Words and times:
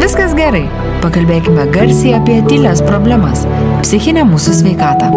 viskas 0.00 0.34
gerai. 0.36 0.66
Pakalbėkime 1.00 1.64
garsiai 1.74 2.16
apie 2.18 2.40
tylės 2.48 2.82
problemas- 2.84 3.46
psichinę 3.84 4.24
mūsų 4.28 4.52
sveikatą. 4.60 5.08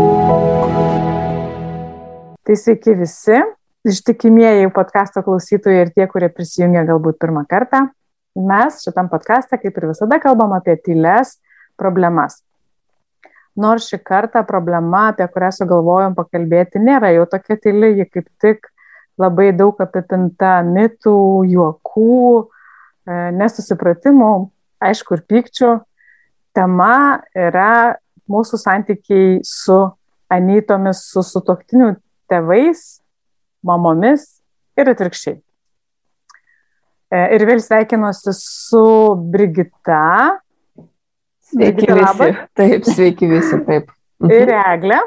Tai 2.44 2.56
sveiki 2.60 2.96
visi, 3.00 3.40
ištikimieji 3.88 4.72
podkasto 4.76 5.24
klausytojai 5.24 5.82
ir 5.86 5.92
tie, 5.96 6.08
kurie 6.08 6.30
prisijungia 6.30 6.86
galbūt 6.88 7.20
pirmą 7.20 7.46
kartą. 7.48 7.90
Mes 8.36 8.82
šitam 8.84 9.10
podkastą, 9.10 9.60
kaip 9.62 9.78
ir 9.78 9.88
visada, 9.92 10.20
kalbam 10.20 10.54
apie 10.54 10.76
tylės 10.76 11.38
problemas. 11.78 12.42
Nors 13.56 13.90
šį 13.92 14.00
kartą 14.04 14.42
problema, 14.48 15.10
apie 15.12 15.28
kurią 15.30 15.52
sugalvojom 15.54 16.16
pakalbėti, 16.16 16.82
nėra 16.82 17.14
jau 17.14 17.28
tokia 17.30 17.58
tyli, 17.62 17.94
ji 18.00 18.06
kaip 18.10 18.26
tik 18.42 18.70
labai 19.22 19.52
daug 19.54 19.78
apipinta 19.84 20.64
mitų, 20.66 21.46
juokų, 21.52 22.50
e, 23.06 23.20
nesusipratimų, 23.38 24.32
aišku, 24.90 25.18
ir 25.18 25.26
pykčių. 25.30 25.72
Tema 26.54 27.24
yra 27.36 27.96
mūsų 28.30 28.60
santykiai 28.62 29.40
su 29.48 29.80
anytomis, 30.34 31.02
su 31.10 31.24
sutoktinių 31.26 31.96
tėvais, 32.32 32.84
mamomis 33.66 34.28
ir 34.80 34.94
atvirkščiai. 34.94 35.40
E, 37.14 37.26
ir 37.36 37.46
vėl 37.50 37.62
sveikinuosi 37.62 38.34
su 38.38 38.86
Brigita, 39.34 40.40
Sveiki 41.54 41.86
visi. 41.86 42.02
Labas. 42.02 42.38
Taip, 42.58 42.88
sveiki 42.88 43.30
visi, 43.30 43.60
taip. 43.68 43.92
Ir 44.26 44.50
Eglė. 44.58 45.00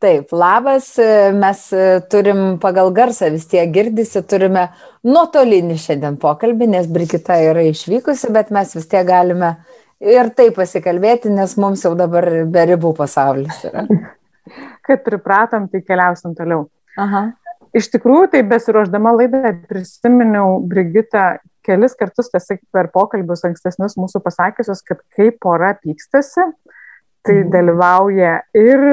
Taip, 0.00 0.30
labas, 0.32 0.94
mes 1.36 1.66
turim 2.08 2.56
pagal 2.62 2.88
garsą 2.96 3.28
vis 3.34 3.44
tiek 3.50 3.68
girdisi, 3.74 4.22
turime 4.24 4.70
nuotolinį 5.04 5.76
šiandien 5.76 6.16
pokalbį, 6.22 6.70
nes 6.72 6.88
Brigita 6.88 7.36
yra 7.44 7.66
išvykusi, 7.68 8.30
bet 8.32 8.48
mes 8.54 8.72
vis 8.78 8.88
tiek 8.88 9.04
galime 9.04 9.58
ir 10.00 10.30
taip 10.36 10.56
pasikalbėti, 10.56 11.28
nes 11.34 11.52
mums 11.60 11.84
jau 11.84 11.92
dabar 11.98 12.26
be 12.48 12.64
ribų 12.72 12.94
pasaulis 12.96 13.60
yra. 13.68 13.84
Kad 14.88 15.04
pripratom, 15.04 15.68
tai 15.68 15.82
keliausim 15.84 16.32
toliau. 16.38 16.64
Aha. 16.98 17.28
Iš 17.76 17.92
tikrųjų, 17.92 18.32
tai 18.32 18.40
besiruoždama 18.48 19.12
laidą 19.14 19.52
prisiminiau 19.68 20.58
Brigitą 20.66 21.36
kelis 21.66 21.94
kartus 21.98 22.32
tiesiog 22.32 22.62
per 22.74 22.88
pokalbius 22.94 23.44
ankstesnius 23.46 23.98
mūsų 24.00 24.22
pasakysius, 24.24 24.80
kad 24.86 25.04
kai 25.14 25.28
pora 25.30 25.74
pykstasi, 25.78 26.48
tai 27.26 27.36
mhm. 27.42 27.50
dalyvauja 27.52 28.34
ir, 28.56 28.84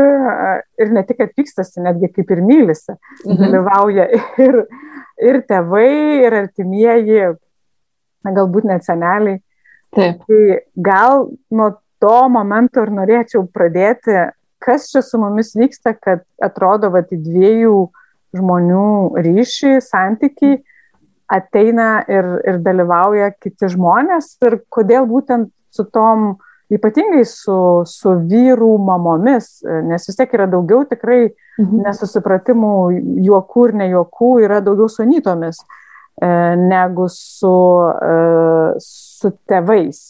ir 0.82 0.94
ne 0.94 1.04
tik, 1.08 1.20
kad 1.22 1.34
pykstasi, 1.38 1.82
netgi 1.86 2.12
kaip 2.16 2.32
ir 2.36 2.44
mylisi, 2.44 2.96
mhm. 3.26 3.40
dalyvauja 3.44 4.08
ir, 4.44 4.62
ir 5.24 5.42
tėvai, 5.48 5.92
ir 6.28 6.40
artimieji, 6.44 7.28
galbūt 8.28 8.68
net 8.68 8.88
seneliai. 8.88 9.40
Taip. 9.96 10.24
Tai 10.28 10.42
gal 10.84 11.30
nuo 11.56 11.70
to 12.04 12.18
momento 12.30 12.84
ir 12.84 12.92
norėčiau 12.94 13.46
pradėti, 13.50 14.18
kas 14.62 14.90
čia 14.92 15.02
su 15.06 15.20
mumis 15.22 15.54
vyksta, 15.58 15.96
kad 15.96 16.26
atrodo, 16.44 16.92
va, 16.94 17.06
į 17.08 17.22
dviejų 17.24 17.78
žmonių 18.38 18.90
ryšį, 19.24 19.78
santykiai 19.86 20.60
ateina 21.28 22.04
ir, 22.08 22.28
ir 22.48 22.60
dalyvauja 22.64 23.32
kiti 23.36 23.70
žmonės 23.72 24.36
ir 24.48 24.62
kodėl 24.72 25.08
būtent 25.10 25.52
su 25.76 25.84
tom, 25.92 26.38
ypatingai 26.74 27.24
su, 27.28 27.58
su 27.88 28.14
vyrų 28.28 28.74
mamomis, 28.84 29.62
nes 29.88 30.08
vis 30.10 30.20
tiek 30.20 30.34
yra 30.36 30.48
daugiau 30.52 30.84
tikrai 30.90 31.30
mhm. 31.30 31.84
nesusipratimų, 31.86 32.74
juokų 33.28 33.68
ir 33.70 33.76
ne 33.82 33.90
juokų, 33.94 34.32
yra 34.48 34.60
daugiau 34.66 34.90
su 34.92 35.04
anytomis 35.06 35.62
e, 35.64 36.30
negu 36.60 37.08
su, 37.14 37.56
e, 37.88 38.18
su 38.84 39.34
tėvais. 39.48 40.04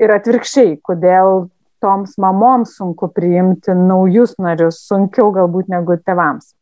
Ir 0.00 0.14
atvirkščiai, 0.14 0.78
kodėl 0.82 1.46
toms 1.82 2.16
mamoms 2.22 2.76
sunku 2.78 3.10
priimti 3.12 3.74
naujus 3.76 4.38
narius, 4.40 4.80
sunkiau 4.88 5.32
galbūt 5.34 5.68
negu 5.72 5.98
tėvams. 6.00 6.54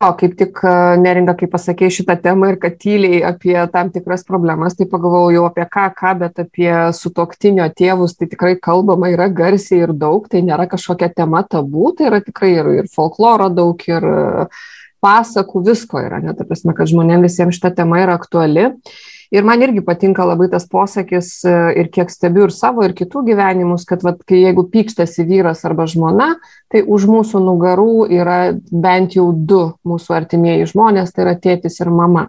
O 0.00 0.14
kaip 0.16 0.32
tik 0.40 0.62
neringa, 0.96 1.34
kai 1.36 1.44
pasakė 1.52 1.90
šitą 1.92 2.14
temą 2.24 2.48
ir 2.48 2.56
kad 2.62 2.78
tyliai 2.80 3.18
apie 3.28 3.52
tam 3.68 3.90
tikras 3.92 4.22
problemas, 4.24 4.72
tai 4.78 4.86
pagalvojau 4.88 5.34
jau 5.34 5.42
apie 5.44 5.66
ką, 5.74 5.82
ką, 5.98 6.12
bet 6.22 6.40
apie 6.40 6.70
sutoktinio 6.96 7.66
tėvus 7.76 8.16
tai 8.16 8.30
tikrai 8.30 8.54
kalbama 8.56 9.10
yra 9.12 9.26
garsiai 9.28 9.82
ir 9.84 9.92
daug, 9.92 10.24
tai 10.32 10.40
nėra 10.46 10.64
kažkokia 10.72 11.10
tema 11.12 11.42
tabų, 11.44 11.92
tai 11.98 12.08
yra 12.08 12.22
tikrai 12.24 12.54
ir, 12.54 12.70
ir 12.80 12.88
folkloro 12.88 13.50
daug, 13.52 13.84
ir 13.92 14.08
pasakų, 15.04 15.66
visko 15.68 16.00
yra, 16.00 16.22
net, 16.24 16.40
prasme, 16.48 16.72
kad 16.78 16.88
žmonėms 16.88 17.28
visiems 17.28 17.60
šita 17.60 17.74
tema 17.82 18.00
yra 18.00 18.16
aktuali. 18.16 18.70
Ir 19.30 19.46
man 19.46 19.62
irgi 19.62 19.82
patinka 19.86 20.24
labai 20.26 20.48
tas 20.50 20.64
posakis 20.66 21.28
e, 21.46 21.54
ir 21.78 21.90
kiek 21.94 22.10
stebiu 22.10 22.48
ir 22.48 22.54
savo, 22.54 22.82
ir 22.82 22.96
kitų 22.98 23.22
gyvenimus, 23.28 23.84
kad 23.86 24.02
vat, 24.02 24.24
kai 24.26 24.40
jeigu 24.42 24.64
pykstasi 24.72 25.22
vyras 25.28 25.62
arba 25.68 25.86
žmona, 25.90 26.32
tai 26.72 26.82
už 26.82 27.06
mūsų 27.10 27.42
nugarų 27.44 28.08
yra 28.10 28.40
bent 28.70 29.14
jau 29.14 29.28
du 29.30 29.62
mūsų 29.86 30.16
artimieji 30.18 30.72
žmonės, 30.72 31.14
tai 31.14 31.28
yra 31.28 31.36
tėtis 31.38 31.78
ir 31.78 31.92
mama 31.94 32.26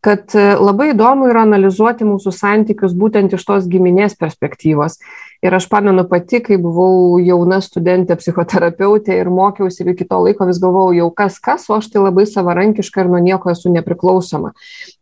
kad 0.00 0.32
e, 0.34 0.44
labai 0.56 0.90
įdomu 0.94 1.28
yra 1.28 1.42
analizuoti 1.44 2.06
mūsų 2.08 2.32
santykius 2.32 2.94
būtent 2.96 3.34
iš 3.36 3.42
tos 3.44 3.66
giminės 3.68 4.16
perspektyvos. 4.20 4.96
Ir 5.44 5.54
aš 5.56 5.66
pamenu 5.72 6.02
pati, 6.08 6.40
kai 6.44 6.58
buvau 6.60 7.18
jauna 7.20 7.62
studentė 7.64 8.16
psichoterapeutė 8.20 9.14
ir 9.16 9.30
mokiausi 9.32 9.82
ir 9.84 9.92
iki 9.94 10.04
to 10.08 10.18
laiko 10.24 10.44
vis 10.48 10.60
galvojau, 10.60 10.96
jau 10.98 11.08
kas 11.16 11.38
kas, 11.40 11.64
o 11.68 11.76
aš 11.76 11.88
tai 11.92 12.02
labai 12.04 12.26
savarankiška 12.28 13.04
ir 13.04 13.08
nuo 13.12 13.20
nieko 13.24 13.52
esu 13.52 13.72
nepriklausoma. 13.72 14.52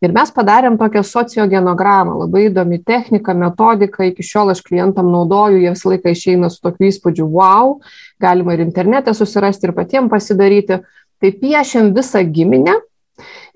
Ir 0.03 0.15
mes 0.15 0.31
padarėm 0.35 0.77
tokią 0.79 1.03
sociogenogramą, 1.07 2.15
labai 2.23 2.45
įdomi 2.47 2.79
technika, 2.87 3.35
metodika, 3.35 4.07
iki 4.07 4.23
šiol 4.23 4.55
aš 4.55 4.63
klientam 4.67 5.11
naudoju, 5.11 5.59
jie 5.63 5.73
visą 5.75 5.91
laiką 5.91 6.15
išeina 6.15 6.51
su 6.51 6.63
tokiu 6.63 6.87
įspūdžiu, 6.87 7.27
wow, 7.35 7.77
galima 8.19 8.55
ir 8.55 8.63
internete 8.63 9.15
susirasti 9.15 9.67
ir 9.67 9.75
patiems 9.75 10.11
pasidaryti. 10.11 10.83
Tai 11.19 11.33
piešiam 11.35 11.91
visą 11.91 12.21
giminę, 12.23 12.77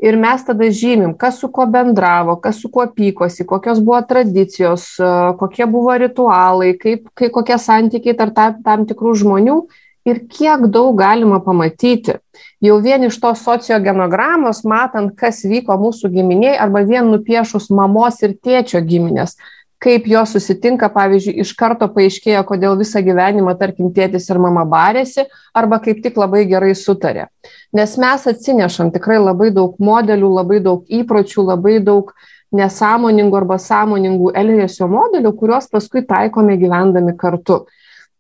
Ir 0.03 0.18
mes 0.19 0.41
tada 0.44 0.68
žymim, 0.68 1.14
kas 1.16 1.38
su 1.40 1.47
kuo 1.47 1.64
bendravo, 1.72 2.36
kas 2.44 2.58
su 2.59 2.68
kuo 2.72 2.84
pykosi, 2.91 3.46
kokios 3.47 3.80
buvo 3.80 4.02
tradicijos, 4.08 4.90
e, 5.00 5.12
kokie 5.40 5.68
buvo 5.72 5.96
ritualai, 5.96 6.74
kaip, 6.80 7.08
kaip 7.16 7.31
kokie 7.31 7.56
santykiai 7.56 8.18
tarp 8.19 8.36
tam, 8.36 8.58
tam 8.66 8.84
tikrų 8.90 9.16
žmonių 9.22 9.56
ir 10.03 10.19
kiek 10.28 10.68
daug 10.68 10.97
galima 11.00 11.40
pamatyti. 11.44 12.18
Jau 12.63 12.78
vien 12.84 13.08
iš 13.08 13.16
tos 13.24 13.46
sociogenogramos, 13.47 14.66
matant, 14.68 15.16
kas 15.16 15.40
vyko 15.47 15.80
mūsų 15.80 16.12
giminiai, 16.12 16.58
arba 16.59 16.84
vien 16.88 17.08
nupiešus 17.12 17.69
mamos 17.72 18.19
ir 18.28 18.36
tėčio 18.36 18.84
giminės, 18.84 19.38
kaip 19.84 20.08
jos 20.08 20.32
susitinka, 20.36 20.88
pavyzdžiui, 20.94 21.36
iš 21.44 21.52
karto 21.60 21.90
paaiškėjo, 21.92 22.44
kodėl 22.48 22.78
visą 22.80 23.02
gyvenimą, 23.04 23.56
tarkim, 23.60 23.92
tėtis 23.96 24.30
ir 24.32 24.40
mama 24.40 24.64
barėsi, 24.70 25.26
arba 25.56 25.82
kaip 25.84 26.00
tik 26.06 26.20
labai 26.20 26.46
gerai 26.48 26.72
sutarė. 26.78 27.28
Nes 27.76 27.98
mes 28.00 28.28
atsinešam 28.32 28.94
tikrai 28.96 29.20
labai 29.20 29.52
daug 29.56 29.76
modelių, 29.84 30.32
labai 30.40 30.62
daug 30.64 30.88
įpročių, 30.88 31.48
labai 31.52 31.80
daug 31.84 32.14
nesąmoningų 32.56 33.40
arba 33.42 33.60
sąmoningų 33.60 34.34
elgesio 34.40 34.88
modelių, 34.88 35.34
kuriuos 35.40 35.72
paskui 35.74 36.06
taikome 36.08 36.56
gyvendami 36.62 37.18
kartu. 37.20 37.66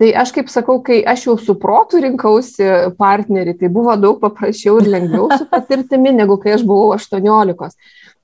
Tai 0.01 0.09
aš 0.19 0.31
kaip 0.35 0.49
sakau, 0.49 0.79
kai 0.83 1.03
aš 1.07 1.27
jau 1.27 1.35
su 1.39 1.53
protu 1.61 2.01
rinkausi 2.01 2.65
partnerį, 2.99 3.53
tai 3.59 3.69
buvo 3.71 3.93
daug 3.95 4.17
paprasčiau 4.19 4.81
ir 4.81 4.89
lengviau 4.89 5.29
su 5.37 5.45
patirtimi, 5.51 6.11
negu 6.17 6.39
kai 6.41 6.57
aš 6.57 6.65
buvau 6.67 6.95
18 6.97 7.77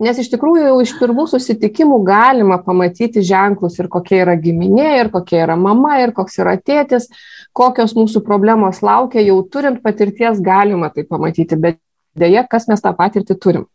nes 0.03 0.19
iš 0.21 0.29
tikrųjų 0.33 0.67
jau 0.67 0.77
iš 0.83 0.93
pirmų 0.99 1.25
susitikimų 1.31 1.99
galima 2.07 2.59
pamatyti 2.63 3.23
ženklus 3.25 3.79
ir 3.79 3.89
kokia 3.91 4.23
yra 4.23 4.35
giminė, 4.39 4.89
ir 5.01 5.11
kokia 5.13 5.43
yra 5.45 5.57
mama, 5.59 5.97
ir 6.03 6.13
koks 6.15 6.39
yra 6.41 6.55
tėtis, 6.57 7.09
kokios 7.55 7.95
mūsų 7.97 8.23
problemos 8.25 8.83
laukia, 8.85 9.23
jau 9.25 9.41
turint 9.51 9.81
patirties 9.83 10.39
galima 10.43 10.91
tai 10.93 11.05
pamatyti, 11.07 11.59
bet 11.59 11.81
dėja, 12.19 12.45
kas 12.49 12.69
mes 12.71 12.81
tą 12.83 12.95
patirtį 12.95 13.37
turim. 13.39 13.67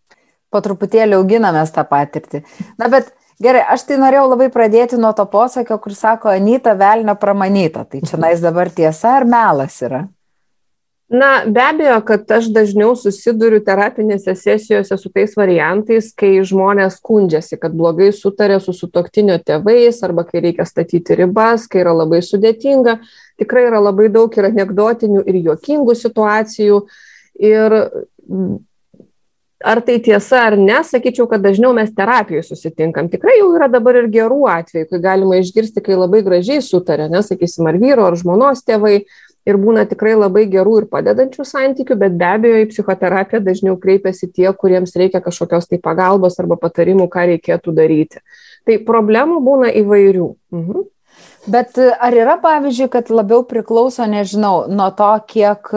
Po 0.50 0.62
truputėlį 0.62 1.18
auginamės 1.18 1.74
tą 1.74 1.84
patirtį. 1.88 2.44
Na, 2.78 2.88
bet 2.88 3.12
Gerai, 3.42 3.64
aš 3.74 3.82
tai 3.88 3.96
norėjau 3.98 4.28
labai 4.30 4.46
pradėti 4.54 4.96
nuo 5.00 5.10
to 5.16 5.24
posakio, 5.26 5.74
kur 5.82 5.94
sako, 5.96 6.30
Anyta 6.30 6.76
velnio 6.78 7.16
pramanyta. 7.18 7.82
Tai 7.82 8.02
čia 8.06 8.20
nais 8.22 8.42
dabar 8.42 8.70
tiesa 8.70 9.16
ar 9.18 9.26
melas 9.26 9.80
yra? 9.82 10.04
Na, 11.14 11.44
be 11.46 11.60
abejo, 11.62 12.00
kad 12.08 12.30
aš 12.34 12.48
dažniau 12.50 12.96
susiduriu 12.98 13.60
terapinėse 13.62 14.32
sesijose 14.34 14.96
su 14.98 15.10
tais 15.14 15.36
variantais, 15.38 16.08
kai 16.10 16.32
žmonės 16.42 16.96
skundžiasi, 16.98 17.58
kad 17.62 17.76
blogai 17.78 18.08
sutarė 18.16 18.56
su 18.64 18.74
sutoktinio 18.74 19.36
tėvais 19.38 20.00
arba 20.02 20.24
kai 20.26 20.42
reikia 20.48 20.66
statyti 20.66 21.14
ribas, 21.20 21.68
kai 21.70 21.84
yra 21.84 21.92
labai 21.94 22.18
sudėtinga. 22.26 22.96
Tikrai 23.38 23.68
yra 23.68 23.82
labai 23.84 24.08
daug 24.16 24.34
ir 24.34 24.50
anegdotinių 24.50 25.22
ir 25.30 25.38
juokingų 25.44 25.94
situacijų. 26.02 26.80
Ir 27.46 27.78
ar 29.64 29.80
tai 29.86 30.00
tiesa 30.02 30.42
ar 30.48 30.56
ne, 30.58 30.80
sakyčiau, 30.84 31.28
kad 31.30 31.42
dažniau 31.44 31.72
mes 31.76 31.92
terapijoje 31.96 32.48
susitinkam. 32.50 33.08
Tikrai 33.12 33.38
jau 33.38 33.52
yra 33.56 33.68
dabar 33.72 34.02
ir 34.02 34.10
gerų 34.12 34.42
atvejų, 34.52 34.88
kai 34.90 35.00
galima 35.04 35.38
išgirsti, 35.40 35.82
kai 35.84 35.96
labai 35.96 36.20
gražiai 36.26 36.60
sutarė, 36.64 37.06
nesakysim, 37.12 37.70
ar 37.70 37.78
vyro, 37.80 38.08
ar 38.10 38.18
žmonos 38.20 38.64
tėvai 38.66 39.04
ir 39.48 39.58
būna 39.60 39.84
tikrai 39.88 40.14
labai 40.16 40.46
gerų 40.50 40.78
ir 40.82 40.88
padedančių 40.92 41.44
santykių, 41.48 41.98
bet 42.00 42.16
be 42.20 42.28
abejo 42.28 42.62
į 42.62 42.70
psichoterapiją 42.72 43.42
dažniau 43.44 43.76
kreipiasi 43.80 44.30
tie, 44.32 44.48
kuriems 44.56 44.96
reikia 44.98 45.20
kažkokios 45.24 45.68
tai 45.70 45.80
pagalbos 45.84 46.40
arba 46.40 46.58
patarimų, 46.60 47.08
ką 47.12 47.28
reikėtų 47.34 47.76
daryti. 47.76 48.24
Tai 48.64 48.80
problemų 48.88 49.40
būna 49.44 49.70
įvairių. 49.82 50.32
Mhm. 50.56 50.90
Bet 51.46 51.76
e, 51.78 51.90
ar 51.92 52.16
yra, 52.16 52.38
pavyzdžiui, 52.42 52.88
kad 52.90 53.10
labiau 53.12 53.44
priklauso, 53.46 54.06
nežinau, 54.08 54.64
nuo 54.72 54.88
to, 54.96 55.12
kiek, 55.30 55.68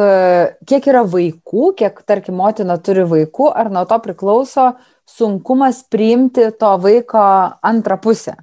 kiek 0.66 0.88
yra 0.90 1.04
vaikų, 1.06 1.74
kiek, 1.78 2.00
tarkim, 2.08 2.40
motina 2.40 2.80
turi 2.80 3.04
vaikų, 3.06 3.52
ar 3.52 3.70
nuo 3.74 3.84
to 3.90 4.00
priklauso 4.02 4.72
sunkumas 5.08 5.84
priimti 5.92 6.50
to 6.60 6.72
vaiko 6.82 7.28
antrą 7.68 8.00
pusę? 8.02 8.38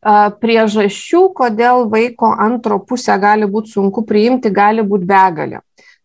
Priežasčių, 0.00 1.26
kodėl 1.36 1.84
vaiko 1.92 2.30
antro 2.32 2.78
pusę 2.80 3.18
gali 3.20 3.44
būti 3.44 3.74
sunku 3.74 4.06
priimti, 4.08 4.48
gali 4.48 4.80
būti 4.80 5.04
begalė. 5.04 5.60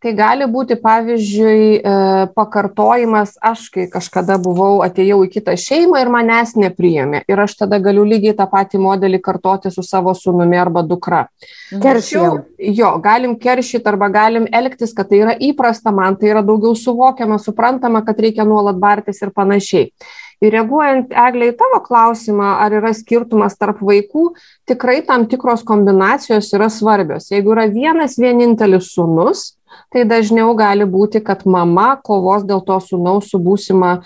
Tai 0.05 0.11
gali 0.13 0.45
būti, 0.45 0.75
pavyzdžiui, 0.77 1.77
e, 1.79 1.91
pakartojimas, 2.37 3.31
aš 3.41 3.63
kai 3.73 3.85
kažkada 3.89 4.35
buvau, 4.37 4.83
atėjau 4.85 5.21
į 5.25 5.29
kitą 5.33 5.55
šeimą 5.57 6.01
ir 6.03 6.11
manęs 6.13 6.51
nepriėmė. 6.61 7.23
Ir 7.25 7.41
aš 7.41 7.55
tada 7.63 7.79
galiu 7.81 8.03
lygiai 8.05 8.35
tą 8.37 8.45
patį 8.51 8.83
modelį 8.83 9.17
kartoti 9.25 9.71
su 9.73 9.81
savo 9.81 10.13
sunumi 10.13 10.59
arba 10.61 10.83
dukra. 10.85 11.23
Keršijam. 11.71 12.43
Jo, 12.59 12.91
galim 13.01 13.33
keršyti 13.39 13.89
arba 13.89 14.11
galim 14.13 14.45
elgtis, 14.51 14.93
kad 14.93 15.09
tai 15.09 15.23
yra 15.23 15.33
įprasta, 15.39 15.95
man 15.95 16.19
tai 16.21 16.35
yra 16.35 16.45
daugiau 16.45 16.75
suvokiama, 16.77 17.39
suprantama, 17.41 18.03
kad 18.05 18.21
reikia 18.21 18.45
nuolat 18.45 18.77
bartis 18.77 19.23
ir 19.25 19.33
panašiai. 19.33 19.89
Ir 20.43 20.55
reaguojant, 20.55 21.13
Eglė, 21.15 21.51
į 21.53 21.57
tavo 21.59 21.79
klausimą, 21.85 22.55
ar 22.63 22.75
yra 22.79 22.91
skirtumas 22.95 23.55
tarp 23.59 23.79
vaikų, 23.85 24.31
tikrai 24.67 24.99
tam 25.07 25.27
tikros 25.31 25.63
kombinacijos 25.67 26.51
yra 26.57 26.71
svarbios. 26.73 27.29
Jeigu 27.31 27.55
yra 27.55 27.69
vienas 27.71 28.17
vienintelis 28.19 28.91
sunus, 28.95 29.53
tai 29.91 30.05
dažniau 30.07 30.53
gali 30.57 30.85
būti, 30.87 31.21
kad 31.23 31.43
mama 31.49 31.95
kovos 32.03 32.45
dėl 32.47 32.61
to 32.67 32.77
sunaus 32.83 33.31
su 33.31 33.39
būsima 33.43 33.97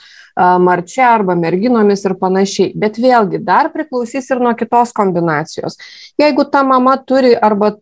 marčia 0.62 1.10
arba 1.12 1.36
merginomis 1.36 2.06
ir 2.08 2.16
panašiai. 2.20 2.72
Bet 2.80 3.00
vėlgi, 3.02 3.42
dar 3.44 3.72
priklausys 3.74 4.30
ir 4.32 4.42
nuo 4.44 4.54
kitos 4.58 4.94
kombinacijos. 4.96 5.78
Jeigu 6.20 6.46
ta 6.52 6.64
mama 6.64 6.96
turi 6.98 7.34
arba 7.36 7.74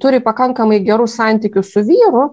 turi 0.00 0.22
pakankamai 0.24 0.80
gerų 0.86 1.08
santykių 1.10 1.64
su 1.66 1.84
vyru, 1.86 2.30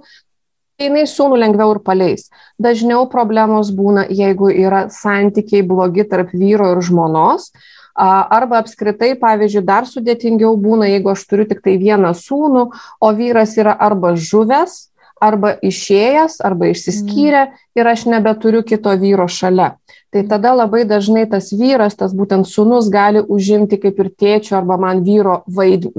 jinai 0.81 1.06
sūnų 1.10 1.39
lengviau 1.39 1.75
ir 1.75 1.81
paleis. 1.86 2.27
Dažniau 2.62 3.07
problemos 3.12 3.72
būna, 3.75 4.07
jeigu 4.10 4.51
yra 4.51 4.88
santykiai 4.92 5.63
blogi 5.68 6.07
tarp 6.10 6.36
vyro 6.36 6.74
ir 6.75 6.83
žmonos, 6.86 7.51
Arba 7.95 8.60
apskritai, 8.60 9.13
pavyzdžiui, 9.16 9.62
dar 9.63 9.86
sudėtingiau 9.88 10.57
būna, 10.60 10.89
jeigu 10.92 11.13
aš 11.13 11.22
turiu 11.30 11.45
tik 11.48 11.62
tai 11.63 11.77
vieną 11.80 12.12
sūnų, 12.12 12.66
o 13.00 13.12
vyras 13.16 13.56
yra 13.56 13.72
arba 13.72 14.18
žuvęs, 14.19 14.89
arba 15.25 15.56
išėjęs, 15.66 16.39
arba 16.45 16.69
išsiskyrė 16.72 17.42
mm. 17.48 17.63
ir 17.80 17.89
aš 17.92 18.06
nebeturiu 18.12 18.63
kito 18.68 18.94
vyro 19.01 19.27
šalia. 19.31 19.74
Tai 20.16 20.22
tada 20.30 20.54
labai 20.56 20.86
dažnai 20.88 21.25
tas 21.27 21.50
vyras, 21.51 21.98
tas 22.00 22.13
būtent 22.16 22.48
sunus 22.48 22.88
gali 22.94 23.19
užimti 23.19 23.80
kaip 23.81 23.98
ir 24.00 24.12
tėčio 24.16 24.56
arba 24.62 24.77
man 24.80 25.01
vyro 25.04 25.42
vaid, 25.48 25.89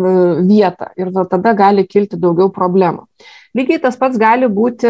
vietą 0.48 0.88
ir 0.96 1.10
tada 1.28 1.52
gali 1.58 1.84
kilti 1.84 2.16
daugiau 2.16 2.48
problemų. 2.48 3.04
Lygiai 3.56 3.80
tas 3.80 3.96
pats 4.00 4.16
gali 4.20 4.48
būti, 4.52 4.88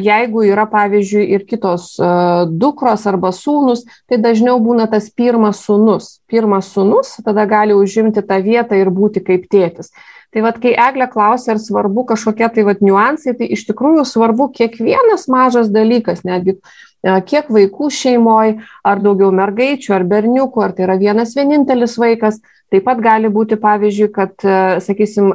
jeigu 0.00 0.44
yra, 0.48 0.66
pavyzdžiui, 0.68 1.24
ir 1.36 1.46
kitos 1.48 1.94
dukros 2.48 3.06
arba 3.08 3.32
sūnus, 3.36 3.84
tai 4.08 4.20
dažniau 4.22 4.60
būna 4.64 4.86
tas 4.90 5.08
pirmas 5.12 5.60
sūnus. 5.66 6.18
Pirmas 6.28 6.70
sūnus 6.72 7.16
tada 7.24 7.44
gali 7.48 7.76
užimti 7.76 8.24
tą 8.24 8.40
vietą 8.44 8.78
ir 8.80 8.92
būti 8.92 9.24
kaip 9.24 9.48
tėtis. 9.52 9.92
Tai 10.36 10.42
vad, 10.44 10.58
kai 10.60 10.74
Eglė 10.76 11.06
klausė, 11.08 11.54
ar 11.54 11.60
svarbu 11.64 12.02
kažkokie 12.10 12.50
tai 12.52 12.66
vad 12.66 12.82
niuansai, 12.84 13.32
tai 13.38 13.46
iš 13.54 13.62
tikrųjų 13.70 14.02
svarbu 14.04 14.50
kiekvienas 14.58 15.22
mažas 15.32 15.70
dalykas, 15.72 16.26
netgi 16.28 16.58
kiek 17.24 17.48
vaikų 17.48 17.88
šeimoje, 17.88 18.58
ar 18.84 19.00
daugiau 19.00 19.30
mergaičių, 19.32 19.94
ar 19.96 20.04
berniukų, 20.04 20.60
ar 20.60 20.74
tai 20.76 20.84
yra 20.90 20.98
vienas 21.00 21.32
vienintelis 21.38 21.96
vaikas. 21.96 22.42
Taip 22.68 22.84
pat 22.84 23.00
gali 23.00 23.30
būti, 23.32 23.56
pavyzdžiui, 23.62 24.10
kad, 24.12 24.44
sakysim, 24.84 25.32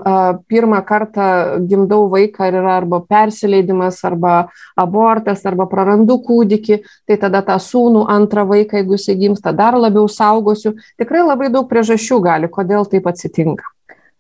pirmą 0.51 0.83
kartą 0.86 1.31
gimdau 1.65 2.04
vaiką 2.12 2.51
ir 2.51 2.59
yra 2.59 2.77
arba 2.83 3.01
persileidimas, 3.01 4.04
arba 4.06 4.36
abortas, 4.77 5.42
arba 5.50 5.65
prarandu 5.71 6.21
kūdikį, 6.27 6.81
tai 7.09 7.18
tada 7.25 7.42
tą 7.50 7.57
sūnų 7.57 8.06
antrą 8.06 8.45
vaiką, 8.54 8.83
jeigu 8.83 9.00
jis 9.00 9.09
įgimsta, 9.15 9.57
dar 9.57 9.81
labiau 9.81 10.06
saugosiu. 10.06 10.75
Tikrai 11.01 11.25
labai 11.25 11.50
daug 11.50 11.71
priežasčių 11.71 12.21
gali, 12.21 12.54
kodėl 12.54 12.86
taip 12.86 13.09
atsitinka. 13.09 13.71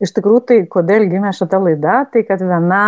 Iš 0.01 0.15
tikrųjų, 0.15 0.41
tai 0.49 0.59
kodėl 0.69 1.05
gimė 1.11 1.29
šita 1.37 1.59
laida, 1.61 2.01
tai 2.09 2.23
kad 2.25 2.41
viena, 2.41 2.85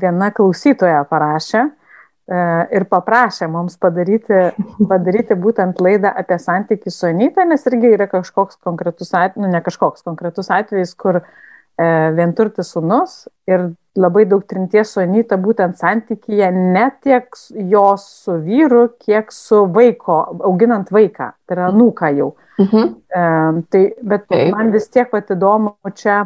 viena 0.00 0.30
klausytoja 0.32 1.02
parašė 1.10 1.60
e, 1.62 2.38
ir 2.78 2.86
paprašė 2.88 3.48
mums 3.52 3.76
padaryti, 3.80 4.46
padaryti 4.88 5.36
būtent 5.36 5.82
laidą 5.84 6.14
apie 6.16 6.38
santykį 6.40 6.92
su 6.92 7.10
Anyta, 7.10 7.44
nes 7.44 7.66
irgi 7.68 7.92
yra 7.98 8.06
kažkoks 8.08 8.56
konkretus 8.64 9.12
atvejis, 9.12 9.42
nu 9.44 9.52
ne 9.52 9.60
kažkoks 9.64 10.06
konkretus 10.06 10.48
atvejis, 10.54 10.94
kur 10.96 11.20
e, 11.20 11.24
vienturtis 12.16 12.72
sunus 12.72 13.26
ir 13.50 13.68
labai 13.96 14.24
daug 14.28 14.46
trinties 14.48 14.94
su 14.94 15.02
Anyta 15.04 15.36
būtent 15.40 15.76
santykyje 15.80 16.48
ne 16.56 16.86
tiek 17.04 17.36
jos 17.68 18.06
su 18.24 18.38
vyru, 18.46 18.86
kiek 18.96 19.28
su 19.32 19.66
vaiko, 19.76 20.22
auginant 20.48 20.88
vaiką, 20.88 21.34
tai 21.44 21.58
yra 21.58 21.68
nūka 21.76 22.14
jau. 22.16 22.32
Mhm. 22.56 22.96
E, 23.12 23.28
tai, 23.68 23.84
bet 24.00 24.24
Taip. 24.32 24.54
man 24.56 24.72
vis 24.72 24.88
tiek 24.88 25.12
pat 25.12 25.36
įdomu 25.36 25.76
čia 25.92 26.22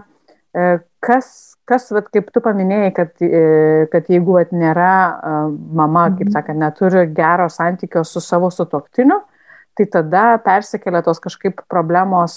kas, 0.53 1.57
kas 1.69 1.91
vat, 1.95 2.09
kaip 2.13 2.31
tu 2.35 2.43
paminėjai, 2.43 2.93
kad, 2.95 3.13
e, 3.23 3.43
kad 3.93 4.09
jeigu 4.11 4.37
vat, 4.39 4.55
nėra 4.55 4.93
e, 4.93 5.35
mama, 5.79 6.09
kaip 6.17 6.27
mhm. 6.29 6.35
sakant, 6.35 6.61
neturi 6.61 7.05
gero 7.15 7.49
santykio 7.53 8.05
su 8.05 8.23
savo 8.25 8.51
sutoktiniu, 8.55 9.21
tai 9.79 9.87
tada 9.89 10.25
persikelia 10.45 11.05
tos 11.07 11.23
kažkaip 11.23 11.63
problemos 11.71 12.35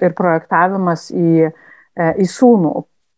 ir 0.00 0.14
projektavimas 0.16 1.10
į, 1.10 1.50
į 2.22 2.28
sūnų. 2.30 2.76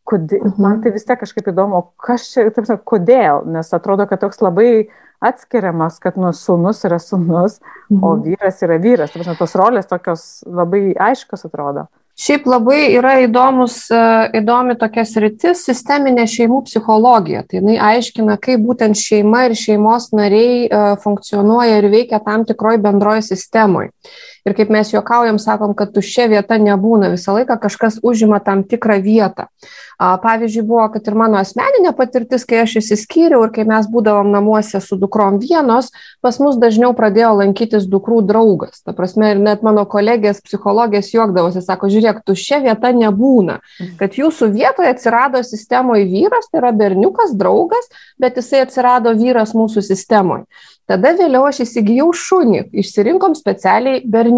Kodėl, 0.08 0.40
mhm. 0.40 0.62
man 0.64 0.80
tai 0.80 0.94
vis 0.94 1.04
tiek 1.04 1.20
kažkaip 1.20 1.50
įdomu, 1.52 1.82
kas 2.00 2.30
čia, 2.32 2.46
taip 2.48 2.64
sakant, 2.64 2.86
kodėl, 2.88 3.44
nes 3.52 3.68
atrodo, 3.76 4.08
kad 4.08 4.22
toks 4.24 4.40
labai 4.40 4.88
atskiriamas, 5.20 5.98
kad 6.00 6.16
nu 6.16 6.30
sūnus 6.32 6.80
yra 6.88 6.96
sūnus, 7.02 7.58
mhm. 7.90 8.00
o 8.00 8.14
vyras 8.24 8.62
yra 8.64 8.78
vyras. 8.80 9.12
Taip, 9.12 9.28
tos 9.38 9.56
rolės 9.58 9.90
tokios 9.90 10.24
labai 10.46 10.94
aiškios 10.94 11.44
atrodo. 11.50 11.88
Šiaip 12.18 12.48
labai 12.50 12.96
yra 12.98 13.12
įdomus, 13.22 13.76
e, 13.94 13.98
įdomi 14.40 14.74
tokia 14.80 15.04
sritis- 15.06 15.60
sisteminė 15.68 16.24
šeimų 16.26 16.64
psichologija. 16.66 17.44
Tai 17.46 17.60
jinai 17.60 17.76
aiškina, 17.78 18.34
kaip 18.42 18.64
būtent 18.66 18.98
šeima 18.98 19.44
ir 19.46 19.54
šeimos 19.54 20.10
nariai 20.10 20.66
e, 20.66 20.80
funkcionuoja 21.04 21.78
ir 21.78 21.86
veikia 21.92 22.18
tam 22.24 22.44
tikroj 22.44 22.80
bendroje 22.82 23.22
sistemoje. 23.22 23.92
Ir 24.48 24.54
kaip 24.56 24.70
mes 24.72 24.88
juokaujam, 24.94 25.36
sakom, 25.42 25.74
kad 25.76 25.92
tuščia 25.92 26.25
vieta 26.32 26.56
nebūna, 26.62 27.11
visą 27.12 27.34
laiką 27.37 27.58
kažkas 27.61 27.99
užima 28.06 28.40
tam 28.40 28.64
tikrą 28.64 28.96
vietą. 29.04 29.49
Pavyzdžiui, 29.99 30.62
buvo, 30.62 30.84
kad 30.94 31.08
ir 31.11 31.16
mano 31.18 31.40
asmeninė 31.40 31.90
patirtis, 31.99 32.44
kai 32.46 32.61
aš 32.62 32.76
įsiskyriau 32.80 33.42
ir 33.44 33.50
kai 33.52 33.64
mes 33.66 33.88
būdavom 33.90 34.30
namuose 34.30 34.78
su 34.80 34.96
dukrom 34.96 35.40
vienos, 35.42 35.90
pas 36.23 36.38
mus 36.38 36.56
dažniau 36.62 36.94
pradėjo 36.96 37.32
lankytis 37.40 37.88
dukrų 37.90 38.20
draugas. 38.30 38.78
Ta 38.87 38.94
prasme, 38.94 39.32
ir 39.34 39.42
net 39.42 39.66
mano 39.66 39.82
kolegės 39.90 40.38
psichologės 40.46 41.11
juokdavosi, 41.16 41.64
sako, 41.66 41.90
žiūrėk, 41.90 42.23
tu 42.23 42.38
šia 42.38 42.62
vieta 42.62 42.94
nebūna, 42.94 43.58
kad 43.99 44.14
jūsų 44.23 44.52
vietoje 44.54 44.94
atsirado 44.94 45.42
sistemoje 45.42 46.06
vyras, 46.08 46.46
tai 46.46 46.62
yra 46.62 46.73
berniukas, 46.78 47.34
draugas, 47.34 47.90
bet 48.23 48.38
jisai 48.38 48.62
atsirado 48.68 49.18
vyras 49.18 49.52
mūsų 49.58 49.82
sistemoje. 49.90 50.46
Tada 50.88 51.11
vėliau 51.12 51.42
aš 51.44 51.66
įsigijau 51.66 52.06
šunį, 52.16 52.70
išsirinkom 52.80 53.34
specialiai 53.37 53.99
berniuką. 54.08 54.38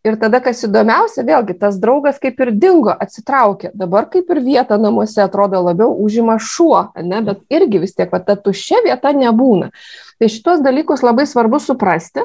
Ir 0.00 0.16
tada, 0.16 0.38
kas 0.40 0.62
įdomiausia, 0.64 1.26
vėlgi 1.28 1.58
tas 1.60 1.74
draugas 1.80 2.16
kaip 2.22 2.38
ir 2.40 2.54
dingo, 2.56 2.92
atsitraukė. 3.04 3.68
Dabar 3.76 4.06
kaip 4.08 4.30
ir 4.32 4.38
vieta 4.40 4.78
namuose 4.80 5.20
atrodo 5.20 5.60
labiau 5.60 5.92
užima 5.92 6.38
šuo, 6.40 6.86
ne? 7.04 7.18
bet 7.26 7.42
irgi 7.52 7.82
vis 7.82 7.92
tiek, 7.92 8.08
va, 8.08 8.22
ta 8.24 8.38
tuščia 8.40 8.80
vieta 8.86 9.12
nebūna. 9.12 9.68
Tai 10.16 10.30
šitos 10.32 10.64
dalykus 10.64 11.04
labai 11.04 11.28
svarbu 11.28 11.60
suprasti. 11.60 12.24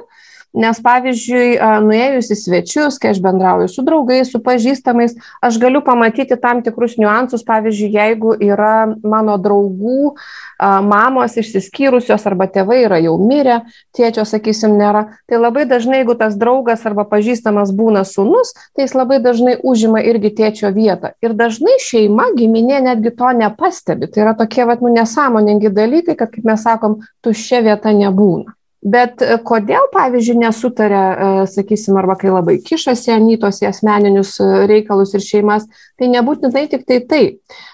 Nes 0.56 0.80
pavyzdžiui, 0.80 1.58
nuėjus 1.84 2.30
į 2.32 2.38
svečius, 2.40 3.00
kai 3.02 3.12
aš 3.12 3.20
bendrauju 3.24 3.68
su 3.72 3.84
draugais, 3.84 4.30
su 4.32 4.40
pažįstamais, 4.44 5.18
aš 5.44 5.60
galiu 5.60 5.82
pamatyti 5.84 6.38
tam 6.40 6.62
tikrus 6.64 6.96
niuansus. 7.02 7.44
Pavyzdžiui, 7.48 7.92
jeigu 7.92 8.36
yra 8.40 8.86
mano 9.04 9.36
draugų 9.42 10.14
mamos 10.60 11.36
išsiskyrusios 11.36 12.24
arba 12.30 12.48
tėvai 12.48 12.82
yra 12.86 13.02
jau 13.04 13.18
mirę, 13.20 13.62
tėčio, 13.96 14.24
sakysim, 14.28 14.78
nėra, 14.80 15.06
tai 15.28 15.40
labai 15.42 15.66
dažnai, 15.68 16.02
jeigu 16.04 16.16
tas 16.20 16.38
draugas 16.40 16.86
arba 16.88 17.04
pažįstamas 17.10 17.74
būna 17.76 18.06
sunus, 18.08 18.54
tai 18.76 18.88
jis 18.88 18.96
labai 18.96 19.20
dažnai 19.24 19.58
užima 19.64 20.04
irgi 20.08 20.32
tėčio 20.40 20.72
vietą. 20.76 21.12
Ir 21.26 21.36
dažnai 21.36 21.76
šeima, 21.84 22.32
giminė 22.38 22.82
netgi 22.88 23.12
to 23.20 23.32
nepastebi. 23.36 24.08
Tai 24.08 24.28
yra 24.28 24.36
tokie, 24.40 24.64
vad, 24.68 24.84
nu, 24.86 24.94
nesąmoningi 24.96 25.74
dalykai, 25.76 26.16
kad, 26.20 26.32
kaip 26.32 26.48
mes 26.48 26.64
sakom, 26.64 27.02
tuščia 27.26 27.66
vieta 27.66 27.92
nebūna. 27.96 28.56
Bet 28.86 29.22
e, 29.26 29.40
kodėl, 29.42 29.88
pavyzdžiui, 29.90 30.36
nesutarė, 30.44 31.00
e, 31.02 31.30
sakysim, 31.50 31.96
arba 31.98 32.14
kai 32.22 32.30
labai 32.30 32.60
kišasi 32.62 33.16
anytos 33.16 33.64
į 33.64 33.72
asmeninius 33.72 34.36
e, 34.44 34.50
reikalus 34.70 35.16
ir 35.18 35.24
šeimas, 35.26 35.66
tai 35.98 36.12
nebūtinai 36.12 36.68
tik 36.70 36.86
tai 36.86 37.00
tai. 37.10 37.24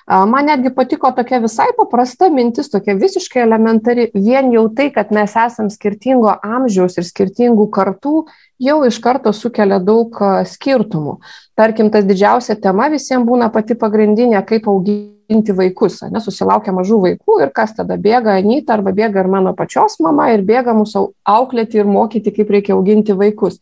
Man 0.07 0.47
netgi 0.49 0.71
patiko 0.75 1.11
tokia 1.15 1.39
visai 1.43 1.69
paprasta 1.77 2.27
mintis, 2.33 2.71
tokia 2.71 2.97
visiškai 2.99 3.43
elementari, 3.43 4.09
vien 4.15 4.49
jau 4.51 4.65
tai, 4.75 4.89
kad 4.91 5.11
mes 5.15 5.35
esam 5.39 5.69
skirtingo 5.71 6.33
amžiaus 6.43 6.97
ir 6.99 7.07
skirtingų 7.07 7.67
kartų, 7.71 8.25
jau 8.61 8.81
iš 8.85 8.99
karto 9.01 9.33
sukelia 9.35 9.79
daug 9.81 10.17
skirtumų. 10.47 11.17
Tarkim, 11.57 11.89
tas 11.93 12.05
didžiausia 12.07 12.55
tema 12.61 12.89
visiems 12.93 13.27
būna 13.27 13.49
pati 13.53 13.77
pagrindinė, 13.77 14.39
kaip 14.47 14.67
auginti 14.71 15.55
vaikus, 15.57 16.01
ne, 16.11 16.21
susilaukia 16.23 16.73
mažų 16.75 16.99
vaikų 17.05 17.39
ir 17.43 17.53
kas 17.55 17.75
tada 17.77 17.97
bėga 18.01 18.37
Anyta 18.39 18.77
arba 18.77 18.93
bėga 18.95 19.23
ir 19.23 19.31
mano 19.31 19.55
pačios 19.57 19.97
mama 20.03 20.29
ir 20.33 20.45
bėga 20.47 20.75
mūsų 20.77 21.07
auklėti 21.37 21.81
ir 21.81 21.89
mokyti, 21.89 22.33
kaip 22.35 22.53
reikia 22.53 22.77
auginti 22.77 23.17
vaikus. 23.17 23.59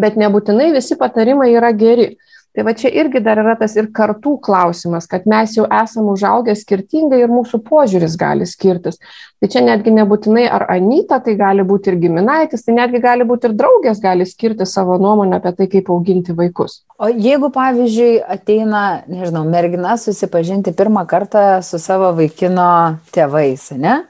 Bet 0.00 0.16
nebūtinai 0.16 0.70
visi 0.72 0.96
patarimai 0.96 1.52
yra 1.52 1.72
geri. 1.76 2.14
Tai 2.52 2.66
va 2.66 2.74
čia 2.76 2.90
irgi 2.92 3.22
dar 3.24 3.38
yra 3.40 3.54
tas 3.56 3.72
ir 3.80 3.86
kartų 3.96 4.34
klausimas, 4.44 5.06
kad 5.08 5.24
mes 5.30 5.54
jau 5.56 5.64
esame 5.72 6.12
užaugę 6.12 6.52
skirtingai 6.52 7.22
ir 7.22 7.32
mūsų 7.32 7.62
požiūris 7.64 8.18
gali 8.20 8.44
skirtis. 8.48 9.00
Tai 9.40 9.48
čia 9.54 9.62
netgi 9.64 9.94
nebūtinai 9.96 10.44
ar 10.52 10.66
Anyta, 10.74 11.16
tai 11.24 11.32
gali 11.40 11.64
būti 11.64 11.88
ir 11.88 11.96
giminaitis, 12.02 12.66
tai 12.66 12.76
netgi 12.76 13.00
gali 13.00 13.24
būti 13.28 13.48
ir 13.48 13.56
draugės 13.56 14.04
gali 14.04 14.28
skirti 14.28 14.68
savo 14.68 14.98
nuomonę 15.00 15.40
apie 15.40 15.54
tai, 15.62 15.70
kaip 15.72 15.88
auginti 15.96 16.36
vaikus. 16.36 16.82
O 17.00 17.08
jeigu, 17.08 17.48
pavyzdžiui, 17.56 18.20
ateina, 18.36 18.84
nežinau, 19.08 19.46
mergina 19.48 19.96
susipažinti 19.96 20.76
pirmą 20.76 21.06
kartą 21.08 21.62
su 21.64 21.80
savo 21.80 22.12
vaikino 22.20 23.00
tėvais, 23.16 23.70
ne? 23.80 24.02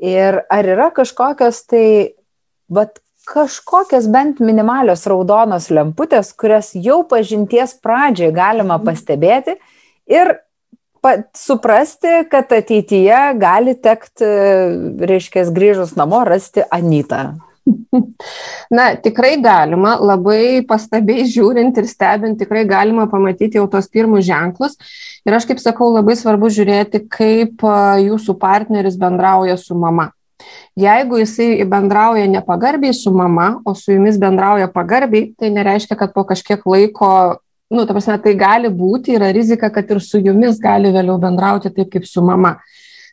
Ir 0.00 0.40
ar 0.48 0.72
yra 0.72 0.88
kažkokios 0.96 1.66
tai, 1.68 1.86
bet 2.72 3.03
kažkokios 3.28 4.08
bent 4.12 4.40
minimalios 4.44 5.06
raudonos 5.10 5.70
lemputės, 5.72 6.32
kurias 6.36 6.72
jau 6.74 7.02
pažinties 7.08 7.76
pradžiai 7.82 8.32
galima 8.34 8.78
mhm. 8.78 8.88
pastebėti 8.88 9.58
ir 10.10 10.36
suprasti, 11.36 12.22
kad 12.30 12.52
ateityje 12.52 13.18
gali 13.36 13.74
tekti, 13.76 14.28
reiškia, 15.04 15.44
grįžus 15.52 15.96
namo 16.00 16.22
rasti 16.24 16.64
Anytą. 16.72 17.34
Na, 18.76 18.86
tikrai 19.00 19.36
galima, 19.42 19.94
labai 20.00 20.64
pastabiai 20.68 21.26
žiūrint 21.28 21.76
ir 21.80 21.88
stebint, 21.88 22.38
tikrai 22.40 22.64
galima 22.68 23.06
pamatyti 23.10 23.60
jau 23.60 23.66
tos 23.70 23.88
pirmus 23.92 24.26
ženklus. 24.28 24.76
Ir 25.24 25.36
aš 25.36 25.48
kaip 25.48 25.62
sakau, 25.62 25.90
labai 25.94 26.16
svarbu 26.20 26.50
žiūrėti, 26.52 27.04
kaip 27.12 27.64
jūsų 28.04 28.36
partneris 28.40 28.98
bendrauja 29.00 29.56
su 29.60 29.76
mama. 29.78 30.10
Jeigu 30.78 31.20
jisai 31.22 31.64
bendrauja 31.70 32.26
nepagarbiai 32.26 32.94
su 32.94 33.12
mama, 33.14 33.60
o 33.64 33.74
su 33.74 33.92
jumis 33.92 34.18
bendrauja 34.18 34.68
pagarbiai, 34.72 35.32
tai 35.38 35.50
nereiškia, 35.54 35.96
kad 35.96 36.14
po 36.14 36.24
kažkiek 36.26 36.64
laiko, 36.66 37.10
nu, 37.70 37.84
ta 37.86 37.94
prasme, 37.94 38.18
tai 38.22 38.34
gali 38.38 38.70
būti, 38.70 39.14
yra 39.18 39.30
rizika, 39.34 39.70
kad 39.70 39.90
ir 39.90 40.02
su 40.02 40.18
jumis 40.18 40.58
gali 40.62 40.90
vėliau 40.94 41.20
bendrauti 41.22 41.70
taip 41.74 41.92
kaip 41.94 42.08
su 42.10 42.24
mama. 42.24 42.56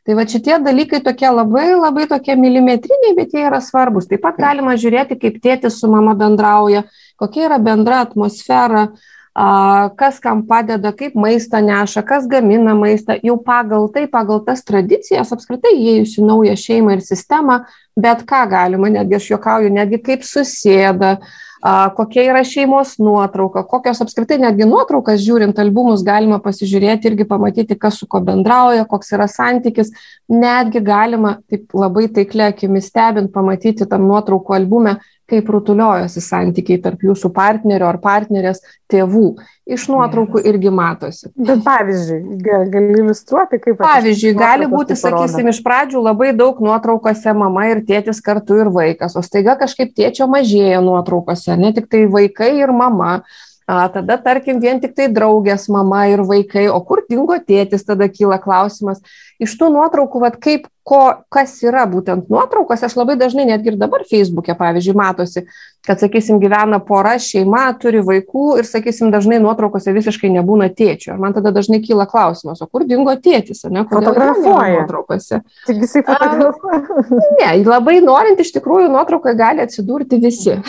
Tai 0.01 0.17
va 0.17 0.25
šitie 0.25 0.57
dalykai 0.65 1.03
tokie 1.05 1.29
labai 1.29 1.67
labai 1.75 2.07
tokie 2.09 2.33
milimetriniai, 2.33 3.13
bet 3.19 3.35
jie 3.37 3.45
yra 3.45 3.61
svarbus. 3.61 4.09
Taip 4.09 4.23
pat 4.25 4.39
galima 4.41 4.73
žiūrėti, 4.73 5.19
kaip 5.21 5.37
tėtis 5.43 5.77
su 5.77 5.89
mama 5.93 6.17
bendrauja, 6.17 6.87
kokia 7.21 7.45
yra 7.51 7.59
bendra 7.61 8.01
atmosfera, 8.07 8.87
uh, 8.89 9.20
kas 9.33 10.19
kam 10.19 10.43
padeda, 10.47 10.91
kaip 10.91 11.15
maistą 11.15 11.61
neša, 11.63 12.03
kas 12.03 12.27
gamina 12.27 12.75
maistą, 12.75 13.15
jau 13.23 13.37
pagal 13.39 13.87
tai, 13.93 14.07
pagal 14.11 14.43
tas 14.43 14.63
tradicijas, 14.63 15.31
apskritai 15.31 15.71
įėjus 15.77 16.17
į 16.19 16.25
naują 16.27 16.57
šeimą 16.59 16.97
ir 16.97 17.05
sistemą, 17.05 17.61
bet 17.95 18.25
ką 18.27 18.43
galima, 18.51 18.91
netgi 18.91 19.15
aš 19.15 19.29
juokauju, 19.31 19.71
netgi 19.71 20.01
kaip 20.03 20.27
susėda, 20.27 21.15
kokia 21.95 22.25
yra 22.25 22.41
šeimos 22.43 22.95
nuotrauka, 22.99 23.63
kokios 23.69 24.01
apskritai 24.01 24.39
netgi 24.41 24.65
nuotraukas 24.65 25.21
žiūrint 25.21 25.59
albumus 25.61 26.03
galima 26.03 26.41
pasižiūrėti 26.41 27.11
irgi 27.11 27.27
pamatyti, 27.29 27.77
kas 27.79 28.01
su 28.01 28.09
ko 28.09 28.19
bendrauja, 28.25 28.87
koks 28.89 29.13
yra 29.13 29.29
santykis, 29.29 29.93
netgi 30.27 30.81
galima 30.83 31.37
taip 31.47 31.71
labai 31.77 32.09
taiklė 32.11 32.49
akimi 32.49 32.81
stebint 32.81 33.31
pamatyti 33.31 33.87
tam 33.87 34.09
nuotraukų 34.09 34.57
albume, 34.57 34.97
kaip 35.31 35.49
rutuliojasi 35.55 36.21
santykiai 36.23 36.81
tarp 36.83 37.01
jūsų 37.07 37.31
partnerio 37.35 37.87
ar 37.89 37.99
partnerės 38.03 38.61
tėvų. 38.91 39.31
Iš 39.71 39.85
nuotraukų 39.91 40.41
irgi 40.51 40.71
matosi. 40.73 41.29
Bet 41.37 41.61
pavyzdžiui, 41.63 42.39
gali 42.43 42.95
iliustruoti, 42.97 43.59
kaip. 43.61 43.77
Pavyzdžiui, 43.79 44.33
gali 44.35 44.67
būti, 44.71 44.97
sakysim, 44.99 45.47
iš 45.51 45.61
pradžių 45.63 46.01
labai 46.09 46.31
daug 46.35 46.59
nuotraukose 46.63 47.35
mama 47.37 47.69
ir 47.71 47.83
tėtis 47.87 48.19
kartu 48.25 48.59
ir 48.63 48.71
vaikas, 48.73 49.15
o 49.15 49.23
staiga 49.23 49.55
kažkaip 49.61 49.93
tėčio 49.95 50.27
mažėja 50.31 50.81
nuotraukose, 50.83 51.55
ne 51.61 51.71
tik 51.77 51.87
tai 51.91 52.03
vaikai 52.11 52.57
ir 52.59 52.75
mama. 52.75 53.21
A, 53.71 53.85
tada, 53.87 54.17
tarkim, 54.19 54.57
vien 54.59 54.81
tik 54.83 54.97
tai 54.97 55.05
draugės 55.07 55.69
mama 55.71 56.01
ir 56.11 56.25
vaikai, 56.27 56.65
o 56.67 56.81
kur 56.83 57.05
dingo 57.07 57.37
tėtis, 57.39 57.85
tada 57.87 58.09
kyla 58.11 58.41
klausimas. 58.41 58.99
Iš 59.41 59.55
tų 59.57 59.71
nuotraukų, 59.73 60.21
vat, 60.21 60.37
kaip 60.41 60.67
ko, 60.85 61.01
kas 61.33 61.53
yra 61.65 61.83
būtent 61.89 62.29
nuotraukos, 62.31 62.81
aš 62.85 62.95
labai 62.97 63.15
dažnai 63.17 63.47
netgi 63.49 63.71
ir 63.71 63.77
dabar 63.81 64.03
Facebook'e, 64.09 64.53
pavyzdžiui, 64.57 64.95
matosi, 64.97 65.43
kad, 65.85 66.01
sakysim, 66.01 66.37
gyvena 66.41 66.77
pora, 66.85 67.15
šeima, 67.21 67.63
turi 67.81 68.03
vaikų 68.05 68.59
ir, 68.61 68.67
sakysim, 68.69 69.09
dažnai 69.13 69.39
nuotraukose 69.41 69.93
visiškai 69.95 70.29
nebūna 70.33 70.69
tėčio. 70.77 71.15
Ir 71.15 71.21
man 71.21 71.33
tada 71.37 71.53
dažnai 71.55 71.81
kyla 71.85 72.05
klausimas, 72.09 72.61
o 72.61 72.69
kur 72.69 72.85
dingo 72.89 73.13
tėtis, 73.17 73.63
ne? 73.69 73.85
Fotografuoja 73.89 74.81
nuotraukose. 74.81 75.41
Tik 75.69 75.85
jisai 75.85 76.03
fotografuoja. 76.05 76.83
Ne, 77.39 77.53
labai 77.65 77.99
norint, 78.05 78.41
iš 78.41 78.53
tikrųjų, 78.57 78.91
nuotraukai 78.93 79.33
gali 79.37 79.65
atsidurti 79.65 80.21
visi. 80.21 80.59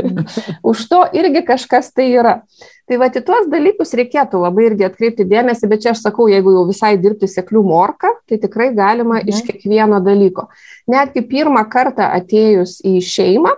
Už 0.72 0.84
to 0.92 1.04
irgi 1.16 1.44
kažkas 1.48 1.92
tai 1.96 2.10
yra. 2.12 2.40
Tai 2.90 2.96
va, 2.98 3.06
į 3.06 3.20
tuos 3.22 3.46
dalykus 3.46 3.94
reikėtų 3.94 4.40
labai 4.42 4.64
irgi 4.66 4.88
atkreipti 4.88 5.22
dėmesį, 5.30 5.68
bet 5.70 5.84
čia 5.84 5.92
aš 5.92 6.00
sakau, 6.02 6.24
jeigu 6.26 6.56
jau 6.56 6.64
visai 6.66 6.96
dirbti 6.98 7.28
seklių 7.30 7.62
morką, 7.68 8.10
tai 8.26 8.40
tikrai 8.42 8.72
galima 8.74 9.20
mhm. 9.20 9.30
iš 9.30 9.44
kiekvieno 9.46 10.00
dalyko. 10.02 10.48
Netgi 10.90 11.22
pirmą 11.30 11.62
kartą 11.70 12.08
atėjus 12.18 12.80
į 12.82 12.96
šeimą, 13.06 13.54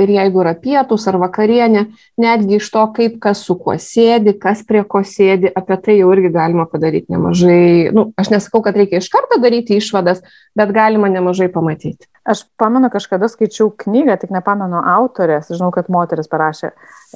ir 0.00 0.12
jeigu 0.14 0.40
yra 0.44 0.54
pietus 0.60 1.08
ar 1.10 1.18
vakarienė, 1.20 1.86
netgi 2.20 2.58
iš 2.60 2.68
to, 2.72 2.84
kaip 2.96 3.18
kas 3.22 3.42
su 3.44 3.56
kuo 3.58 3.74
sėdi, 3.80 4.36
kas 4.40 4.62
prie 4.68 4.84
ko 4.88 5.02
sėdi, 5.04 5.50
apie 5.50 5.80
tai 5.82 5.98
jau 5.98 6.12
irgi 6.14 6.30
galima 6.32 6.68
padaryti 6.70 7.12
nemažai. 7.12 7.90
Nu, 7.96 8.12
aš 8.20 8.30
nesakau, 8.36 8.62
kad 8.64 8.76
reikia 8.78 9.02
iš 9.02 9.10
karto 9.12 9.40
daryti 9.42 9.80
išvadas, 9.80 10.22
bet 10.56 10.72
galima 10.76 11.10
nemažai 11.12 11.50
pamatyti. 11.52 12.06
Aš 12.24 12.40
pamenu, 12.56 12.88
kažkada 12.88 13.28
skaičiau 13.28 13.68
knygą, 13.82 14.14
tik 14.22 14.30
nepamenu 14.32 14.78
autorės, 14.94 15.50
žinau, 15.52 15.68
kad 15.74 15.90
moteris 15.92 16.30
parašė. 16.32 16.70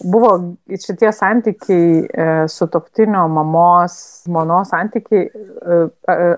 Buvo 0.04 0.34
šitie 0.68 1.08
santykiai 1.16 1.86
e, 2.04 2.26
su 2.52 2.68
toktinio 2.68 3.22
mamos, 3.32 3.96
monos 4.28 4.68
santykiai 4.74 5.22
e, 5.24 5.78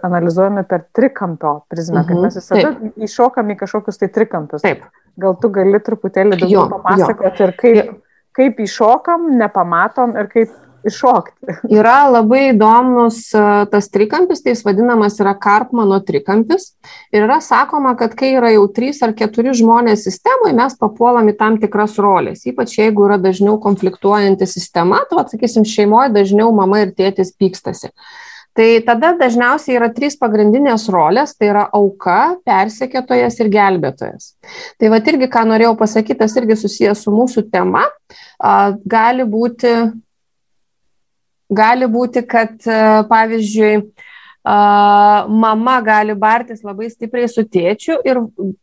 analizuojami 0.06 0.62
per 0.70 0.84
trikampio 0.94 1.56
prizmę, 1.66 2.04
kad 2.04 2.14
mhm. 2.14 2.28
mes 2.28 2.38
visada 2.38 2.70
Taip. 2.70 3.02
iššokam 3.08 3.50
į 3.50 3.58
kažkokius 3.64 3.98
tai 4.04 4.10
trikampius. 4.14 4.62
Taip. 4.62 4.86
Gal 5.20 5.34
tu 5.42 5.50
gali 5.50 5.82
truputėlį 5.90 6.38
daugiau 6.38 6.68
papasakoti 6.70 7.46
ir 7.48 7.56
kaip, 7.58 7.94
kaip 8.38 8.62
iššokam, 8.68 9.32
nepamatom 9.42 10.14
ir 10.14 10.30
kaip 10.30 10.54
iššokti. 10.86 11.56
Yra 11.72 12.08
labai 12.10 12.50
įdomus 12.50 13.20
e, 13.34 13.42
tas 13.72 13.90
trikampis, 13.92 14.42
tai 14.44 14.54
jis 14.54 14.64
vadinamas 14.66 15.18
yra 15.22 15.34
Karpmano 15.40 16.00
trikampis. 16.06 16.72
Ir 17.14 17.26
yra 17.26 17.40
sakoma, 17.44 17.96
kad 18.00 18.16
kai 18.18 18.32
yra 18.38 18.52
jau 18.54 18.66
trys 18.74 19.02
ar 19.06 19.14
keturi 19.16 19.54
žmonės 19.56 20.06
sistemoje, 20.08 20.56
mes 20.56 20.78
papuolam 20.80 21.30
į 21.32 21.36
tam 21.40 21.60
tikras 21.62 21.98
rolės. 22.00 22.46
Ypač 22.50 22.78
jeigu 22.78 23.06
yra 23.08 23.20
dažniau 23.20 23.58
konfliktuojanti 23.62 24.48
sistema, 24.48 25.04
tai 25.10 25.24
atsakysim, 25.24 25.68
šeimoje 25.68 26.14
dažniau 26.16 26.52
mama 26.56 26.84
ir 26.84 26.94
tėtis 26.96 27.34
pykstasi. 27.36 27.92
Tai 28.56 28.66
tada 28.82 29.12
dažniausiai 29.14 29.76
yra 29.78 29.88
trys 29.94 30.16
pagrindinės 30.18 30.88
rolės- 30.90 31.32
tai 31.38 31.52
yra 31.52 31.68
auka, 31.72 32.36
persekėtojas 32.46 33.38
ir 33.40 33.48
gelbėtojas. 33.48 34.34
Tai 34.78 34.88
va 34.90 34.98
irgi, 34.98 35.30
ką 35.30 35.44
norėjau 35.46 35.78
pasakyti, 35.78 36.18
tas 36.18 36.34
irgi 36.36 36.56
susijęs 36.58 37.04
su 37.04 37.10
mūsų 37.10 37.50
tema, 37.50 37.86
gali 38.86 39.22
būti 39.22 39.92
gali 41.50 41.90
būti, 41.90 42.22
kad 42.26 42.56
pavyzdžiui, 43.10 43.74
mama 44.42 45.80
gali 45.84 46.14
bartis 46.14 46.62
labai 46.64 46.88
stipriai 46.88 47.28
su 47.28 47.42
tėčiu 47.44 47.98
ir 48.08 48.22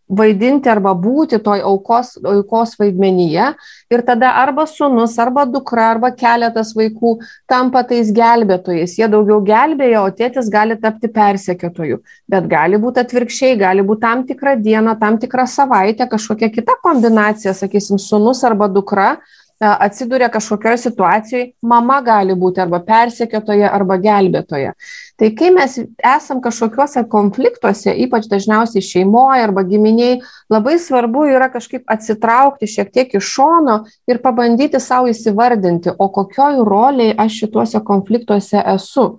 vaidinti 0.10 0.72
arba 0.74 0.96
būti 0.98 1.38
toj 1.44 1.62
aukos, 1.70 2.16
aukos 2.26 2.74
vaidmenyje 2.80 3.52
ir 3.94 4.04
tada 4.08 4.32
arba 4.42 4.66
sunus, 4.66 5.14
arba 5.20 5.46
dukra, 5.46 5.92
arba 5.94 6.10
keletas 6.18 6.74
vaikų 6.74 7.20
tampa 7.46 7.84
tais 7.86 8.10
gelbėtojais. 8.10 8.98
Jie 8.98 9.06
daugiau 9.06 9.38
gelbėja, 9.46 10.02
o 10.02 10.10
tėtis 10.10 10.50
gali 10.50 10.80
tapti 10.82 11.14
persekiotoju. 11.14 12.02
Bet 12.26 12.50
gali 12.50 12.82
būti 12.82 13.06
atvirkščiai, 13.06 13.60
gali 13.62 13.86
būti 13.86 14.02
tam 14.02 14.26
tikrą 14.26 14.58
dieną, 14.58 14.98
tam 15.00 15.22
tikrą 15.22 15.46
savaitę, 15.46 16.10
kažkokia 16.10 16.50
kita 16.58 16.80
kombinacija, 16.82 17.54
sakysim, 17.54 18.02
sunus 18.02 18.42
arba 18.48 18.66
dukra 18.66 19.20
atsiduria 19.60 20.30
kažkokioje 20.30 20.78
situacijoje, 20.78 21.46
mama 21.62 21.98
gali 22.06 22.36
būti 22.38 22.62
arba 22.62 22.80
persekiotoje, 22.86 23.66
arba 23.70 23.98
gelbėtoje. 24.02 24.74
Tai 25.18 25.30
kai 25.34 25.50
mes 25.54 25.80
esam 26.06 26.42
kažkokiuose 26.44 27.04
konfliktuose, 27.10 27.94
ypač 28.06 28.28
dažniausiai 28.30 28.86
šeimoje 28.86 29.48
arba 29.48 29.64
giminiai, 29.66 30.20
labai 30.54 30.78
svarbu 30.82 31.26
yra 31.32 31.50
kažkaip 31.54 31.90
atsitraukti 31.90 32.70
šiek 32.70 32.94
tiek 32.94 33.18
iš 33.18 33.34
šono 33.38 33.80
ir 34.08 34.22
pabandyti 34.22 34.80
savo 34.84 35.10
įsivardinti, 35.10 35.96
o 35.98 36.10
kokioj 36.14 36.62
roliai 36.68 37.16
aš 37.18 37.42
šituose 37.42 37.82
konfliktuose 37.86 38.62
esu 38.76 39.10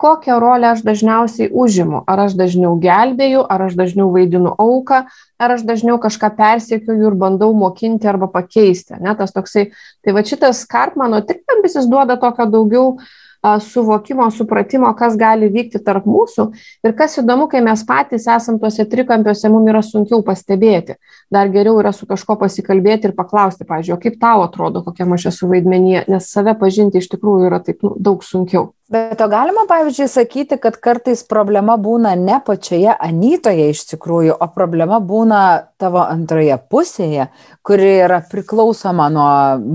kokią 0.00 0.38
rolę 0.40 0.72
aš 0.72 0.82
dažniausiai 0.86 1.50
užimu. 1.52 2.02
Ar 2.08 2.24
aš 2.26 2.36
dažniau 2.38 2.74
gelbėju, 2.80 3.44
ar 3.44 3.66
aš 3.68 3.76
dažniau 3.78 4.08
vaidinu 4.14 4.54
auką, 4.56 5.04
ar 5.40 5.56
aš 5.56 5.64
dažniau 5.68 6.00
kažką 6.02 6.32
persiekiuoju 6.38 7.10
ir 7.12 7.18
bandau 7.20 7.52
mokinti 7.56 8.08
arba 8.08 8.30
pakeisti. 8.32 8.96
Ne, 9.00 9.14
tas 9.18 9.36
toksai, 9.36 9.70
tai 10.04 10.16
va 10.16 10.24
šitas 10.24 10.64
Kartmano 10.70 11.20
trikampis 11.26 11.76
jis 11.76 11.90
duoda 11.90 12.16
tokio 12.20 12.48
daugiau 12.48 12.94
uh, 12.94 13.10
suvokimo, 13.42 14.30
supratimo, 14.30 14.90
kas 14.96 15.16
gali 15.16 15.48
vykti 15.52 15.80
tarp 15.84 16.04
mūsų. 16.08 16.50
Ir 16.84 16.94
kas 16.96 17.16
įdomu, 17.22 17.48
kai 17.50 17.62
mes 17.64 17.82
patys 17.88 18.26
esam 18.28 18.58
tuose 18.60 18.84
trikampiuose, 18.88 19.48
mums 19.52 19.70
yra 19.72 19.82
sunkiau 19.84 20.20
pastebėti. 20.26 20.98
Dar 21.32 21.48
geriau 21.52 21.78
yra 21.80 21.94
su 21.96 22.08
kažko 22.10 22.36
pasikalbėti 22.40 23.10
ir 23.10 23.16
paklausti, 23.16 23.64
pažiūrėjau, 23.68 24.00
kaip 24.02 24.20
tau 24.20 24.44
atrodo, 24.44 24.84
kokia 24.84 25.08
aš 25.16 25.30
esu 25.32 25.48
vaidmenyje, 25.50 26.04
nes 26.12 26.28
save 26.28 26.54
pažinti 26.60 27.00
iš 27.00 27.08
tikrųjų 27.14 27.48
yra 27.48 27.62
taip 27.64 27.80
nu, 27.86 27.94
daug 27.96 28.24
sunkiau. 28.26 28.70
Bet 28.90 29.20
to 29.22 29.28
galima, 29.30 29.68
pavyzdžiui, 29.70 30.08
sakyti, 30.10 30.56
kad 30.58 30.74
kartais 30.82 31.20
problema 31.30 31.76
būna 31.78 32.16
ne 32.18 32.40
pačioje 32.42 32.90
Anytoje 32.90 33.68
iš 33.70 33.84
tikrųjų, 33.92 34.34
o 34.34 34.48
problema 34.50 34.98
būna 34.98 35.42
tavo 35.78 36.02
antroje 36.02 36.56
pusėje, 36.72 37.28
kuri 37.62 37.92
yra 38.08 38.18
priklausoma 38.26 39.06
nuo 39.14 39.28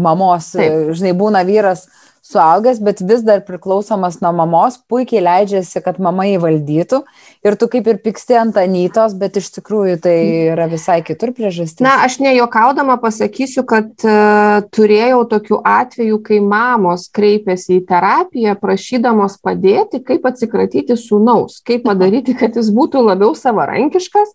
mamos. 0.04 0.52
Taip. 0.58 0.92
Žinai, 1.00 1.16
būna 1.16 1.46
vyras 1.48 1.86
suaugęs, 2.26 2.80
bet 2.82 3.02
vis 3.06 3.22
dar 3.22 3.44
priklausomas 3.46 4.18
nuo 4.24 4.32
mamos, 4.34 4.80
puikiai 4.90 5.22
leidžiasi, 5.24 5.82
kad 5.86 6.00
mama 6.02 6.26
įvaldytų 6.32 7.02
ir 7.46 7.58
tu 7.62 7.70
kaip 7.70 7.90
ir 7.92 8.00
piksti 8.02 8.38
ant 8.40 8.58
anytos, 8.58 9.14
bet 9.20 9.38
iš 9.38 9.52
tikrųjų 9.60 10.00
tai 10.02 10.16
yra 10.56 10.66
visai 10.72 11.02
kitur 11.06 11.36
priežastis. 11.38 11.84
Na, 11.86 12.00
aš 12.08 12.18
nejuokaudama 12.26 12.98
pasakysiu, 13.04 13.66
kad 13.70 13.92
uh, 14.08 14.66
turėjau 14.74 15.22
tokių 15.36 15.62
atvejų, 15.76 16.20
kai 16.26 16.42
mamos 16.42 17.08
kreipėsi 17.14 17.78
į 17.78 17.86
terapiją, 17.94 18.58
prašydamos 18.62 19.38
padėti, 19.46 20.02
kaip 20.06 20.26
atsikratyti 20.26 20.98
sūnaus, 20.98 21.62
kaip 21.66 21.86
padaryti, 21.86 22.34
kad 22.38 22.58
jis 22.58 22.74
būtų 22.74 23.06
labiau 23.06 23.36
savarankiškas 23.38 24.34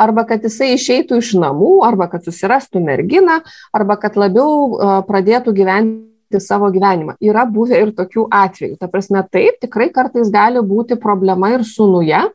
arba 0.00 0.22
kad 0.26 0.42
jisai 0.46 0.74
išeitų 0.74 1.18
iš 1.20 1.34
namų, 1.38 1.80
arba 1.84 2.06
kad 2.10 2.26
susirastų 2.26 2.80
merginą, 2.82 3.40
arba 3.74 3.98
kad 4.00 4.18
labiau 4.18 4.54
uh, 4.70 5.02
pradėtų 5.06 5.54
gyventi 5.54 6.09
savo 6.38 6.70
gyvenimą. 6.70 7.16
Yra 7.18 7.42
buvę 7.50 7.80
ir 7.82 7.90
tokių 7.96 8.28
atvejų. 8.30 8.76
Ta 8.78 8.86
prasme, 8.92 9.24
taip, 9.26 9.58
tikrai 9.64 9.90
kartais 9.90 10.30
gali 10.30 10.62
būti 10.62 11.00
problema 11.00 11.50
ir 11.56 11.66
sunuje. 11.66 12.28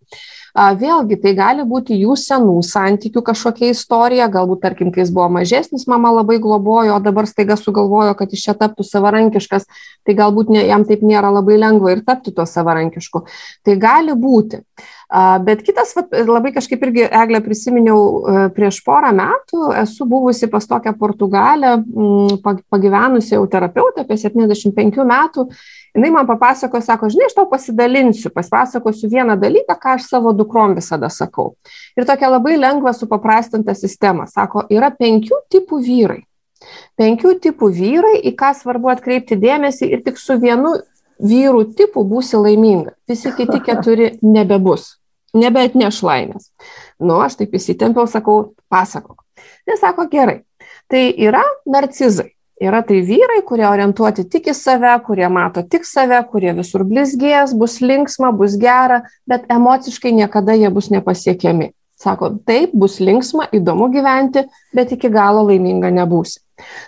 Vėlgi, 0.56 1.18
tai 1.20 1.34
gali 1.36 1.66
būti 1.68 1.98
jų 2.00 2.14
senų 2.16 2.62
santykių 2.64 3.26
kažkokia 3.28 3.74
istorija, 3.74 4.30
galbūt, 4.32 4.62
tarkim, 4.64 4.92
kai 4.96 5.02
jis 5.04 5.12
buvo 5.12 5.28
mažesnis, 5.36 5.84
mama 5.92 6.14
labai 6.16 6.38
globojo, 6.40 6.96
o 6.96 7.00
dabar 7.04 7.28
staiga 7.28 7.58
sugalvojo, 7.60 8.14
kad 8.16 8.32
iš 8.32 8.46
čia 8.48 8.56
taptų 8.56 8.86
savarankiškas, 8.88 9.68
tai 10.08 10.16
galbūt 10.16 10.54
ne, 10.56 10.64
jam 10.64 10.88
taip 10.88 11.04
nėra 11.04 11.34
labai 11.36 11.60
lengva 11.60 11.92
ir 11.92 12.06
tapti 12.08 12.32
tuo 12.32 12.48
savarankišku. 12.48 13.26
Tai 13.68 13.76
gali 13.84 14.16
būti. 14.16 14.64
Bet 15.46 15.62
kitas, 15.64 15.94
labai 16.12 16.50
kažkaip 16.52 16.82
irgi, 16.84 17.06
Eglė, 17.08 17.40
prisiminiau 17.46 18.00
e, 18.02 18.40
prieš 18.56 18.82
porą 18.84 19.14
metų, 19.16 19.70
esu 19.80 20.08
buvusi 20.10 20.50
pas 20.52 20.66
tokią 20.68 20.92
Portugalę, 21.00 21.78
pagyvenusi 22.74 23.38
jau 23.38 23.46
terapeutę 23.48 24.04
apie 24.04 24.18
75 24.20 25.00
metų. 25.08 25.46
Jis 25.96 26.12
man 26.12 26.28
papasako, 26.28 26.82
sako, 26.84 27.08
žinai, 27.14 27.30
aš 27.30 27.36
tau 27.38 27.46
pasidalinsiu, 27.48 28.34
pasipasakosiu 28.36 29.08
vieną 29.14 29.38
dalyką, 29.40 29.78
ką 29.80 29.94
aš 29.96 30.10
savo 30.10 30.34
dukrom 30.36 30.76
visada 30.76 31.08
sakau. 31.08 31.54
Ir 31.96 32.04
tokia 32.10 32.34
labai 32.34 32.58
lengva 32.60 32.92
supaprastinta 32.92 33.78
sistema. 33.78 34.28
Sako, 34.28 34.66
yra 34.74 34.92
penkių 34.92 35.46
tipų 35.54 35.80
vyrai. 35.86 36.26
Penkių 37.00 37.38
tipų 37.46 37.72
vyrai, 37.72 38.18
į 38.28 38.36
ką 38.36 38.52
svarbu 38.60 38.92
atkreipti 38.92 39.40
dėmesį 39.40 39.94
ir 39.96 40.04
tik 40.04 40.20
su 40.20 40.36
vienu 40.42 40.76
vyrų 41.24 41.70
tipų 41.78 42.04
būsi 42.04 42.40
laiminga. 42.42 42.96
Visi 43.08 43.32
kiti 43.38 43.62
keturi 43.64 44.12
nebebus, 44.24 44.98
nebeatneš 45.36 46.02
laimės. 46.06 46.50
Nu, 47.00 47.20
aš 47.24 47.40
taip 47.42 47.56
įsitempiau, 47.60 48.08
sakau, 48.10 48.56
pasakok. 48.72 49.22
Jis 49.68 49.82
sako, 49.84 50.08
gerai. 50.12 50.42
Tai 50.92 51.04
yra 51.28 51.44
narcizai. 51.70 52.32
Yra 52.62 52.80
tai 52.88 53.02
vyrai, 53.04 53.42
kurie 53.44 53.66
orientuoti 53.68 54.24
tik 54.32 54.46
į 54.48 54.54
save, 54.56 54.94
kurie 55.04 55.28
mato 55.28 55.60
tik 55.68 55.84
save, 55.84 56.22
kurie 56.32 56.54
visur 56.56 56.86
blizgės, 56.88 57.52
bus 57.52 57.82
linksma, 57.84 58.30
bus 58.32 58.56
gera, 58.62 59.02
bet 59.28 59.44
emociškai 59.52 60.14
niekada 60.16 60.56
jie 60.56 60.72
bus 60.72 60.88
nepasiekiami. 60.94 61.74
Sako, 62.00 62.30
taip, 62.48 62.72
bus 62.76 63.02
linksma, 63.04 63.50
įdomu 63.56 63.90
gyventi, 63.92 64.46
bet 64.76 64.92
iki 64.96 65.12
galo 65.12 65.44
laiminga 65.50 65.92
nebūsi. 65.96 66.40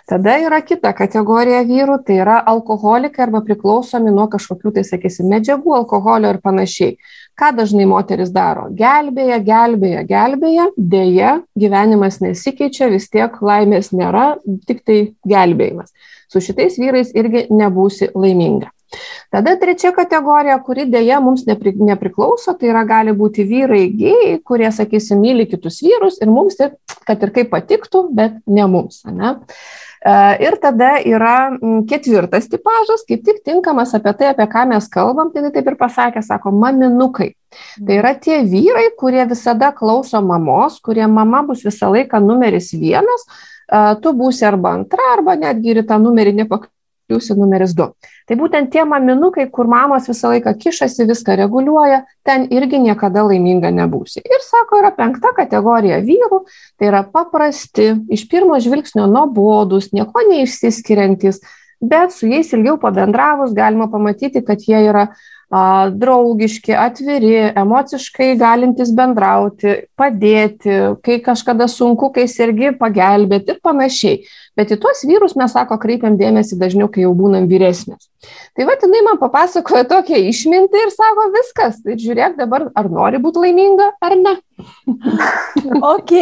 Tada 0.08 0.38
yra 0.40 0.62
kita 0.64 0.94
kategorija 0.96 1.60
vyrų, 1.68 1.98
tai 2.04 2.18
yra 2.22 2.38
alkoholikai 2.48 3.26
arba 3.26 3.42
priklausomi 3.44 4.12
nuo 4.12 4.24
kažkokių, 4.32 4.72
tai 4.78 4.84
sakysim, 4.88 5.28
medžiagų, 5.32 5.74
alkoholio 5.82 6.32
ir 6.32 6.40
panašiai. 6.44 6.96
Ką 7.38 7.52
dažnai 7.54 7.86
moteris 7.86 8.32
daro? 8.34 8.66
Gelbėja, 8.74 9.38
gelbėja, 9.46 10.02
gelbėja, 10.08 10.64
dėja, 10.74 11.36
gyvenimas 11.58 12.18
nesikeičia, 12.24 12.88
vis 12.90 13.06
tiek 13.12 13.36
laimės 13.38 13.92
nėra, 13.94 14.32
tik 14.66 14.82
tai 14.82 14.98
gelbėjimas. 15.28 15.94
Su 16.28 16.42
šitais 16.42 16.80
vyrais 16.82 17.14
irgi 17.14 17.46
nebūsi 17.54 18.10
laiminga. 18.18 18.72
Tada 19.30 19.52
trečia 19.60 19.92
kategorija, 19.92 20.56
kuri 20.64 20.86
dėja 20.88 21.20
mums 21.20 21.44
nepri, 21.46 21.74
nepriklauso, 21.76 22.54
tai 22.58 22.70
yra 22.72 22.82
gali 22.88 23.12
būti 23.16 23.44
vyrai 23.46 23.84
gėjai, 23.92 24.38
kurie, 24.42 24.70
sakysim, 24.72 25.20
myli 25.22 25.44
kitus 25.46 25.82
vyrus 25.84 26.16
ir 26.24 26.32
mums, 26.32 26.56
kad 27.06 27.22
ir 27.22 27.34
kaip 27.36 27.52
patiktų, 27.52 28.06
bet 28.16 28.40
ne 28.48 28.64
mums. 28.66 29.02
Ne? 29.06 29.36
E, 29.98 30.14
ir 30.46 30.56
tada 30.62 30.96
yra 31.02 31.50
ketvirtas 31.90 32.48
tipažas, 32.50 33.04
kaip 33.08 33.24
tik 33.26 33.42
tinkamas 33.46 33.94
apie 33.98 34.14
tai, 34.18 34.30
apie 34.32 34.46
ką 34.50 34.64
mes 34.70 34.88
kalbam, 34.92 35.32
tai 35.34 35.50
taip 35.54 35.72
ir 35.72 35.78
pasakė, 35.80 36.22
sako, 36.22 36.52
maminukai. 36.54 37.32
Tai 37.82 37.98
yra 37.98 38.14
tie 38.14 38.42
vyrai, 38.46 38.88
kurie 38.98 39.24
visada 39.28 39.72
klauso 39.74 40.20
mamos, 40.22 40.78
kurie 40.84 41.06
mama 41.10 41.42
bus 41.48 41.64
visą 41.66 41.90
laiką 41.94 42.22
numeris 42.22 42.70
vienas, 42.78 43.26
e, 43.26 43.84
tu 44.02 44.14
būsi 44.14 44.46
arba 44.46 44.76
antra, 44.78 45.14
arba 45.16 45.38
netgi 45.38 45.74
ir 45.74 45.86
tą 45.88 45.98
numerį 46.02 46.36
nepakliūsi 46.42 46.77
pliusų 47.08 47.36
numeris 47.38 47.74
du. 47.76 47.88
Tai 48.28 48.36
būtent 48.38 48.70
tie 48.72 48.84
maminukai, 48.88 49.48
kur 49.50 49.68
mamos 49.70 50.08
visą 50.10 50.32
laiką 50.34 50.52
kišasi, 50.60 51.06
viską 51.08 51.38
reguliuoja, 51.40 52.02
ten 52.26 52.46
irgi 52.52 52.80
niekada 52.84 53.24
laiminga 53.26 53.72
nebūsi. 53.74 54.20
Ir 54.22 54.44
sako, 54.44 54.82
yra 54.82 54.92
penkta 54.96 55.32
kategorija 55.36 56.02
vyrų, 56.04 56.42
tai 56.78 56.90
yra 56.92 57.02
paprasti, 57.08 57.94
iš 58.12 58.28
pirmo 58.30 58.58
žvilgsnio 58.60 59.08
nuobodus, 59.08 59.90
nieko 59.96 60.26
neišsiskiriantis, 60.28 61.40
bet 61.80 62.12
su 62.12 62.28
jais 62.28 62.52
ilgiau 62.52 62.76
pabendravus 62.82 63.56
galima 63.56 63.88
pamatyti, 63.90 64.44
kad 64.44 64.62
jie 64.66 64.84
yra 64.90 65.08
a, 65.08 65.18
draugiški, 65.48 66.74
atviri, 66.76 67.32
emociškai 67.56 68.34
galintys 68.36 68.90
bendrauti, 68.92 69.88
padėti, 69.96 70.74
kai 71.04 71.18
kažkada 71.24 71.68
sunku, 71.72 72.10
kai 72.12 72.26
sergi, 72.28 72.74
pagelbėti 72.76 73.54
ir 73.54 73.60
panašiai. 73.64 74.20
Bet 74.58 74.74
į 74.74 74.80
tuos 74.82 75.00
vyrus 75.08 75.36
mes, 75.38 75.52
sako, 75.54 75.78
kreipiam 75.80 76.18
dėmesį 76.20 76.58
dažniau, 76.60 76.90
kai 76.92 77.06
jau 77.06 77.14
būnam 77.16 77.46
vyresnės. 77.48 78.10
Tai 78.58 78.66
va, 78.68 78.74
jinai 78.82 79.04
man 79.06 79.20
papasakojo 79.22 79.86
tokią 79.88 80.20
išmintį 80.28 80.82
ir 80.84 80.92
sako, 80.92 81.28
viskas, 81.32 81.78
tai 81.84 81.96
žiūrėk 81.96 82.36
dabar, 82.40 82.66
ar 82.76 82.90
nori 82.92 83.22
būti 83.22 83.46
laiminga, 83.46 83.92
ar 84.04 84.16
ne. 84.20 84.34
ok. 85.94 86.12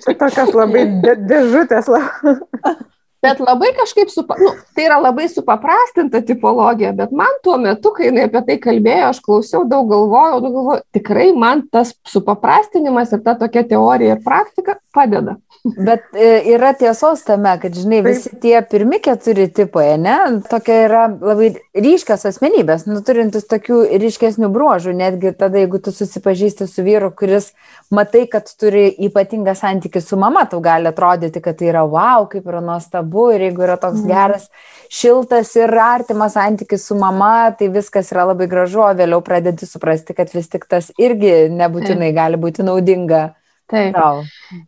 Čia 0.00 0.16
tokios 0.16 0.54
labai 0.56 0.86
dėžutės. 1.02 1.92
Bet 3.20 3.40
labai 3.40 3.68
kažkaip, 3.76 4.08
supa, 4.08 4.38
nu, 4.40 4.54
tai 4.72 4.86
yra 4.86 4.96
labai 4.96 5.26
supaprastinta 5.28 6.22
tipologija, 6.24 6.94
bet 6.96 7.10
man 7.12 7.34
tuo 7.44 7.58
metu, 7.60 7.92
kai 7.92 8.06
jinai 8.08 8.24
apie 8.30 8.40
tai 8.46 8.56
kalbėjo, 8.62 9.10
aš 9.10 9.20
klausiau, 9.26 9.66
daug 9.68 9.90
galvojau, 9.90 10.38
daug 10.40 10.54
galvojau, 10.56 10.84
tikrai 10.96 11.26
man 11.36 11.66
tas 11.68 11.92
supaprastinimas 12.08 13.12
ir 13.12 13.20
ta 13.26 13.34
tokia 13.42 13.66
teorija 13.68 14.16
ir 14.16 14.24
praktika 14.24 14.78
padeda. 14.94 15.36
Bet 15.64 16.02
e, 16.16 16.28
yra 16.54 16.72
tiesos 16.74 17.20
tame, 17.26 17.52
kad, 17.60 17.74
žinai, 17.76 18.00
visi 18.04 18.30
tie 18.42 18.56
pirmi 18.64 18.96
keturi 19.04 19.44
tipai, 19.52 19.92
ne, 20.00 20.16
tokia 20.48 20.76
yra 20.86 21.02
labai 21.12 21.50
ryškios 21.76 22.24
asmenybės, 22.30 22.86
nu, 22.88 23.02
turintis 23.04 23.44
tokių 23.50 23.82
ryškesnių 24.00 24.48
bruožų, 24.54 24.94
netgi 24.96 25.34
tada, 25.36 25.60
jeigu 25.60 25.82
tu 25.84 25.92
susipažįsti 25.94 26.68
su 26.70 26.84
vyru, 26.86 27.10
kuris 27.16 27.50
matai, 27.92 28.24
kad 28.32 28.48
turi 28.60 28.86
ypatingą 29.08 29.54
santykių 29.58 30.02
su 30.04 30.18
mama, 30.20 30.46
tau 30.50 30.62
gali 30.64 30.88
atrodyti, 30.90 31.42
kad 31.44 31.60
tai 31.60 31.68
yra 31.74 31.84
wow, 31.84 32.24
kaip 32.30 32.48
yra 32.48 32.62
nuostabu 32.64 33.28
ir 33.34 33.50
jeigu 33.50 33.66
yra 33.68 33.76
toks 33.80 34.00
mm. 34.00 34.08
geras, 34.10 34.48
šiltas 34.90 35.52
ir 35.60 35.74
artimas 35.76 36.38
santykis 36.38 36.88
su 36.88 36.96
mama, 36.98 37.50
tai 37.58 37.68
viskas 37.74 38.10
yra 38.14 38.30
labai 38.32 38.48
gražu, 38.50 38.80
o 38.86 38.94
vėliau 38.96 39.20
pradedi 39.26 39.68
suprasti, 39.68 40.16
kad 40.16 40.32
vis 40.34 40.48
tik 40.48 40.64
tas 40.70 40.88
irgi 40.98 41.50
nebūtinai 41.52 42.14
gali 42.16 42.40
būti 42.40 42.64
naudinga 42.66 43.28
Taip. 43.70 43.94
Tau. 43.94 44.24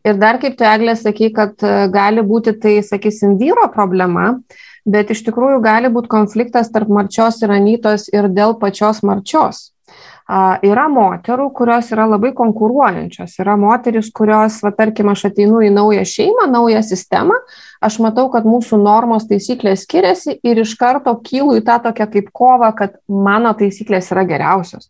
Ir 0.07 0.19
dar 0.21 0.39
kaip 0.43 0.55
tu, 0.59 0.67
Eglė, 0.69 0.95
sakai, 0.99 1.33
kad 1.35 1.67
e, 1.67 1.75
gali 1.93 2.23
būti 2.27 2.55
tai, 2.63 2.77
sakysim, 2.87 3.35
vyro 3.41 3.67
problema, 3.75 4.37
bet 4.87 5.11
iš 5.15 5.25
tikrųjų 5.27 5.59
gali 5.65 5.91
būti 5.93 6.11
konfliktas 6.13 6.71
tarp 6.75 6.91
marčios 6.93 7.43
ir 7.43 7.55
anytos 7.55 8.09
ir 8.13 8.31
dėl 8.31 8.59
pačios 8.63 9.03
marčios. 9.07 9.69
Yra 10.63 10.87
moterų, 10.89 11.49
kurios 11.53 11.91
yra 11.93 12.07
labai 12.09 12.31
konkuruojančios. 12.33 13.35
Yra 13.43 13.57
moteris, 13.59 14.07
kurios, 14.15 14.61
va, 14.65 14.71
tarkim, 14.73 15.11
aš 15.13 15.27
ateinu 15.29 15.61
į 15.67 15.73
naują 15.75 16.05
šeimą, 16.09 16.47
naują 16.49 16.81
sistemą, 16.87 17.37
aš 17.83 17.99
matau, 18.01 18.29
kad 18.33 18.47
mūsų 18.49 18.79
normos 18.81 19.27
taisyklės 19.29 19.83
skiriasi 19.85 20.39
ir 20.47 20.63
iš 20.63 20.77
karto 20.81 21.13
kylu 21.27 21.59
į 21.59 21.65
tą 21.67 21.81
tokią 21.89 22.07
kaip 22.15 22.31
kovą, 22.33 22.71
kad 22.79 22.97
mano 23.11 23.53
taisyklės 23.59 24.13
yra 24.15 24.25
geriausios 24.31 24.89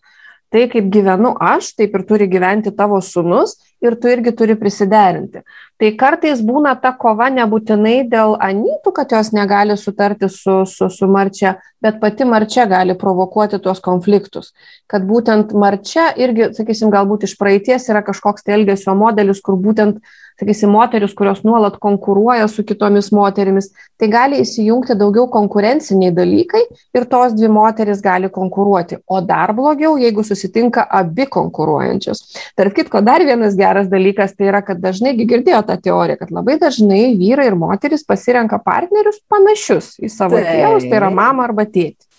tai, 0.52 0.68
kaip 0.70 0.88
gyvenu 0.92 1.32
aš, 1.40 1.72
taip 1.78 1.94
ir 1.96 2.06
turi 2.08 2.28
gyventi 2.30 2.72
tavo 2.76 3.00
sunus 3.02 3.56
ir 3.82 3.96
tu 3.98 4.10
irgi 4.12 4.34
turi 4.38 4.54
prisiderinti. 4.58 5.42
Tai 5.80 5.90
kartais 5.98 6.42
būna 6.46 6.76
ta 6.78 6.92
kova 6.94 7.26
nebūtinai 7.34 8.04
dėl 8.10 8.36
anytų, 8.38 8.92
kad 8.94 9.14
jos 9.16 9.32
negali 9.34 9.74
sutarti 9.80 10.28
su, 10.30 10.60
su, 10.70 10.86
su 10.92 11.08
marčia, 11.10 11.56
bet 11.82 11.98
pati 12.02 12.28
marčia 12.28 12.68
gali 12.70 12.94
provokuoti 12.98 13.58
tuos 13.64 13.82
konfliktus. 13.82 14.52
Kad 14.86 15.08
būtent 15.08 15.56
marčia 15.58 16.12
irgi, 16.14 16.52
sakysim, 16.54 16.92
galbūt 16.94 17.26
iš 17.26 17.34
praeities 17.40 17.88
yra 17.90 18.04
kažkoks 18.06 18.46
tai 18.46 18.60
elgesio 18.60 18.94
modelis, 18.94 19.42
kur 19.42 19.58
būtent 19.58 19.98
uh, 19.98 20.20
sakysim, 20.42 20.70
moteris, 20.74 21.14
kurios 21.14 21.42
nuolat 21.46 21.78
konkuruoja 21.80 22.48
su 22.48 22.64
kitomis 22.66 23.10
moterimis, 23.14 23.70
tai 23.98 24.08
gali 24.10 24.42
įsijungti 24.42 24.96
daugiau 24.98 25.28
konkurenciniai 25.30 26.12
dalykai 26.14 26.62
ir 26.96 27.06
tos 27.10 27.36
dvi 27.38 27.50
moteris 27.52 28.02
gali 28.02 28.30
konkuruoti. 28.32 28.98
O 29.06 29.20
dar 29.24 29.54
blogiau, 29.56 29.96
jeigu 30.00 30.24
susitinka 30.26 30.84
abi 30.90 31.26
konkuruojančios. 31.30 32.24
Tark 32.58 32.76
kitko, 32.80 33.02
dar 33.04 33.24
vienas 33.24 33.56
geras 33.58 33.90
dalykas 33.92 34.36
tai 34.36 34.50
yra, 34.50 34.62
kad 34.66 34.82
dažnai 34.82 35.14
girdėjo 35.22 35.62
tą 35.68 35.78
teoriją, 35.82 36.18
kad 36.24 36.34
labai 36.34 36.58
dažnai 36.60 37.04
vyrai 37.18 37.50
ir 37.52 37.58
moteris 37.58 38.06
pasirenka 38.06 38.58
partnerius 38.64 39.22
panašius 39.30 39.94
į 40.02 40.10
savo 40.12 40.40
tėvus, 40.42 40.88
tai 40.88 40.98
yra 40.98 41.12
mama 41.14 41.46
arba 41.48 41.68
tėtį. 41.68 42.11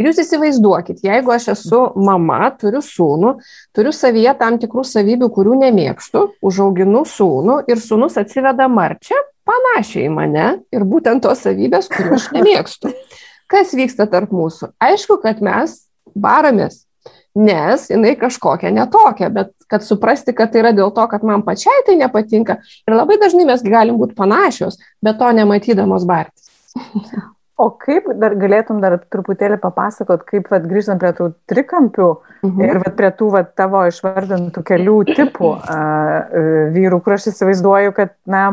Ir 0.00 0.08
jūs 0.08 0.22
įsivaizduokit, 0.22 1.02
jeigu 1.04 1.34
aš 1.34 1.50
esu 1.52 1.80
mama, 2.00 2.46
turiu 2.56 2.80
sūnų, 2.84 3.34
turiu 3.76 3.92
savyje 3.92 4.32
tam 4.40 4.56
tikrų 4.62 4.84
savybių, 4.88 5.28
kurių 5.34 5.58
nemėgstu, 5.66 6.22
užauginu 6.40 7.02
sūnų 7.08 7.58
ir 7.68 7.82
sūnus 7.82 8.16
atsiveda 8.20 8.70
marčią, 8.72 9.18
panašiai 9.48 10.06
į 10.08 10.14
mane 10.14 10.46
ir 10.72 10.86
būtent 10.88 11.24
tos 11.26 11.44
savybės, 11.44 11.90
kurių 11.92 12.16
aš 12.16 12.30
nemėgstu. 12.38 12.94
Kas 13.52 13.74
vyksta 13.76 14.08
tarp 14.08 14.32
mūsų? 14.32 14.70
Aišku, 14.80 15.18
kad 15.20 15.44
mes 15.44 15.76
baramės, 16.16 16.86
nes 17.36 17.84
jinai 17.92 18.14
kažkokia 18.20 18.72
netokia, 18.72 19.28
bet 19.32 19.52
kad 19.68 19.84
suprasti, 19.84 20.32
kad 20.36 20.54
tai 20.54 20.64
yra 20.64 20.72
dėl 20.76 20.94
to, 20.96 21.04
kad 21.12 21.24
man 21.26 21.44
pačiai 21.44 21.84
tai 21.84 21.98
nepatinka. 22.00 22.62
Ir 22.88 22.96
labai 22.96 23.20
dažnai 23.20 23.44
mes 23.48 23.60
galim 23.64 24.00
būti 24.00 24.16
panašios, 24.16 24.80
bet 25.04 25.20
to 25.20 25.28
nematydamos 25.36 26.08
bartis. 26.08 26.48
O 27.62 27.68
kaip 27.78 28.08
dar 28.18 28.34
galėtum 28.40 28.80
dar 28.82 28.96
truputėlį 29.12 29.60
papasakot, 29.62 30.24
kaip 30.26 30.48
vat, 30.50 30.64
grįžtant 30.66 30.98
prie 31.02 31.12
tų 31.14 31.28
trikampių 31.50 32.08
mhm. 32.42 32.62
ir 32.66 32.80
vat, 32.82 32.94
prie 32.98 33.10
tų 33.18 33.28
vat, 33.36 33.52
tavo 33.58 33.84
išvardintų 33.86 34.64
kelių 34.66 34.96
tipų 35.12 35.50
a, 35.52 35.76
a, 35.76 36.46
vyrų, 36.74 36.98
kur 37.04 37.14
aš 37.18 37.28
įsivaizduoju, 37.30 37.94
kad, 37.94 38.16
na, 38.26 38.44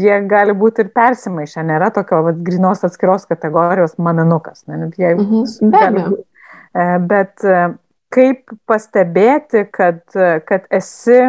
jie 0.00 0.20
gali 0.30 0.54
būti 0.56 0.86
ir 0.86 0.92
persimaišę, 0.96 1.64
nėra 1.68 1.90
tokio 1.92 2.22
vat, 2.30 2.40
grinos 2.46 2.84
atskiros 2.88 3.28
kategorijos 3.28 3.98
maminukas. 4.00 4.64
Ne, 4.70 4.88
jie, 4.96 5.12
mhm. 5.18 5.74
gali, 5.74 6.06
e, 6.72 6.86
bet 7.12 7.44
e, 7.44 7.64
kaip 8.16 8.54
pastebėti, 8.70 9.66
kad, 9.76 10.00
kad 10.48 10.70
esi, 10.72 11.20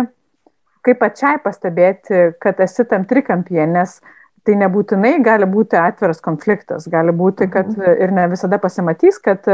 kaip 0.88 1.02
pačiai 1.04 1.41
pastebėti, 1.43 2.30
kad 2.39 2.63
esi 2.63 2.88
tam 2.88 3.04
trikampyje, 3.10 3.67
nes 3.76 4.00
tai 4.47 4.55
nebūtinai 4.62 5.17
gali 5.23 5.47
būti 5.49 5.77
atviras 5.79 6.21
konfliktas, 6.23 6.88
gali 6.91 7.13
būti, 7.15 7.49
kad 7.51 7.69
mhm. 7.73 7.99
ir 8.05 8.13
ne 8.15 8.27
visada 8.31 8.60
pasimatys, 8.63 9.19
kad, 9.23 9.47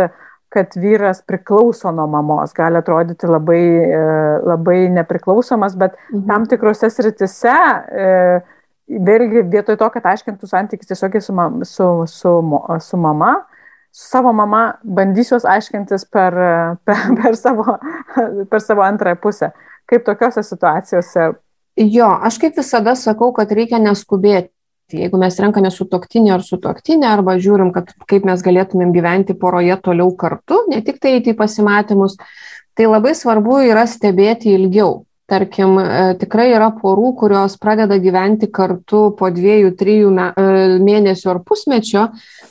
kad 0.53 0.77
vyras 0.77 1.23
priklauso 1.25 1.91
nuo 1.95 2.05
mamos, 2.11 2.53
gali 2.55 2.77
atrodyti 2.79 3.29
labai, 3.29 3.63
e, 3.89 4.03
labai 4.45 4.79
nepriklausomas, 4.99 5.77
bet 5.79 5.97
mhm. 6.11 6.27
tam 6.29 6.45
tikrose 6.49 6.91
sritise, 6.93 7.55
e, 8.03 8.13
vėlgi 8.93 9.47
vietoj 9.49 9.79
to, 9.79 9.89
kad 9.95 10.11
aiškintų 10.13 10.49
santykis 10.49 10.91
tiesiog 10.91 11.17
su, 11.23 11.33
su, 11.65 11.89
su, 12.11 12.33
su 12.87 12.99
mama, 12.99 13.33
su 13.93 14.07
savo 14.09 14.33
mama 14.35 14.63
bandysiuos 14.83 15.47
aiškintis 15.49 16.05
per, 16.11 16.37
per, 16.85 17.05
per, 17.21 17.37
savo, 17.39 17.79
per 18.51 18.61
savo 18.61 18.85
antrąją 18.85 19.21
pusę. 19.23 19.53
Kaip 19.89 20.05
tokiuose 20.07 20.43
situacijose 20.47 21.31
Jo, 21.75 22.07
aš 22.21 22.37
kaip 22.37 22.57
visada 22.59 22.93
sakau, 22.93 23.31
kad 23.33 23.49
reikia 23.49 23.79
neskubėti 23.81 24.51
jeigu 24.93 25.19
mes 25.21 25.39
renkamės 25.41 25.77
sutuoktinį 25.79 26.33
ar 26.35 26.43
sutuoktinę 26.45 27.09
arba 27.09 27.37
žiūrim, 27.41 27.71
kad 27.75 27.91
kaip 28.09 28.27
mes 28.29 28.43
galėtumėm 28.45 28.93
gyventi 28.95 29.35
poroje 29.39 29.77
toliau 29.83 30.13
kartu, 30.17 30.63
ne 30.69 30.81
tik 30.85 31.01
tai 31.03 31.17
eiti 31.17 31.33
į 31.33 31.39
pasimatymus, 31.39 32.17
tai 32.77 32.89
labai 32.89 33.15
svarbu 33.17 33.63
yra 33.69 33.87
stebėti 33.89 34.53
ilgiau. 34.53 35.03
Tarkim, 35.33 35.79
e, 35.81 36.01
tikrai 36.21 36.51
yra 36.53 36.67
porų, 36.77 37.07
kurios 37.17 37.55
pradeda 37.57 37.95
gyventi 38.01 38.45
kartu 38.53 39.07
po 39.17 39.31
dviejų, 39.33 39.71
trijų 39.79 40.11
e, 40.13 40.43
mėnesių 40.83 41.31
ar 41.31 41.39
pusmečio, 41.47 42.03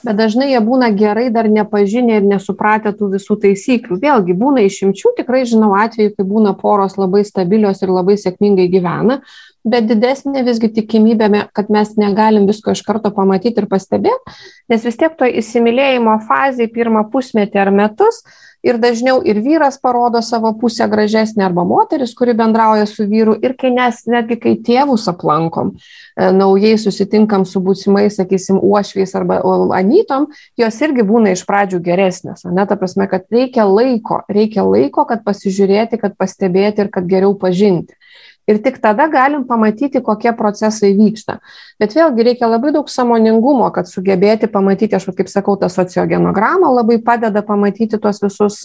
bet 0.02 0.18
dažnai 0.18 0.48
jie 0.50 0.58
būna 0.66 0.88
gerai 0.96 1.28
dar 1.30 1.46
nepažinę 1.52 2.18
ir 2.18 2.26
nesupratę 2.26 2.90
tų 2.98 3.12
visų 3.14 3.38
taisyklių. 3.44 4.00
Vėlgi, 4.02 4.34
būna 4.42 4.66
išimčių, 4.66 5.14
tikrai 5.20 5.44
žinau 5.46 5.76
atveju, 5.78 6.16
kai 6.16 6.26
būna 6.26 6.56
poros 6.58 6.98
labai 6.98 7.22
stabilios 7.28 7.84
ir 7.86 7.94
labai 7.94 8.18
sėkmingai 8.18 8.66
gyvena, 8.72 9.20
bet 9.62 9.86
didesnė 9.86 10.42
visgi 10.48 10.72
tikimybė, 10.80 11.30
kad 11.54 11.70
mes 11.70 11.94
negalim 12.00 12.48
visko 12.50 12.74
iš 12.74 12.82
karto 12.82 13.14
pamatyti 13.14 13.62
ir 13.62 13.70
pastebėti, 13.70 14.38
nes 14.72 14.90
vis 14.90 14.98
tiek 14.98 15.14
to 15.14 15.30
įsimylėjimo 15.30 16.18
fazėje 16.26 16.72
pirmą 16.74 17.06
pusmetį 17.14 17.62
ar 17.62 17.70
metus 17.78 18.24
ir 18.62 18.78
dažniau 18.82 19.20
ir 19.26 19.40
vyras 19.42 19.78
parodo 19.82 20.22
savo 20.22 20.52
pusę 20.58 20.86
gražesnę 20.88 21.44
arba 21.44 21.64
moteris, 21.64 22.14
kuri 22.14 22.34
bendrauja 22.34 22.86
su 22.86 23.06
vyru 23.08 23.36
ir 23.42 23.56
kai 23.58 23.72
nes, 23.74 24.02
netgi 24.06 24.38
kai 24.40 24.54
tėvus 24.66 25.08
aplankom, 25.10 25.74
e, 26.16 26.30
naujai 26.32 26.76
susitinkam 26.78 27.46
su 27.48 27.60
būsimais, 27.60 28.18
sakysim, 28.20 28.60
uošviais 28.62 29.14
arba 29.18 29.40
anytom, 29.78 30.28
jos 30.58 30.80
irgi 30.82 31.06
būna 31.06 31.34
iš 31.36 31.44
pradžių 31.48 31.82
geresnės. 31.82 32.46
Ne, 32.50 32.66
ta 32.66 32.78
prasme, 32.78 33.08
kad 33.10 33.26
reikia 33.32 33.66
laiko, 33.68 34.22
reikia 34.30 34.66
laiko, 34.66 35.06
kad 35.08 35.24
pasižiūrėti, 35.26 35.98
kad 36.00 36.16
pastebėti 36.18 36.86
ir 36.86 36.92
kad 36.94 37.10
geriau 37.10 37.34
pažinti 37.38 37.98
ir 38.48 38.58
tik 38.62 38.78
tada 38.82 39.06
galim 39.10 39.44
pamatyti, 39.48 40.02
kokie 40.02 40.32
procesai 40.36 40.92
vyksta. 40.98 41.38
Bet 41.80 41.94
vėlgi 41.96 42.26
reikia 42.26 42.48
labai 42.50 42.72
daug 42.74 42.88
samoningumo, 42.90 43.68
kad 43.74 43.90
sugebėti 43.90 44.50
pamatyti, 44.50 44.96
aš 44.98 45.10
kaip 45.16 45.30
sakau, 45.30 45.56
tą 45.60 45.70
sociogenogramą 45.72 46.72
labai 46.80 46.98
padeda 47.02 47.44
pamatyti 47.46 48.00
tuos 48.02 48.22
visus 48.22 48.62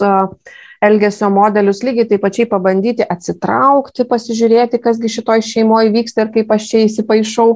elgesio 0.84 1.30
modelius, 1.34 1.82
lygiai 1.86 2.08
taip 2.10 2.22
pačiai 2.22 2.48
pabandyti 2.50 3.06
atsitraukti, 3.06 4.06
pasižiūrėti, 4.08 4.82
kasgi 4.82 5.10
šitoj 5.18 5.42
šeimoje 5.46 5.94
vyksta 5.94 6.26
ir 6.26 6.34
kaip 6.34 6.52
aš 6.54 6.68
čia 6.70 6.84
įsipaišau, 6.86 7.48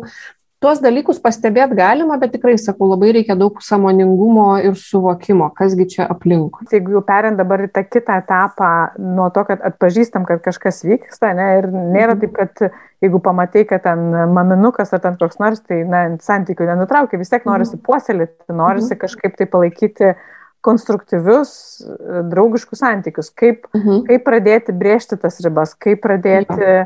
tuos 0.62 0.80
dalykus 0.82 1.18
pastebėt 1.22 1.74
galima, 1.76 2.16
bet 2.22 2.32
tikrai, 2.36 2.54
sakau, 2.60 2.86
labai 2.92 3.10
reikia 3.16 3.34
daug 3.38 3.58
samoningumo 3.64 4.46
ir 4.62 4.76
suvokimo, 4.78 5.50
kasgi 5.58 5.88
čia 5.96 6.06
aplink. 6.12 6.60
Jeigu 6.72 6.96
jau 6.96 7.02
perint 7.06 7.40
dabar 7.40 7.64
į 7.66 7.70
tą 7.74 7.82
kitą 7.88 8.20
etapą, 8.22 8.70
nuo 9.02 9.28
to, 9.34 9.44
kad 9.48 9.64
atpažįstam, 9.72 10.26
kad 10.28 10.42
kažkas 10.44 10.82
vyksta, 10.86 11.32
ne, 11.38 11.48
ir 11.60 11.68
nėra 11.72 12.14
mhm. 12.14 12.22
taip, 12.22 12.36
kad 12.38 13.02
jeigu 13.02 13.22
pamatai, 13.24 13.66
kad 13.68 13.84
ten 13.86 14.06
maminukas 14.34 14.94
ar 14.94 15.02
ten 15.04 15.18
koks 15.20 15.42
nors, 15.42 15.64
tai 15.66 15.82
na, 15.88 16.04
santykių 16.22 16.70
nenutraukia, 16.70 17.20
vis 17.20 17.32
tiek 17.32 17.48
norisi 17.48 17.76
mhm. 17.76 17.84
puoselėti, 17.88 18.38
norisi 18.54 18.94
mhm. 18.94 19.02
kažkaip 19.02 19.36
tai 19.40 19.50
palaikyti 19.50 20.14
konstruktyvius, 20.62 21.52
draugiškus 22.30 22.84
santykius, 22.84 23.32
kaip, 23.34 23.64
mhm. 23.74 24.04
kaip 24.06 24.26
pradėti 24.28 24.74
brėžti 24.74 25.18
tas 25.18 25.42
ribas, 25.42 25.74
kaip 25.74 26.04
pradėti 26.06 26.60
ja 26.62 26.82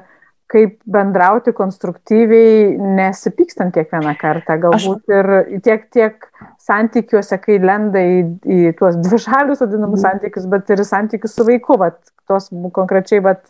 kaip 0.50 0.76
bendrauti 0.86 1.50
konstruktyviai, 1.56 2.76
nesipykstant 2.98 3.74
kiekvieną 3.74 4.12
kartą, 4.20 4.58
galbūt 4.62 5.10
Aš... 5.10 5.16
ir 5.16 5.60
tiek, 5.64 5.88
tiek 5.94 6.28
santykiuose, 6.62 7.40
kai 7.42 7.58
lenda 7.62 8.02
į, 8.02 8.20
į 8.46 8.60
tuos 8.78 8.98
dvišalius 9.02 9.64
vadinamus 9.64 9.98
mm. 9.98 10.04
santykius, 10.04 10.46
bet 10.52 10.70
ir 10.70 10.84
santykius 10.86 11.34
su 11.34 11.46
vaiku, 11.48 11.80
vat, 11.82 11.98
tos 12.30 12.48
konkrečiai 12.74 13.24
vat, 13.26 13.42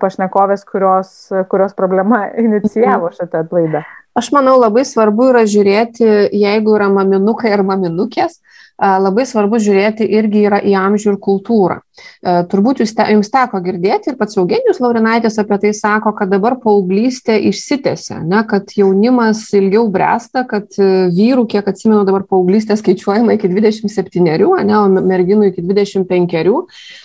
pašnekovės, 0.00 0.64
kurios, 0.68 1.10
kurios 1.48 1.76
problema 1.76 2.26
inicijavo 2.44 3.08
mhm. 3.08 3.16
šitą 3.16 3.44
laidą. 3.50 3.84
Aš 4.14 4.28
manau, 4.30 4.54
labai 4.60 4.84
svarbu 4.86 5.32
yra 5.32 5.42
žiūrėti, 5.50 6.06
jeigu 6.38 6.76
yra 6.76 6.86
maminukai 6.92 7.50
ar 7.56 7.64
maminukės, 7.66 8.38
labai 8.78 9.26
svarbu 9.26 9.60
žiūrėti 9.62 10.06
irgi 10.18 10.44
yra 10.48 10.58
į 10.58 10.74
amžių 10.78 11.12
ir 11.12 11.18
kultūrą. 11.22 11.78
Turbūt 12.50 12.80
jūs 12.82 12.94
te, 12.96 13.06
jums 13.14 13.30
teko 13.30 13.60
girdėti 13.62 14.10
ir 14.10 14.16
pats 14.18 14.38
Eugenijus 14.40 14.80
Laurinaitis 14.82 15.38
apie 15.38 15.58
tai 15.62 15.70
sako, 15.76 16.10
kad 16.18 16.32
dabar 16.32 16.56
paauglystė 16.62 17.36
išsitėse, 17.50 18.18
ne, 18.26 18.42
kad 18.50 18.74
jaunimas 18.74 19.44
ilgiau 19.54 19.86
bręsta, 19.94 20.42
kad 20.50 20.74
e, 20.82 20.88
vyrų, 21.14 21.46
kiek 21.54 21.70
atsimenu, 21.70 22.02
dabar 22.08 22.26
paauglystė 22.26 22.74
skaičiuojama 22.80 23.36
iki 23.38 23.52
27, 23.52 24.24
ne, 24.26 24.76
o 24.80 24.84
merginų 24.90 25.52
iki 25.52 25.62
25. 25.62 26.64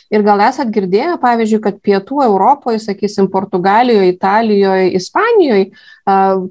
Ir 0.10 0.24
gal 0.26 0.42
esat 0.42 0.72
girdėję, 0.74 1.20
pavyzdžiui, 1.22 1.62
kad 1.62 1.76
pietų 1.86 2.24
Europoje, 2.26 2.80
sakysim, 2.82 3.28
Portugalijoje, 3.30 4.10
Italijoje, 4.16 4.88
Ispanijoje 4.98 5.68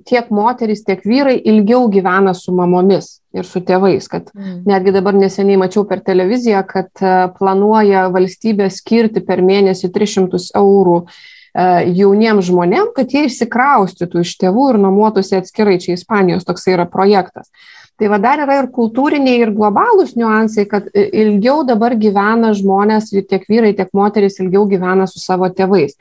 tiek 0.07 0.29
moterys, 0.31 0.85
tiek 0.87 1.03
vyrai 1.03 1.35
ilgiau 1.43 1.89
gyvena 1.91 2.35
su 2.39 2.55
mamomis 2.55 3.17
ir 3.35 3.49
su 3.49 3.59
tėvais, 3.67 4.07
kad 4.11 4.31
mm. 4.31 4.61
netgi 4.69 4.95
dabar 4.95 5.19
neseniai 5.19 5.59
mačiau 5.59 5.83
per 5.89 6.05
televiziją, 6.07 6.63
kad 6.69 7.03
planuoja 7.39 8.07
valstybė 8.15 8.71
skirti 8.71 9.25
per 9.27 9.43
mėnesį 9.43 9.91
300 9.95 10.45
eurų 10.63 11.03
jauniems 11.99 12.47
žmonėms, 12.47 12.95
kad 12.95 13.11
jie 13.13 13.25
išsikraustytų 13.27 14.23
iš 14.23 14.37
tėvų 14.39 14.69
ir 14.73 14.81
nuomotųsi 14.85 15.39
atskirai. 15.41 15.79
Čia 15.83 15.97
Ispanijos 15.97 16.47
toksai 16.47 16.77
yra 16.77 16.87
projektas. 16.87 17.51
Tai 17.99 18.09
va 18.13 18.21
dar 18.23 18.39
yra 18.45 18.61
ir 18.61 18.69
kultūriniai, 18.71 19.41
ir 19.43 19.51
globalūs 19.57 20.15
niuansai, 20.15 20.69
kad 20.71 20.87
e, 20.95 21.09
ilgiau 21.25 21.65
dabar 21.67 21.97
gyvena 21.99 22.53
žmonės, 22.55 23.11
tiek 23.27 23.47
vyrai, 23.51 23.73
tiek 23.75 23.91
moteris 23.97 24.39
ilgiau 24.39 24.69
gyvena 24.71 25.09
su 25.11 25.19
savo 25.19 25.49
tėvais. 25.51 25.97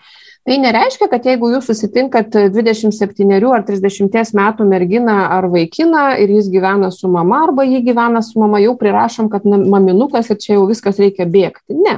Tai 0.47 0.55
nereiškia, 0.63 1.10
kad 1.12 1.25
jeigu 1.27 1.49
jūs 1.51 1.65
susitinkat 1.67 2.38
27 2.53 3.33
ar 3.49 3.65
30 3.67 4.38
metų 4.38 4.67
merginą 4.69 5.15
ar 5.36 5.49
vaikiną 5.51 6.05
ir 6.21 6.31
jis 6.38 6.47
gyvena 6.53 6.88
su 6.93 7.10
mama 7.12 7.41
arba 7.49 7.65
jį 7.67 7.81
gyvena 7.89 8.21
su 8.23 8.39
mama, 8.39 8.62
jau 8.63 8.77
prirašom, 8.79 9.27
kad 9.33 9.43
maminukas 9.43 10.29
ir 10.31 10.39
čia 10.39 10.53
jau 10.53 10.63
viskas 10.69 11.01
reikia 11.03 11.27
bėgti. 11.27 11.75
Ne. 11.81 11.97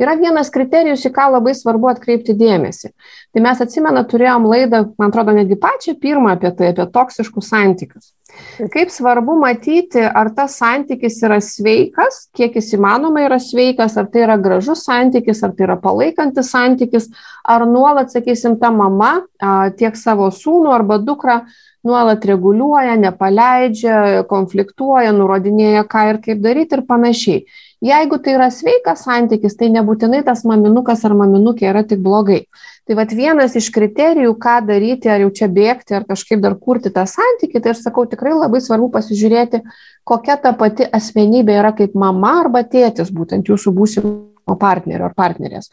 Yra 0.00 0.18
vienas 0.20 0.52
kriterijus, 0.52 1.06
į 1.08 1.14
ką 1.16 1.30
labai 1.38 1.54
svarbu 1.56 1.88
atkreipti 1.94 2.36
dėmesį. 2.36 2.92
Tai 3.32 3.46
mes 3.46 3.64
atsimena, 3.64 4.04
turėjom 4.08 4.48
laidą, 4.48 4.86
man 5.00 5.12
atrodo, 5.12 5.32
netgi 5.36 5.56
pačią 5.60 5.96
pirmą 6.00 6.34
apie 6.36 6.52
tai, 6.56 6.74
apie 6.74 6.88
toksiškus 6.92 7.48
santykius. 7.52 8.12
Kaip 8.72 8.90
svarbu 8.92 9.38
matyti, 9.40 10.02
ar 10.04 10.30
tas 10.36 10.58
santykis 10.60 11.16
yra 11.24 11.38
sveikas, 11.44 12.26
kiek 12.36 12.58
jis 12.58 12.74
įmanoma 12.76 13.24
yra 13.24 13.38
sveikas, 13.40 13.96
ar 14.00 14.10
tai 14.12 14.26
yra 14.26 14.36
gražus 14.40 14.84
santykis, 14.84 15.40
ar 15.46 15.54
tai 15.56 15.66
yra 15.68 15.78
palaikantis 15.80 16.52
santykis, 16.52 17.08
ar 17.48 17.64
nuolat, 17.68 18.12
sakysim, 18.12 18.58
ta 18.60 18.72
mama 18.74 19.20
tiek 19.80 19.96
savo 19.96 20.28
sūnų 20.34 20.74
arba 20.76 21.00
dukrą 21.00 21.40
nuolat 21.86 22.24
reguliuoja, 22.28 22.98
nepaleidžia, 23.00 24.26
konfliktuoja, 24.28 25.14
nurodinėja, 25.16 25.86
ką 25.88 26.06
ir 26.10 26.20
kaip 26.26 26.44
daryti 26.44 26.76
ir 26.76 26.84
panašiai. 26.88 27.44
Jeigu 27.80 28.18
tai 28.20 28.34
yra 28.36 28.50
sveikas 28.52 29.06
santykis, 29.06 29.54
tai 29.56 29.70
nebūtinai 29.72 30.20
tas 30.26 30.42
maminukas 30.44 31.00
ar 31.08 31.14
maminukė 31.16 31.70
yra 31.70 31.80
tik 31.88 32.02
blogai. 32.04 32.42
Tai 32.84 32.96
vad 32.98 33.12
vienas 33.16 33.54
iš 33.56 33.70
kriterijų, 33.72 34.34
ką 34.36 34.58
daryti, 34.68 35.08
ar 35.08 35.22
jau 35.24 35.30
čia 35.32 35.48
bėgti, 35.48 35.94
ar 35.96 36.04
kažkaip 36.04 36.42
dar 36.44 36.58
kurti 36.60 36.92
tą 36.92 37.06
santykį, 37.08 37.62
tai 37.62 37.72
aš 37.72 37.80
sakau, 37.86 38.04
tikrai 38.10 38.34
labai 38.36 38.60
svarbu 38.60 38.90
pasižiūrėti, 38.92 39.62
kokia 40.04 40.36
ta 40.42 40.52
pati 40.52 40.84
asmenybė 40.84 41.56
yra 41.62 41.70
kaip 41.78 41.96
mama 41.96 42.34
arba 42.42 42.60
tėtis, 42.68 43.08
būtent 43.16 43.48
jūsų 43.48 43.72
būsimo 43.72 44.58
partnerio 44.60 45.08
ar 45.08 45.16
partnerės. 45.16 45.70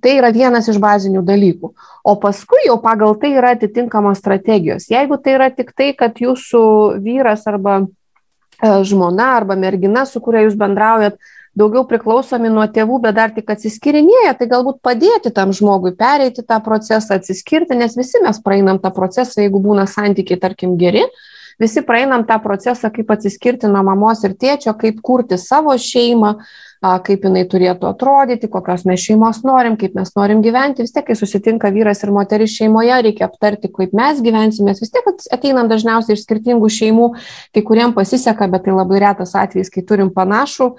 Tai 0.00 0.16
yra 0.22 0.32
vienas 0.32 0.70
iš 0.72 0.80
bazinių 0.80 1.20
dalykų. 1.26 1.72
O 2.08 2.16
paskui 2.22 2.64
jau 2.64 2.78
pagal 2.80 3.18
tai 3.20 3.34
yra 3.36 3.52
atitinkamos 3.58 4.24
strategijos. 4.24 4.88
Jeigu 4.88 5.20
tai 5.20 5.36
yra 5.36 5.50
tik 5.52 5.74
tai, 5.76 5.92
kad 5.98 6.16
jūsų 6.16 6.64
vyras 7.02 7.44
arba 7.50 7.82
e, 7.82 7.86
žmona 8.88 9.34
arba 9.36 9.58
mergina, 9.58 10.06
su 10.06 10.22
kuria 10.24 10.46
jūs 10.46 10.56
bendraujat, 10.56 11.18
daugiau 11.58 11.84
priklausomi 11.88 12.50
nuo 12.52 12.64
tėvų, 12.70 13.00
bet 13.04 13.18
dar 13.18 13.34
tik 13.34 13.50
atsiskirinėja, 13.52 14.34
tai 14.38 14.48
galbūt 14.50 14.80
padėti 14.84 15.32
tam 15.34 15.52
žmogui 15.56 15.94
pereiti 15.98 16.44
tą 16.46 16.58
procesą, 16.64 17.18
atsiskirti, 17.20 17.76
nes 17.78 17.96
visi 17.98 18.22
mes 18.24 18.40
praeinam 18.44 18.80
tą 18.82 18.92
procesą, 18.94 19.42
jeigu 19.44 19.60
būna 19.62 19.86
santykiai, 19.90 20.40
tarkim, 20.40 20.78
geri, 20.80 21.04
visi 21.60 21.84
praeinam 21.84 22.24
tą 22.28 22.40
procesą, 22.42 22.90
kaip 22.94 23.12
atsiskirti 23.12 23.70
nuo 23.70 23.84
mamos 23.84 24.24
ir 24.24 24.36
tėčio, 24.38 24.72
kaip 24.78 25.02
kurti 25.04 25.36
savo 25.38 25.76
šeimą, 25.76 26.38
kaip 27.06 27.28
jinai 27.28 27.44
turėtų 27.46 27.86
atrodyti, 27.92 28.48
kokios 28.50 28.82
mes 28.88 29.04
šeimos 29.04 29.44
norim, 29.46 29.76
kaip 29.78 29.92
mes 29.94 30.08
norim 30.16 30.40
gyventi. 30.42 30.82
Vis 30.82 30.90
tiek, 30.90 31.04
kai 31.06 31.14
susitinka 31.14 31.70
vyras 31.70 32.02
ir 32.02 32.10
moteris 32.10 32.56
šeimoje, 32.56 32.96
reikia 33.06 33.28
aptarti, 33.28 33.70
kaip 33.70 33.94
mes 33.94 34.18
gyvensime. 34.24 34.74
Vis 34.80 34.90
tiek 34.90 35.06
ateinam 35.36 35.70
dažniausiai 35.70 36.16
iš 36.16 36.24
skirtingų 36.24 36.72
šeimų, 36.80 37.12
kai 37.54 37.62
kuriem 37.68 37.94
pasiseka, 37.94 38.50
bet 38.50 38.66
tai 38.66 38.74
labai 38.74 38.98
retas 39.04 39.36
atvejis, 39.38 39.70
kai 39.70 39.86
turim 39.86 40.10
panašų 40.16 40.72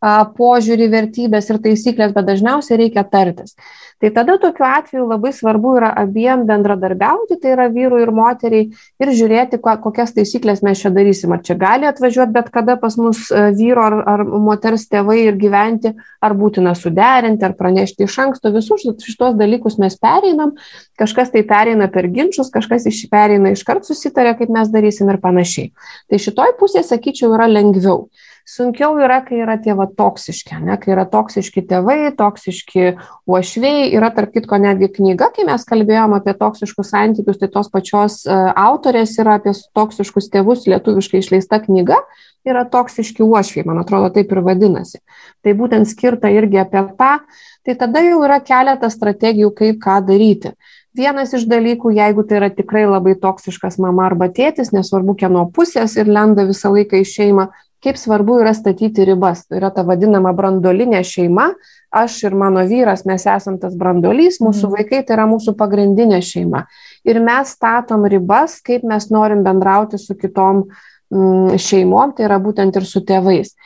požiūrį, 0.00 0.88
vertybės 0.88 1.50
ir 1.52 1.60
taisyklės, 1.60 2.14
bet 2.16 2.28
dažniausiai 2.28 2.78
reikia 2.80 3.04
tartis. 3.04 3.56
Tai 4.00 4.08
tada 4.16 4.38
tokiu 4.40 4.64
atveju 4.64 5.02
labai 5.04 5.30
svarbu 5.36 5.74
yra 5.76 5.90
abiem 6.00 6.46
bendradarbiauti, 6.48 7.36
tai 7.36 7.50
yra 7.52 7.66
vyrui 7.68 8.00
ir 8.06 8.12
moteriai, 8.16 8.70
ir 8.96 9.10
žiūrėti, 9.12 9.58
kokias 9.60 10.14
taisyklės 10.16 10.62
mes 10.64 10.80
čia 10.80 10.88
darysim. 10.94 11.34
Ar 11.36 11.42
čia 11.44 11.58
gali 11.60 11.88
atvažiuoti 11.88 12.32
bet 12.32 12.48
kada 12.54 12.78
pas 12.80 12.96
mus 12.96 13.26
e, 13.28 13.42
vyro 13.58 13.84
ar, 13.84 13.98
ar 14.14 14.24
moters 14.24 14.86
tėvai 14.88 15.18
ir 15.26 15.36
gyventi, 15.40 15.92
ar 16.24 16.36
būtina 16.38 16.72
suderinti, 16.72 17.44
ar 17.44 17.58
pranešti 17.60 18.08
iš 18.08 18.16
anksto. 18.24 18.54
Visus 18.56 18.88
šitos 19.04 19.36
dalykus 19.36 19.76
mes 19.82 19.98
pereinam, 20.00 20.56
kažkas 20.96 21.34
tai 21.36 21.44
pereina 21.44 21.90
per 21.92 22.08
ginčius, 22.08 22.48
kažkas 22.54 22.88
iš 22.88 23.04
pereina 23.12 23.52
iškart 23.52 23.84
susitarė, 23.84 24.32
kaip 24.40 24.56
mes 24.56 24.72
darysim 24.72 25.12
ir 25.12 25.20
panašiai. 25.20 25.74
Tai 26.08 26.24
šitoj 26.24 26.56
pusėje, 26.56 26.88
sakyčiau, 26.88 27.34
yra 27.36 27.52
lengviau. 27.52 28.06
Sunkiau 28.50 28.96
yra, 28.98 29.20
kai 29.22 29.36
yra 29.44 29.54
tie 29.62 29.76
va 29.78 29.84
toksiški, 29.86 30.56
ne, 30.66 30.74
kai 30.82 30.90
yra 30.96 31.04
toksiški 31.06 31.62
tėvai, 31.70 32.10
toksiški 32.18 32.86
uošviai. 33.30 33.84
Yra, 33.94 34.08
tarp 34.16 34.32
kitko, 34.34 34.58
netgi 34.58 34.88
knyga, 34.96 35.28
kai 35.36 35.44
mes 35.46 35.62
kalbėjom 35.68 36.16
apie 36.16 36.34
toksiškus 36.40 36.90
santykius, 36.90 37.38
tai 37.38 37.50
tos 37.52 37.70
pačios 37.70 38.24
uh, 38.26 38.48
autorės 38.58 39.14
yra 39.22 39.36
apie 39.38 39.54
toksiškus 39.54 40.30
tėvus 40.34 40.66
lietuviškai 40.66 41.22
išleista 41.22 41.60
knyga, 41.62 42.00
yra 42.48 42.64
toksiški 42.72 43.22
uošviai, 43.22 43.68
man 43.70 43.84
atrodo, 43.84 44.10
taip 44.18 44.34
ir 44.34 44.42
vadinasi. 44.42 44.98
Tai 45.46 45.54
būtent 45.62 45.86
skirta 45.86 46.34
irgi 46.34 46.58
apie 46.64 46.82
tą, 46.98 47.14
tai 47.62 47.78
tada 47.78 48.02
jau 48.02 48.18
yra 48.26 48.42
keletas 48.42 48.98
strategijų, 48.98 49.54
kaip 49.62 49.78
ką 49.84 50.02
daryti. 50.10 50.56
Vienas 50.98 51.30
iš 51.38 51.46
dalykų, 51.46 51.92
jeigu 51.94 52.26
tai 52.26 52.40
yra 52.40 52.50
tikrai 52.50 52.88
labai 52.90 53.14
toksiškas 53.14 53.78
mama 53.78 54.08
arba 54.10 54.26
tėtis, 54.26 54.72
nesvarbu 54.74 55.14
kieno 55.20 55.46
pusės 55.54 55.94
ir 55.94 56.10
lenda 56.10 56.42
visą 56.48 56.72
laiką 56.74 56.98
į 56.98 57.06
šeimą, 57.06 57.52
kaip 57.84 57.98
svarbu 57.98 58.40
yra 58.42 58.52
statyti 58.56 59.04
ribas. 59.08 59.44
Tai 59.48 59.58
yra 59.60 59.70
ta 59.74 59.84
vadinama 59.86 60.32
brandolinė 60.36 61.02
šeima. 61.06 61.50
Aš 61.90 62.20
ir 62.28 62.36
mano 62.38 62.62
vyras, 62.70 63.02
mes 63.08 63.24
esam 63.26 63.58
tas 63.58 63.74
brandolys, 63.78 64.38
mūsų 64.44 64.68
mm. 64.68 64.74
vaikai 64.76 65.02
tai 65.06 65.16
yra 65.16 65.26
mūsų 65.30 65.56
pagrindinė 65.58 66.20
šeima. 66.22 66.64
Ir 67.08 67.18
mes 67.24 67.54
statom 67.56 68.06
ribas, 68.10 68.60
kaip 68.62 68.84
mes 68.86 69.08
norim 69.10 69.42
bendrauti 69.46 69.98
su 69.98 70.14
kitom 70.14 70.66
mm, 71.10 71.56
šeimom, 71.58 72.14
tai 72.14 72.28
yra 72.28 72.38
būtent 72.42 72.78
ir 72.78 72.86
su 72.86 73.02
tėvais. 73.06 73.56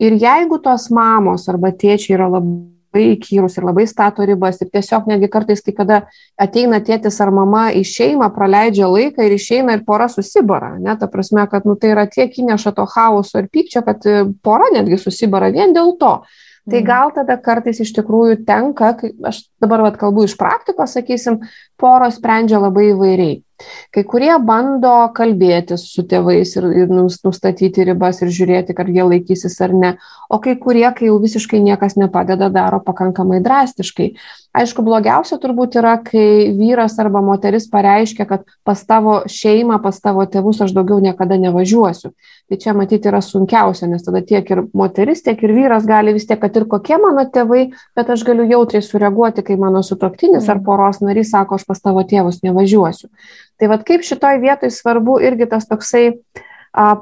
Ir 0.00 0.16
jeigu 0.22 0.62
tos 0.64 0.88
mamos 0.94 1.44
arba 1.52 1.74
tėčiai 1.74 2.16
yra 2.16 2.30
labai 2.38 2.73
labai 2.94 3.16
įkyrus 3.16 3.58
ir 3.58 3.64
labai 3.66 3.86
stato 3.86 4.24
ribas 4.24 4.60
ir 4.62 4.70
tiesiog 4.70 5.08
netgi 5.08 5.28
kartais, 5.28 5.60
kai 5.62 5.74
kada 5.74 6.06
ateina 6.38 6.80
tėtis 6.80 7.20
ar 7.20 7.30
mama 7.30 7.72
į 7.74 7.82
šeimą, 7.82 8.30
praleidžia 8.34 8.86
laiką 8.86 9.24
ir 9.24 9.34
išeina 9.34 9.74
ir 9.74 9.84
pora 9.84 10.08
susibara, 10.08 10.78
ne, 10.78 10.96
ta 10.96 11.08
prasme, 11.08 11.46
kad 11.50 11.64
nu, 11.66 11.74
tai 11.76 11.90
yra 11.94 12.06
tiek 12.06 12.30
įneša 12.30 12.74
to 12.74 12.86
chaoso 12.86 13.38
ir 13.38 13.48
pykčio, 13.48 13.82
kad 13.84 14.04
e, 14.06 14.24
pora 14.42 14.70
netgi 14.72 14.98
susibara 14.98 15.50
vien 15.50 15.74
dėl 15.74 15.96
to. 15.98 16.22
Tai 16.64 16.80
mhm. 16.80 16.86
gal 16.86 17.10
tada 17.12 17.36
kartais 17.36 17.80
iš 17.82 17.92
tikrųjų 17.92 18.44
tenka, 18.46 18.94
aš 19.26 19.44
dabar 19.60 19.82
vat, 19.84 19.98
kalbu 20.00 20.24
iš 20.24 20.36
praktikos, 20.40 20.94
sakysim, 20.96 21.42
poros 21.76 22.16
sprendžia 22.16 22.62
labai 22.62 22.92
įvairiai. 22.94 23.42
Kai 23.94 24.02
kurie 24.02 24.32
bando 24.42 24.92
kalbėtis 25.14 25.84
su 25.92 26.02
tėvais 26.10 26.56
ir, 26.58 26.64
ir 26.82 26.90
nustatyti 26.90 27.84
ribas 27.86 28.18
ir 28.24 28.32
žiūrėti, 28.34 28.74
ar 28.74 28.90
jie 28.90 29.04
laikysis 29.06 29.54
ar 29.62 29.74
ne, 29.74 29.92
o 30.26 30.40
kai 30.42 30.56
kurie, 30.58 30.86
kai 30.96 31.06
jau 31.06 31.20
visiškai 31.22 31.60
niekas 31.62 31.94
nepadeda, 32.00 32.50
daro 32.50 32.80
pakankamai 32.82 33.38
drastiškai. 33.44 34.08
Aišku, 34.54 34.84
blogiausia 34.86 35.38
turbūt 35.42 35.78
yra, 35.80 35.96
kai 36.02 36.50
vyras 36.54 36.94
arba 37.02 37.22
moteris 37.26 37.64
pareiškia, 37.70 38.26
kad 38.28 38.44
pas 38.66 38.82
tavo 38.86 39.20
šeimą, 39.30 39.80
pas 39.82 39.98
tavo 40.02 40.22
tėvus 40.30 40.60
aš 40.62 40.74
daugiau 40.76 41.00
niekada 41.02 41.38
nevažiuosiu. 41.42 42.12
Tai 42.50 42.58
čia 42.62 42.74
matyti 42.78 43.10
yra 43.10 43.18
sunkiausia, 43.24 43.88
nes 43.90 44.06
tada 44.06 44.22
tiek 44.22 44.50
ir 44.54 44.62
moteris, 44.76 45.24
tiek 45.26 45.42
ir 45.42 45.54
vyras 45.56 45.88
gali 45.90 46.14
vis 46.14 46.28
tiek, 46.28 46.38
kad 46.42 46.54
ir 46.54 46.68
kokie 46.70 47.00
mano 47.02 47.26
tėvai, 47.34 47.64
bet 47.98 48.10
aš 48.14 48.22
galiu 48.28 48.46
jautriai 48.50 48.84
sureaguoti, 48.86 49.42
kai 49.46 49.58
mano 49.58 49.82
sutoktinis 49.82 50.46
ar 50.46 50.60
mm. 50.60 50.66
poros 50.68 51.02
narys 51.02 51.34
sako, 51.34 51.58
aš 51.58 51.66
pas 51.66 51.82
tavo 51.82 52.06
tėvus 52.06 52.42
nevažiuosiu. 52.46 53.10
Tai 53.60 53.70
vad 53.70 53.84
kaip 53.86 54.02
šitoj 54.06 54.40
vietoj 54.42 54.72
svarbu 54.74 55.20
irgi 55.22 55.48
tas 55.50 55.68
toksai 55.70 56.08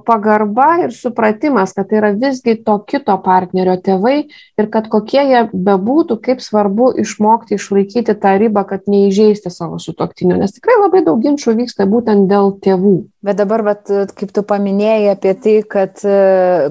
pagarba 0.07 0.85
ir 0.85 0.93
supratimas, 0.93 1.73
kad 1.73 1.88
tai 1.88 1.97
yra 2.03 2.11
visgi 2.12 2.59
to 2.65 2.75
kito 2.85 3.15
partnerio 3.25 3.79
tėvai 3.81 4.17
ir 4.61 4.67
kad 4.73 4.91
kokie 4.93 5.23
jie 5.31 5.41
bebūtų, 5.53 6.19
kaip 6.21 6.43
svarbu 6.45 6.91
išmokti 7.01 7.57
išlaikyti 7.57 8.15
tą 8.21 8.35
ribą, 8.43 8.67
kad 8.69 8.85
neįžeisti 8.85 9.49
savo 9.53 9.81
sutoktinių, 9.81 10.37
nes 10.43 10.53
tikrai 10.59 10.77
labai 10.77 11.01
daug 11.07 11.23
ginčių 11.25 11.57
vyksta 11.62 11.88
būtent 11.88 12.29
dėl 12.29 12.53
tėvų. 12.61 12.95
Bet 13.25 13.41
dabar, 13.41 13.65
bet, 13.71 13.88
kaip 14.19 14.35
tu 14.37 14.45
paminėjai 14.45 15.15
apie 15.15 15.33
tai, 15.41 15.57
kad, 15.65 16.05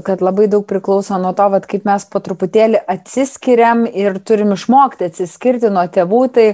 kad 0.05 0.21
labai 0.21 0.45
daug 0.51 0.67
priklauso 0.69 1.17
nuo 1.17 1.33
to, 1.33 1.49
vat, 1.55 1.65
kaip 1.65 1.89
mes 1.89 2.05
po 2.05 2.21
truputėlį 2.21 2.85
atsiskiriam 2.85 3.87
ir 3.89 4.21
turim 4.21 4.53
išmokti 4.53 5.09
atsiskirti 5.09 5.73
nuo 5.73 5.87
tėvų, 5.89 6.23
tai 6.37 6.47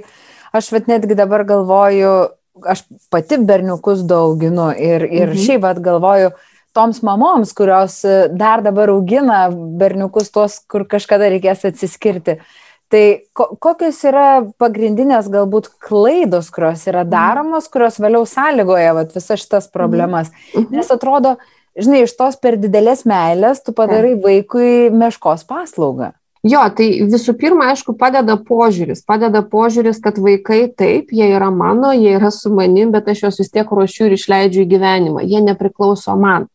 aš 0.56 0.72
vat 0.72 0.88
netgi 0.88 1.18
dabar 1.18 1.44
galvoju, 1.50 2.16
aš 2.66 2.84
pati 3.14 3.40
berniukus 3.44 4.04
dauginu 4.08 4.70
ir, 4.74 5.06
ir 5.06 5.34
mhm. 5.34 5.42
šiaip 5.44 5.66
pat 5.66 5.82
galvoju, 5.84 6.32
toms 6.78 7.02
mamoms, 7.06 7.54
kurios 7.58 8.00
e, 8.06 8.28
dar 8.38 8.62
dabar 8.66 8.92
augina 8.94 9.48
berniukus 9.52 10.32
tuos, 10.34 10.60
kur 10.70 10.86
kažkada 10.90 11.30
reikės 11.34 11.66
atsiskirti. 11.70 12.38
Tai 12.88 13.04
ko, 13.36 13.50
kokios 13.60 13.98
yra 14.08 14.28
pagrindinės 14.62 15.28
galbūt 15.32 15.72
klaidos, 15.84 16.52
kurios 16.54 16.86
yra 16.88 17.04
mhm. 17.04 17.12
daromos, 17.16 17.70
kurios 17.74 18.00
vėliau 18.04 18.28
sąlygoja 18.30 18.94
vat, 18.98 19.16
visas 19.16 19.44
šitas 19.44 19.72
problemas. 19.74 20.32
Mhm. 20.54 20.70
Nes 20.78 20.94
atrodo, 20.94 21.36
žinai, 21.78 22.06
iš 22.06 22.16
tos 22.20 22.40
per 22.42 22.60
didelės 22.62 23.04
meilės 23.10 23.66
tu 23.66 23.76
padarai 23.76 24.16
vaikui 24.24 24.94
meškos 24.94 25.46
paslaugą. 25.50 26.14
Jo, 26.46 26.62
tai 26.78 26.88
visų 27.10 27.34
pirma, 27.40 27.72
aišku, 27.74 27.96
padeda 27.98 28.38
požiūris. 28.38 29.02
Padeda 29.08 29.42
požiūris, 29.42 30.00
kad 30.04 30.20
vaikai 30.22 30.68
taip, 30.70 31.10
jie 31.12 31.32
yra 31.34 31.50
mano, 31.52 31.92
jie 31.98 32.14
yra 32.20 32.30
su 32.32 32.52
manim, 32.54 32.92
bet 32.94 33.10
aš 33.10 33.26
juos 33.26 33.40
vis 33.42 33.52
tiek 33.54 33.68
ruošiu 33.68 34.08
ir 34.08 34.18
išleidžiu 34.18 34.64
į 34.64 34.72
gyvenimą. 34.76 35.26
Jie 35.26 35.42
nepriklauso 35.44 36.16
man. 36.20 36.48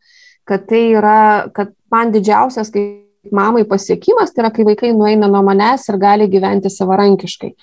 Kad 0.47 0.67
tai 0.71 0.85
yra, 0.95 1.51
kad 1.55 1.75
man 1.91 2.13
didžiausias 2.15 2.71
kaip 2.73 3.31
mamai 3.31 3.63
pasiekimas, 3.67 4.31
tai 4.31 4.45
yra, 4.45 4.53
kai 4.55 4.65
vaikai 4.67 4.93
nueina 4.95 5.27
nuo 5.31 5.43
manęs 5.45 5.87
ir 5.91 5.99
gali 5.99 6.29
gyventi 6.31 6.71
savarankiškai. 6.71 7.53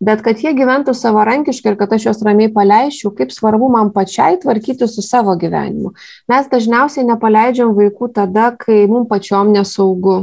Bet 0.00 0.22
kad 0.24 0.40
jie 0.40 0.54
gyventų 0.56 0.94
savarankiškai 0.96 1.74
ir 1.74 1.76
kad 1.76 1.90
aš 1.92 2.06
juos 2.06 2.22
ramiai 2.24 2.48
paleisčiau, 2.54 3.10
kaip 3.12 3.34
svarbu 3.34 3.68
man 3.68 3.90
pačiai 3.92 4.38
tvarkyti 4.40 4.88
su 4.88 5.04
savo 5.04 5.34
gyvenimu. 5.36 5.92
Mes 6.30 6.48
dažniausiai 6.48 7.04
nepaleidžiam 7.04 7.74
vaikų 7.76 8.08
tada, 8.16 8.48
kai 8.56 8.86
mums 8.88 9.10
pačiom 9.10 9.52
nesaugu 9.52 10.22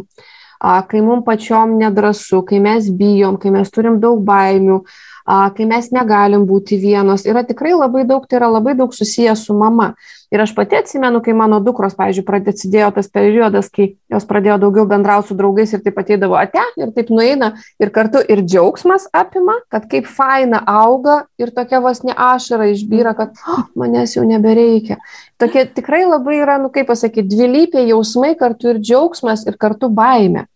kai 0.59 1.01
mums 1.01 1.25
pačiom 1.25 1.77
nedrasu, 1.77 2.41
kai 2.45 2.59
mes 2.59 2.89
bijom, 2.89 3.37
kai 3.41 3.51
mes 3.53 3.69
turim 3.71 3.99
daug 4.01 4.23
baimių, 4.25 4.81
kai 5.27 5.67
mes 5.69 5.91
negalim 5.91 6.47
būti 6.49 6.79
vienos. 6.81 7.25
Yra 7.27 7.43
tikrai 7.45 7.75
labai 7.75 8.05
daug, 8.07 8.27
tai 8.27 8.39
yra 8.41 8.49
labai 8.51 8.77
daug 8.77 8.93
susijęs 8.95 9.45
su 9.47 9.57
mama. 9.57 9.93
Ir 10.33 10.41
aš 10.43 10.51
pati 10.55 10.75
atsimenu, 10.75 11.21
kai 11.23 11.31
mano 11.37 11.61
dukros, 11.63 11.93
pavyzdžiui, 11.95 12.25
pradėjo 12.27 12.89
tas 12.97 13.07
periodas, 13.07 13.69
kai 13.71 13.93
jos 14.11 14.25
pradėjo 14.27 14.57
daugiau 14.65 14.83
bendrauti 14.89 15.31
su 15.31 15.37
draugais 15.39 15.71
ir 15.71 15.83
taip 15.85 16.01
ateidavo 16.01 16.35
ate 16.35 16.63
ir 16.75 16.91
taip 16.95 17.13
nueina 17.15 17.53
ir 17.79 17.93
kartu 17.95 18.19
ir 18.27 18.41
džiaugsmas 18.43 19.07
apima, 19.15 19.55
kad 19.71 19.87
kaip 19.87 20.09
faina 20.11 20.59
auga 20.67 21.21
ir 21.39 21.53
tokia 21.55 21.79
vos 21.83 22.03
ne 22.03 22.11
ašara 22.11 22.67
išbyra, 22.73 23.15
kad 23.15 23.39
oh, 23.47 23.63
manęs 23.79 24.17
jau 24.17 24.25
nebereikia. 24.27 24.99
Tokie 25.39 25.63
tikrai 25.69 26.01
labai 26.03 26.41
yra, 26.41 26.57
nu 26.59 26.71
kaip 26.73 26.89
pasakyti, 26.89 27.29
dvilypiai 27.31 27.87
jausmai, 27.91 28.33
kartu 28.39 28.73
ir 28.73 28.81
džiaugsmas 28.81 29.45
ir 29.47 29.55
kartu 29.61 29.87
baime. 29.93 30.47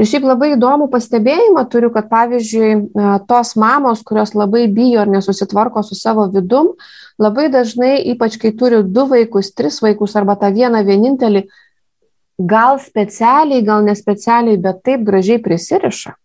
Ir 0.00 0.08
šiaip 0.10 0.26
labai 0.26 0.54
įdomų 0.56 0.88
pastebėjimą 0.90 1.66
turiu, 1.70 1.92
kad 1.94 2.08
pavyzdžiui, 2.10 2.72
tos 3.30 3.54
mamos, 3.60 4.02
kurios 4.06 4.34
labai 4.34 4.64
bijo 4.72 5.04
ar 5.04 5.12
nesusitvarko 5.12 5.84
su 5.86 5.98
savo 5.98 6.26
vidum, 6.32 6.72
labai 7.20 7.48
dažnai, 7.52 7.98
ypač 8.14 8.38
kai 8.40 8.52
turi 8.56 8.82
du 8.84 9.06
vaikus, 9.10 9.52
tris 9.54 9.80
vaikus 9.84 10.16
arba 10.16 10.38
tą 10.40 10.50
vieną 10.54 10.82
vienintelį, 10.86 11.44
gal 12.40 12.80
specialiai, 12.80 13.64
gal 13.64 13.84
nespecialiai, 13.84 14.58
bet 14.60 14.82
taip 14.86 15.04
gražiai 15.06 15.42
prisiriša. 15.44 16.16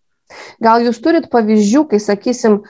Gal 0.63 0.85
jūs 0.87 1.01
turit 1.03 1.27
pavyzdžių, 1.31 1.83
kai, 1.91 1.99
sakysim, 2.01 2.61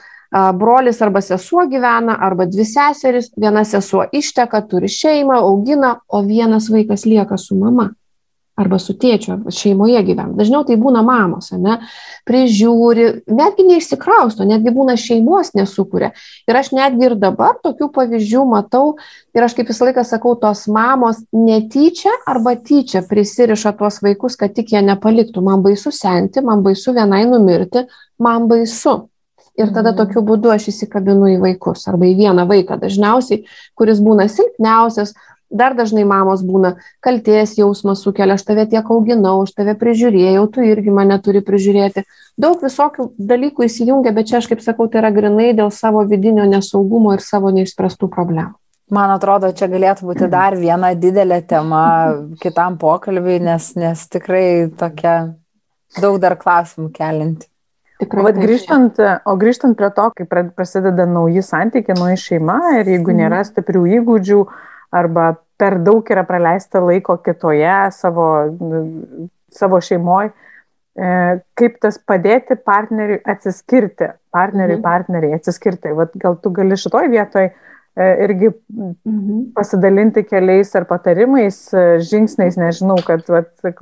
brolis 0.58 0.98
arba 1.06 1.22
sesuo 1.24 1.64
gyvena, 1.70 2.18
arba 2.26 2.48
dvi 2.50 2.66
seseris, 2.66 3.30
viena 3.38 3.62
sesuo 3.64 4.04
išteka, 4.12 4.60
turi 4.68 4.90
šeimą, 4.90 5.38
augina, 5.46 6.00
o 6.08 6.20
vienas 6.26 6.66
vaikas 6.72 7.06
lieka 7.06 7.38
su 7.40 7.56
mama 7.56 7.92
arba 8.56 8.78
su 8.80 8.94
tėčiu, 8.96 9.36
šeimoje 9.52 10.00
gyvena. 10.06 10.32
Dažniau 10.36 10.64
tai 10.66 10.78
būna 10.80 11.02
mamos, 11.04 11.50
ne, 11.60 11.76
prižiūri, 12.28 13.08
netgi 13.28 13.66
neišsikrausto, 13.68 14.46
netgi 14.48 14.72
būna 14.74 14.96
šeimos 15.00 15.52
nesukuria. 15.56 16.12
Ir 16.48 16.56
aš 16.56 16.72
netgi 16.76 17.10
ir 17.10 17.16
dabar 17.20 17.58
tokių 17.64 17.90
pavyzdžių 17.94 18.44
matau 18.48 18.94
ir 19.36 19.44
aš 19.44 19.58
kaip 19.58 19.68
visą 19.72 19.90
laiką 19.90 20.06
sakau, 20.08 20.32
tos 20.40 20.64
mamos 20.72 21.20
netyčia 21.36 22.14
arba 22.26 22.56
tyčia 22.56 23.04
prisiriša 23.06 23.76
tuos 23.76 24.00
vaikus, 24.04 24.38
kad 24.40 24.56
tik 24.56 24.72
jie 24.72 24.82
nepaliktų. 24.88 25.44
Man 25.44 25.60
baisu 25.66 25.92
senti, 25.92 26.40
man 26.40 26.64
baisu 26.64 26.96
vienai 26.96 27.26
numirti, 27.28 27.84
man 28.18 28.48
baisu. 28.48 29.02
Ir 29.56 29.70
tada 29.72 29.92
mhm. 29.92 30.00
tokiu 30.00 30.22
būdu 30.24 30.50
aš 30.52 30.68
įsikabinu 30.72 31.30
į 31.32 31.38
vaikus 31.40 31.86
arba 31.88 32.08
į 32.08 32.16
vieną 32.18 32.44
vaiką 32.48 32.76
dažniausiai, 32.80 33.46
kuris 33.76 34.02
būna 34.04 34.28
silpniausias, 34.28 35.14
Dar 35.50 35.76
dažnai 35.78 36.02
mamos 36.02 36.42
būna 36.42 36.72
kalties 37.04 37.52
jausmas 37.54 38.00
sukelia, 38.02 38.34
aš 38.34 38.42
tave 38.48 38.64
tiek 38.66 38.88
auginau, 38.90 39.38
aš 39.44 39.52
tave 39.54 39.76
prižiūrėjau, 39.78 40.42
tu 40.50 40.64
irgi 40.66 40.90
mane 40.90 41.18
turi 41.22 41.42
prižiūrėti. 41.46 42.02
Daug 42.34 42.64
visokių 42.66 43.12
dalykų 43.14 43.68
įsijungia, 43.68 44.10
bet 44.16 44.32
čia 44.32 44.40
aš 44.40 44.50
kaip 44.50 44.64
sakau, 44.64 44.88
tai 44.90 45.04
yra 45.04 45.12
grinai 45.14 45.52
dėl 45.54 45.70
savo 45.70 46.02
vidinio 46.10 46.48
nesaugumo 46.50 47.14
ir 47.14 47.22
savo 47.22 47.54
neišspręstų 47.54 48.10
problemų. 48.10 48.56
Man 48.90 49.10
atrodo, 49.14 49.50
čia 49.54 49.70
galėtų 49.70 50.06
būti 50.10 50.26
dar 50.30 50.58
viena 50.58 50.92
didelė 50.98 51.40
tema 51.46 51.86
kitam 52.42 52.78
pokalbiui, 52.82 53.38
nes, 53.38 53.74
nes 53.78 54.06
tikrai 54.10 54.66
tokia 54.74 55.16
daug 56.02 56.18
dar 56.22 56.34
klausimų 56.38 56.90
kelinti. 56.94 57.46
Tikrai. 58.02 58.26
Vat 58.26 58.36
grįžtant, 58.36 58.98
o 58.98 59.32
grįžtant 59.40 59.78
prie 59.78 59.88
to, 59.94 60.10
kai 60.18 60.26
prasideda 60.28 61.06
nauji 61.08 61.40
santykiai, 61.40 61.94
nauja 61.96 62.18
šeima 62.20 62.58
ir 62.80 62.96
jeigu 62.98 63.14
mhm. 63.14 63.20
nėra 63.22 63.44
stiprių 63.46 63.86
įgūdžių, 64.02 64.42
mm 64.42 64.74
arba 64.94 65.34
per 65.56 65.78
daug 65.84 66.06
yra 66.12 66.26
praleista 66.28 66.82
laiko 66.84 67.16
kitoje 67.24 67.76
savo, 67.96 68.26
savo 69.48 69.80
šeimoje, 69.80 70.32
kaip 71.56 71.78
tas 71.80 71.98
padėti 72.00 72.56
partneriui 72.56 73.22
atsiskirti, 73.28 74.10
partneriui, 74.32 74.78
mhm. 74.78 74.84
partneriai 74.84 75.38
atsiskirti. 75.40 75.94
Vat 75.96 76.14
gal 76.20 76.36
tu 76.40 76.52
gali 76.56 76.76
šitoj 76.80 77.08
vietoj 77.12 77.48
E, 77.48 77.75
irgi 77.96 78.50
mhm. 78.68 79.52
pasidalinti 79.56 80.20
keliais 80.28 80.74
ar 80.76 80.84
patarimais, 80.88 81.56
e, 81.72 81.84
žingsniais, 82.04 82.58
nežinau, 82.60 82.98
kad 83.04 83.24
vat, 83.32 83.48
e, 83.64 83.72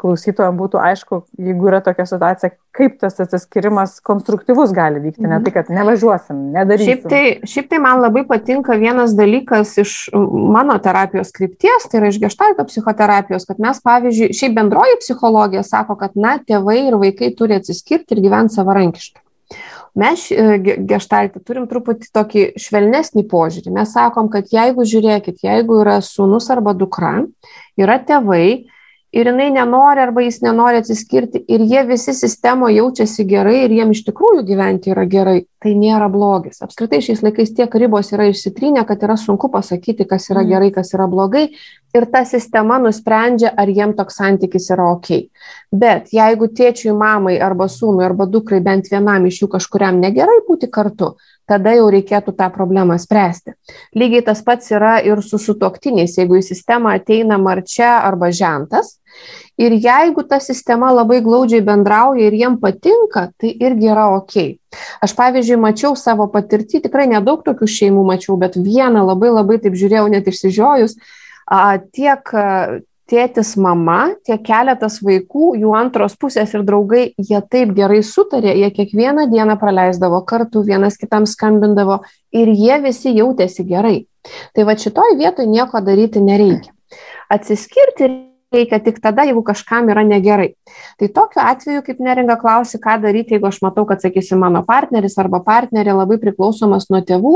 klausytojams 0.00 0.58
būtų 0.58 0.80
aišku, 0.82 1.20
jeigu 1.38 1.70
yra 1.70 1.78
tokia 1.84 2.08
situacija, 2.10 2.50
kaip 2.74 2.96
tas 3.02 3.20
atsiskirimas 3.22 3.98
konstruktyvus 4.06 4.74
gali 4.74 5.02
vykti, 5.04 5.22
mhm. 5.22 5.30
ne 5.30 5.38
tai, 5.46 5.54
kad 5.54 5.70
nevažiuosim, 5.74 6.42
nedarysim. 6.56 6.90
Šiaip 6.90 7.06
tai, 7.06 7.52
šiaip 7.54 7.70
tai 7.70 7.82
man 7.86 8.02
labai 8.02 8.24
patinka 8.26 8.74
vienas 8.80 9.14
dalykas 9.18 9.76
iš 9.84 9.94
mano 10.10 10.80
terapijos 10.82 11.30
krypties, 11.36 11.86
tai 11.86 12.02
yra 12.02 12.10
iš 12.10 12.18
gestalto 12.22 12.66
psichoterapijos, 12.66 13.46
kad 13.46 13.62
mes, 13.62 13.78
pavyzdžiui, 13.86 14.34
šiaip 14.42 14.58
bendroji 14.58 14.98
psichologija 15.04 15.62
sako, 15.66 16.00
kad, 16.02 16.18
na, 16.18 16.38
tėvai 16.42 16.80
ir 16.88 16.98
vaikai 16.98 17.30
turi 17.38 17.60
atsiskirti 17.62 18.18
ir 18.18 18.26
gyventi 18.26 18.58
savarankiškai. 18.58 19.19
Mes 19.98 20.26
e, 20.30 20.58
geštaltį 20.86 21.42
turim 21.46 21.66
truputį 21.70 22.10
tokį 22.14 22.44
švelnesnį 22.60 23.24
požiūrį. 23.30 23.72
Mes 23.74 23.94
sakom, 23.96 24.30
kad 24.30 24.50
jeigu 24.54 24.86
žiūrėkit, 24.86 25.42
jeigu 25.46 25.80
yra 25.82 25.98
sūnus 26.04 26.50
arba 26.54 26.74
dukra, 26.78 27.16
yra 27.80 27.98
tėvai, 28.06 28.70
ir 29.12 29.26
jinai 29.26 29.50
nenori 29.50 30.00
arba 30.00 30.22
jis 30.22 30.38
nenori 30.44 30.78
atsiskirti 30.80 31.42
ir 31.48 31.64
jie 31.66 31.82
visi 31.88 32.14
sistemoje 32.14 32.76
jaučiasi 32.76 33.26
gerai 33.26 33.56
ir 33.64 33.74
jiem 33.74 33.90
iš 33.94 34.04
tikrųjų 34.06 34.44
gyventi 34.46 34.92
yra 34.94 35.04
gerai, 35.10 35.40
tai 35.62 35.74
nėra 35.74 36.06
blogis. 36.12 36.62
Apskritai 36.62 37.02
šiais 37.04 37.24
laikais 37.26 37.50
tiek 37.56 37.74
ribos 37.82 38.12
yra 38.14 38.28
išsitrynę, 38.30 38.84
kad 38.86 39.02
yra 39.02 39.16
sunku 39.18 39.50
pasakyti, 39.50 40.06
kas 40.08 40.30
yra 40.30 40.44
mm. 40.44 40.52
gerai, 40.54 40.70
kas 40.74 40.94
yra 40.94 41.08
blogai 41.10 41.48
ir 41.94 42.06
ta 42.12 42.22
sistema 42.24 42.78
nusprendžia, 42.78 43.50
ar 43.58 43.68
jiem 43.68 43.96
toks 43.98 44.20
santykis 44.20 44.70
yra 44.70 44.92
ok. 44.94 45.10
Bet 45.74 46.14
jeigu 46.14 46.46
tėčiui, 46.54 46.94
mamai 46.94 47.36
arba 47.42 47.66
sūnui 47.70 48.06
arba 48.06 48.28
dukrai 48.30 48.62
bent 48.62 48.90
vienam 48.92 49.26
iš 49.26 49.42
jų 49.42 49.50
kažkuriam 49.56 49.98
negerai 50.02 50.38
būti 50.46 50.70
kartu, 50.70 51.16
tada 51.50 51.74
jau 51.74 51.90
reikėtų 51.90 52.36
tą 52.38 52.48
problemą 52.54 52.96
spręsti. 53.02 53.56
Lygiai 53.98 54.22
tas 54.30 54.44
pats 54.46 54.70
yra 54.70 54.96
ir 55.02 55.22
su 55.26 55.42
sutoktiniais, 55.42 56.16
jeigu 56.18 56.38
į 56.38 56.46
sistemą 56.46 56.94
ateina 57.00 57.40
marčia 57.42 57.98
arba 58.06 58.30
žentas, 58.30 59.00
Ir 59.60 59.74
jeigu 59.76 60.22
ta 60.24 60.38
sistema 60.40 60.88
labai 60.94 61.20
glaudžiai 61.20 61.60
bendrauja 61.60 62.30
ir 62.30 62.36
jiem 62.38 62.56
patinka, 62.62 63.26
tai 63.36 63.50
irgi 63.60 63.90
yra 63.92 64.06
ok. 64.16 64.36
Aš 65.04 65.12
pavyzdžiui, 65.18 65.58
mačiau 65.60 65.96
savo 65.98 66.30
patirtį, 66.32 66.80
tikrai 66.86 67.04
nedaug 67.10 67.42
tokių 67.44 67.68
šeimų 67.68 68.04
mačiau, 68.08 68.38
bet 68.40 68.56
vieną 68.56 69.02
labai 69.04 69.32
labai 69.34 69.58
taip 69.60 69.76
žiūrėjau 69.76 70.06
net 70.14 70.30
išsižiojus, 70.32 70.96
tiek 71.92 72.32
tėtis, 73.10 73.56
mama, 73.60 74.14
tiek 74.26 74.42
keletas 74.46 75.00
vaikų, 75.04 75.54
jų 75.60 75.74
antros 75.76 76.16
pusės 76.20 76.54
ir 76.54 76.64
draugai, 76.66 77.04
jie 77.18 77.40
taip 77.50 77.74
gerai 77.76 78.00
sutarė, 78.06 78.54
jie 78.62 78.70
kiekvieną 78.76 79.26
dieną 79.32 79.58
praleisdavo 79.60 80.22
kartu, 80.28 80.62
vienas 80.66 80.98
kitam 81.00 81.26
skambindavo 81.26 82.00
ir 82.30 82.52
jie 82.54 82.80
visi 82.84 83.14
jautėsi 83.16 83.66
gerai. 83.68 83.96
Tai 84.54 84.66
va 84.68 84.76
šitoj 84.78 85.16
vietoj 85.18 85.48
nieko 85.50 85.82
daryti 85.82 86.22
nereikia. 86.22 86.74
Atsiskirti 87.30 88.29
reikia 88.52 88.80
tik 88.82 88.98
tada, 89.02 89.24
jeigu 89.28 89.42
kažkam 89.46 89.88
yra 89.92 90.02
negerai. 90.06 90.52
Tai 90.98 91.08
tokiu 91.14 91.42
atveju, 91.42 91.82
kaip 91.86 92.00
neringa 92.02 92.34
klausi, 92.40 92.80
ką 92.82 92.96
daryti, 93.02 93.36
jeigu 93.36 93.46
aš 93.46 93.60
matau, 93.62 93.84
kad, 93.86 94.02
sakysim, 94.02 94.40
mano 94.42 94.62
partneris 94.66 95.14
arba 95.22 95.38
partnerė 95.46 95.94
labai 95.94 96.18
priklausomas 96.22 96.88
nuo 96.90 97.00
tėvų, 97.06 97.34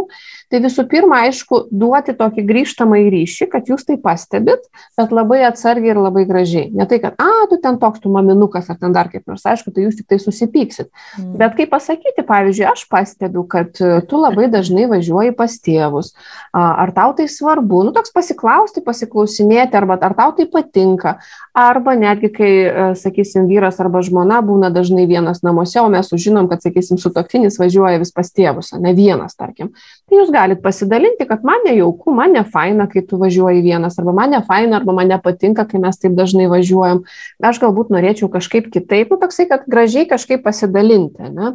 tai 0.51 0.61
visų 0.65 0.87
pirma, 0.91 1.23
aišku, 1.29 1.65
duoti 1.71 2.17
tokį 2.19 2.45
grįžtamą 2.49 2.99
į 3.05 3.13
ryšį, 3.15 3.49
kad 3.53 3.71
jūs 3.71 3.87
tai 3.87 3.97
pastebit, 4.03 4.67
bet 4.99 5.15
labai 5.15 5.45
atsargiai 5.47 5.95
ir 5.95 6.03
labai 6.03 6.27
gražiai. 6.27 6.73
Ne 6.75 6.89
tai, 6.91 6.99
kad, 7.03 7.15
a, 7.23 7.47
tu 7.51 7.61
ten 7.63 7.79
toks 7.83 8.03
tu 8.03 8.11
maminukas 8.13 8.71
ar 8.73 8.81
ten 8.81 8.95
dar 8.95 9.11
kaip 9.13 9.23
nors, 9.31 9.47
aišku, 9.47 9.71
tai 9.75 9.87
jūs 9.87 10.01
tik 10.01 10.11
tai 10.11 10.19
susipyksit. 10.23 10.91
Mm. 11.21 11.37
Bet 11.39 11.55
kaip 11.61 11.71
pasakyti, 11.75 12.27
pavyzdžiui, 12.27 12.67
aš 12.73 12.87
pastebiu, 12.91 13.47
kad 13.51 13.71
tu 13.75 14.21
labai 14.21 14.49
dažnai 14.51 14.89
važiuoji 14.91 15.37
pas 15.39 15.55
tėvus. 15.63 16.13
Ar 16.55 16.91
tau 16.97 17.15
tai 17.15 17.29
svarbu? 17.31 17.85
Nu, 17.87 17.95
toks 17.95 18.11
pasiklausti, 18.15 18.83
pasiklausinėti, 18.85 19.79
arba 19.79 19.99
ar 20.03 20.19
tau 20.19 20.35
tai 20.35 20.49
patinka 20.51 21.04
nutinka. 21.05 21.19
Arba 21.55 21.95
netgi, 21.95 22.33
kai, 22.33 22.51
e, 22.65 22.95
sakysim, 22.95 23.47
vyras 23.47 23.81
arba 23.81 24.03
žmona 24.03 24.41
būna 24.43 24.73
dažnai 24.73 25.07
vienas 25.07 25.43
namuose, 25.43 25.81
o 25.81 25.89
mes 25.89 26.09
sužinom, 26.09 26.49
kad, 26.49 26.63
sakysim, 26.63 26.99
sutoktinis 26.99 27.59
važiuoja 27.59 27.99
vis 27.99 28.13
pas 28.13 28.31
tėvus, 28.31 28.73
ne 28.81 28.95
vienas, 28.95 29.37
tarkim. 29.37 29.71
Tai 30.05 30.19
jūs 30.19 30.29
galite 30.29 30.61
pasidalinti, 30.61 31.25
kad 31.25 31.47
man 31.49 31.63
nejauku, 31.65 32.13
man 32.13 32.35
ne 32.37 32.43
faina, 32.45 32.85
kai 32.93 33.01
tu 33.09 33.17
važiuoji 33.17 33.63
vienas, 33.65 33.97
arba 33.97 34.13
man 34.13 34.35
ne 34.35 34.43
faina, 34.45 34.77
arba 34.77 34.93
man 34.93 35.09
nepatinka, 35.09 35.65
kai 35.71 35.81
mes 35.81 35.97
taip 35.97 36.13
dažnai 36.19 36.45
važiuojam. 36.53 37.01
Aš 37.41 37.63
galbūt 37.63 37.89
norėčiau 37.95 38.29
kažkaip 38.33 38.69
kitaip, 38.75 39.15
nu, 39.15 39.19
toksai, 39.23 39.49
kad 39.49 39.65
gražiai 39.65 40.05
kažkaip 40.11 40.45
pasidalinti. 40.45 41.33
Ne? 41.33 41.55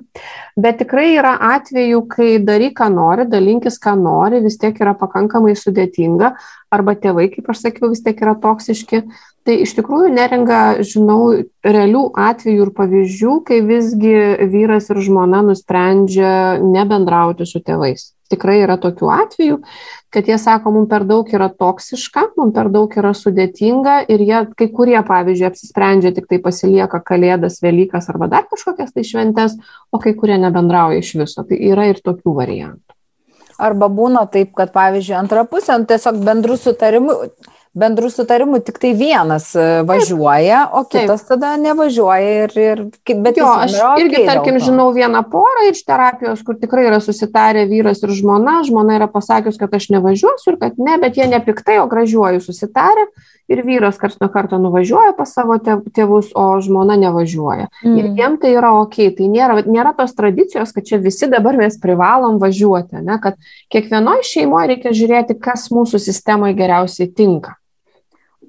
Bet 0.57 0.81
tikrai 0.81 1.11
yra 1.19 1.35
atvejų, 1.51 2.01
kai 2.09 2.31
daryk, 2.41 2.73
ką 2.81 2.89
nori, 2.97 3.29
dalinkis, 3.29 3.77
ką 3.77 3.93
nori, 4.01 4.41
vis 4.41 4.57
tiek 4.57 4.81
yra 4.81 4.97
pakankamai 4.97 5.53
sudėtinga, 5.53 6.33
arba 6.73 6.97
tėvai, 6.97 7.29
kaip 7.29 7.53
aš 7.53 7.67
sakiau, 7.69 7.93
vis 7.93 8.01
tiek 8.01 8.17
yra 8.17 8.33
toksiški. 8.41 9.05
Tai 9.45 9.61
iš 9.61 9.77
tikrųjų 9.77 10.09
neringa, 10.17 10.59
žinau, 10.85 11.45
realių 11.65 12.07
atvejų 12.17 12.65
ir 12.65 12.77
pavyzdžių, 12.81 13.41
kai 13.45 13.61
visgi 13.65 14.15
vyras 14.51 14.89
ir 14.89 15.05
žmona 15.05 15.45
nusprendžia 15.45 16.31
nebendrauti 16.65 17.45
su 17.45 17.61
tėvais. 17.61 18.09
Tikrai 18.29 18.59
yra 18.61 18.75
tokių 18.77 19.09
atvejų, 19.09 19.57
kad 20.13 20.27
jie 20.29 20.37
sako, 20.41 20.73
mums 20.75 20.89
per 20.91 21.05
daug 21.09 21.29
yra 21.33 21.47
toksiška, 21.49 22.27
mums 22.37 22.53
per 22.53 22.69
daug 22.73 22.93
yra 23.01 23.15
sudėtinga 23.17 23.95
ir 24.13 24.21
jie, 24.25 24.43
kai 24.59 24.69
kurie, 24.73 24.99
pavyzdžiui, 25.07 25.47
apsisprendžia 25.49 26.13
tik 26.13 26.29
tai 26.29 26.41
pasilieka 26.43 27.01
Kalėdas, 27.05 27.59
Velykas 27.65 28.09
arba 28.13 28.29
dar 28.29 28.45
kažkokias 28.51 28.93
tai 28.93 29.05
šventes, 29.07 29.57
o 29.91 30.01
kai 30.01 30.13
kurie 30.17 30.37
nebendrauja 30.41 31.01
iš 31.01 31.15
viso. 31.23 31.45
Tai 31.45 31.57
yra 31.57 31.89
ir 31.89 32.01
tokių 32.05 32.37
variantų. 32.37 32.97
Arba 33.59 33.89
būna 33.91 34.23
taip, 34.31 34.53
kad, 34.55 34.71
pavyzdžiui, 34.71 35.17
antra 35.19 35.43
pusė 35.49 35.75
nu, 35.81 35.89
tiesiog 35.89 36.21
bendrų 36.23 36.55
sutarimų 36.61 37.15
bendrų 37.79 38.09
sutarimų 38.13 38.61
tik 38.67 38.79
tai 38.81 38.91
vienas 38.97 39.49
e, 39.57 39.65
važiuoja, 39.87 40.65
o 40.75 40.83
kitas 40.87 41.23
Taip. 41.23 41.31
tada 41.33 41.53
nevažiuoja. 41.61 42.35
Ir, 42.45 42.55
ir, 42.59 42.83
bet 43.23 43.39
jo, 43.39 43.47
aš 43.47 43.75
irgi, 44.01 44.19
okay 44.19 44.27
tarkim, 44.29 44.59
žinau 44.63 44.89
vieną 44.95 45.23
porą 45.31 45.65
iš 45.69 45.81
terapijos, 45.87 46.43
kur 46.45 46.59
tikrai 46.59 46.87
yra 46.89 47.01
susitarę 47.03 47.65
vyras 47.71 48.03
ir 48.05 48.13
žmona. 48.19 48.59
Žmona 48.67 48.99
yra 48.99 49.09
pasakius, 49.11 49.59
kad 49.59 49.73
aš 49.75 49.89
nevažiuosiu 49.95 50.53
ir 50.53 50.61
kad 50.61 50.79
ne, 50.79 50.99
bet 51.01 51.19
jie 51.19 51.27
ne 51.31 51.41
piktai, 51.43 51.79
o 51.83 51.89
gražiuoju 51.91 52.43
susitarę 52.43 53.09
ir 53.49 53.63
vyras 53.65 53.97
karts 53.97 54.19
nuo 54.21 54.29
karto 54.29 54.59
nuvažiuoja 54.61 55.15
pas 55.17 55.31
savo 55.33 55.57
tėvus, 55.59 56.31
o 56.37 56.45
žmona 56.63 56.97
nevažiuoja. 57.01 57.67
Mm. 57.83 57.95
Ir 57.97 58.09
jiem 58.19 58.37
tai 58.41 58.53
yra 58.55 58.75
ok, 58.83 58.99
tai 59.17 59.29
nėra, 59.31 59.63
nėra 59.65 59.95
tos 59.97 60.13
tradicijos, 60.17 60.73
kad 60.75 60.85
čia 60.85 61.01
visi 61.01 61.29
dabar 61.31 61.57
mes 61.57 61.79
privalom 61.81 62.37
važiuoti, 62.41 63.01
ne? 63.05 63.17
kad 63.23 63.39
kiekvienoje 63.73 64.27
šeimoje 64.29 64.73
reikia 64.73 64.93
žiūrėti, 64.95 65.39
kas 65.41 65.69
mūsų 65.73 66.01
sistemoje 66.03 66.57
geriausiai 66.59 67.09
tinka. 67.09 67.57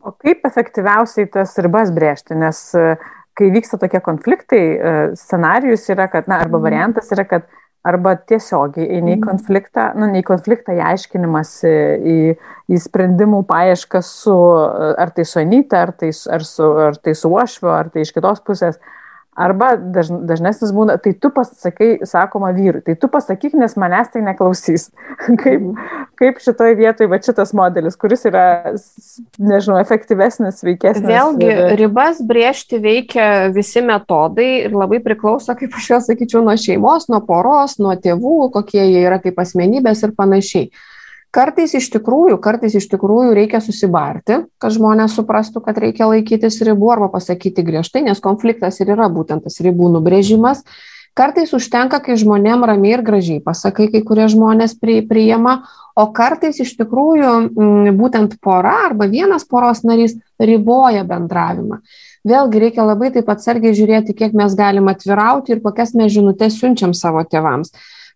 O 0.00 0.12
kaip 0.16 0.44
efektyviausiai 0.48 1.28
tas 1.32 1.56
ribas 1.60 1.90
brėžti, 1.92 2.36
nes 2.38 2.60
e, 2.78 2.94
kai 3.36 3.48
vyksta 3.52 3.78
tokie 3.80 4.00
konfliktai, 4.04 4.60
e, 4.60 4.92
scenarius 5.18 5.88
yra, 5.92 6.08
kad, 6.12 6.28
na, 6.30 6.40
arba 6.40 6.56
mhm. 6.58 6.64
variantas 6.68 7.10
yra, 7.12 7.26
kad 7.28 7.48
arba 7.86 8.12
tiesiogiai 8.28 8.86
eini 8.96 9.14
į 9.14 9.18
mhm. 9.18 9.26
konfliktą, 9.28 9.86
nu, 9.96 10.08
ne 10.10 10.20
į 10.20 10.26
konfliktą, 10.28 10.74
į 10.76 10.82
aiškinimąsi, 10.90 11.74
į, 12.14 12.16
į 12.68 12.80
sprendimų 12.80 13.42
paiešką 13.48 14.02
su, 14.04 14.36
ar 15.00 15.12
tai 15.16 15.24
su 15.28 15.40
Anita, 15.40 15.84
ar 15.86 15.94
tai, 15.96 16.10
ar 16.36 16.44
su, 16.44 16.72
ar 16.88 17.00
tai 17.00 17.16
su 17.16 17.32
Ošviu, 17.32 17.72
ar 17.72 17.92
tai 17.92 18.04
iš 18.04 18.12
kitos 18.16 18.42
pusės. 18.44 18.80
Arba 19.40 19.70
daž, 19.78 20.10
dažnesnis 20.28 20.72
būna, 20.76 20.98
tai 21.00 21.14
tu 21.16 21.30
pasakai, 21.32 21.90
sakoma 22.08 22.50
vyrui, 22.56 22.82
tai 22.84 22.96
tu 23.00 23.08
pasakyk, 23.08 23.54
nes 23.56 23.76
manęs 23.80 24.12
tai 24.12 24.20
neklausys. 24.26 24.90
kaip, 25.42 25.64
kaip 26.20 26.42
šitoje 26.44 26.76
vietoje 26.78 27.08
va 27.10 27.20
šitas 27.24 27.54
modelis, 27.56 27.96
kuris 28.00 28.26
yra, 28.28 28.44
nežinau, 29.40 29.78
efektyvesnis, 29.80 30.60
sveikesnis. 30.60 31.08
Vėlgi, 31.08 31.48
ir... 31.48 31.74
ribas 31.80 32.20
briežti 32.26 32.82
veikia 32.82 33.48
visi 33.54 33.82
metodai 33.84 34.50
ir 34.66 34.76
labai 34.76 35.00
priklauso, 35.04 35.56
kaip 35.56 35.76
aš 35.80 35.90
jau 35.94 36.02
sakyčiau, 36.10 36.44
nuo 36.44 36.58
šeimos, 36.60 37.08
nuo 37.12 37.22
poros, 37.24 37.78
nuo 37.80 37.96
tėvų, 37.96 38.50
kokie 38.54 38.82
jie 38.82 39.04
yra 39.06 39.22
kaip 39.24 39.40
asmenybės 39.40 40.04
ir 40.04 40.16
panašiai. 40.18 40.70
Kartais 41.30 41.76
iš 41.78 41.86
tikrųjų, 41.94 42.40
kartais 42.42 42.74
iš 42.74 42.88
tikrųjų 42.90 43.34
reikia 43.38 43.60
susibarti, 43.62 44.40
kad 44.58 44.74
žmonės 44.74 45.14
suprastų, 45.14 45.62
kad 45.62 45.76
reikia 45.78 46.08
laikytis 46.10 46.58
ribų 46.66 46.88
arba 46.96 47.10
pasakyti 47.12 47.62
griežtai, 47.62 48.02
nes 48.02 48.22
konfliktas 48.22 48.80
ir 48.82 48.90
yra 48.96 49.06
būtent 49.12 49.46
tas 49.46 49.60
ribų 49.62 49.92
nubrėžimas. 49.94 50.64
Kartais 51.14 51.52
užtenka, 51.54 52.00
kai 52.02 52.16
žmonėm 52.18 52.64
ramiai 52.66 52.96
ir 52.96 53.04
gražiai 53.06 53.42
pasakai, 53.42 53.88
kai 53.92 54.02
kurie 54.06 54.26
žmonės 54.30 54.74
priima, 54.78 55.60
o 55.94 56.06
kartais 56.14 56.58
iš 56.62 56.74
tikrųjų 56.78 57.32
m, 57.50 57.90
būtent 57.98 58.34
pora 58.42 58.76
arba 58.88 59.06
vienas 59.10 59.46
poros 59.46 59.84
narys 59.86 60.16
riboja 60.38 61.02
bendravimą. 61.06 61.80
Vėlgi 62.26 62.62
reikia 62.62 62.86
labai 62.86 63.10
taip 63.14 63.30
atsargiai 63.30 63.74
žiūrėti, 63.76 64.18
kiek 64.18 64.34
mes 64.34 64.54
galim 64.58 64.90
atvirauti 64.90 65.54
ir 65.54 65.62
kokias 65.62 65.94
mes 65.94 66.10
žinutės 66.14 66.58
siunčiam 66.58 66.94
savo 66.94 67.22
tėvams. 67.22 67.70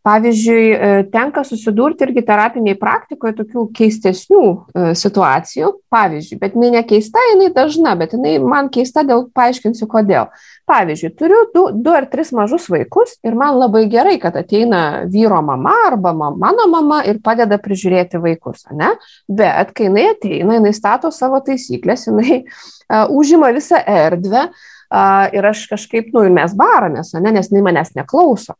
Pavyzdžiui, 0.04 0.64
e, 0.72 1.04
tenka 1.08 1.40
susidurti 1.48 2.04
irgi 2.04 2.20
terapiniai 2.28 2.76
praktikoje 2.76 3.38
tokių 3.38 3.62
keistesnių 3.72 4.40
e, 4.44 4.82
situacijų. 5.00 5.70
Pavyzdžiui, 5.94 6.36
bet 6.42 6.58
jinai 6.58 6.68
nekeista, 6.74 7.22
jinai 7.30 7.46
dažna, 7.54 7.94
bet 7.96 8.12
jinai 8.12 8.34
man 8.44 8.68
keista, 8.74 9.00
dėl 9.08 9.24
paaiškinsiu 9.32 9.88
kodėl. 9.88 10.28
Pavyzdžiui, 10.68 11.10
turiu 11.16 11.38
du, 11.54 11.62
du 11.86 11.94
ar 11.96 12.04
tris 12.12 12.34
mažus 12.36 12.66
vaikus 12.72 13.14
ir 13.24 13.38
man 13.40 13.56
labai 13.62 13.86
gerai, 13.92 14.18
kad 14.20 14.36
ateina 14.36 14.82
vyro 15.08 15.40
mama 15.44 15.72
arba 15.86 16.12
mano 16.12 16.68
mama 16.68 17.00
ir 17.08 17.22
padeda 17.24 17.56
prižiūrėti 17.64 18.20
vaikus, 18.20 18.66
ne? 18.76 18.90
Bet 19.28 19.72
kai 19.72 19.88
jinai 19.88 20.10
ateina, 20.10 20.58
jinai 20.58 20.74
stato 20.76 21.08
savo 21.16 21.40
taisyklės, 21.44 22.10
jinai 22.10 22.42
uh, 22.42 23.06
užima 23.08 23.54
visą 23.56 23.80
erdvę 23.80 24.50
uh, 24.50 25.32
ir 25.32 25.48
aš 25.48 25.64
kažkaip, 25.72 26.12
nu 26.12 26.26
ir 26.28 26.36
mes 26.36 26.52
baramės, 26.56 27.14
ne? 27.16 27.32
nes 27.38 27.48
jinai 27.52 27.64
manęs 27.70 27.94
neklauso. 27.96 28.56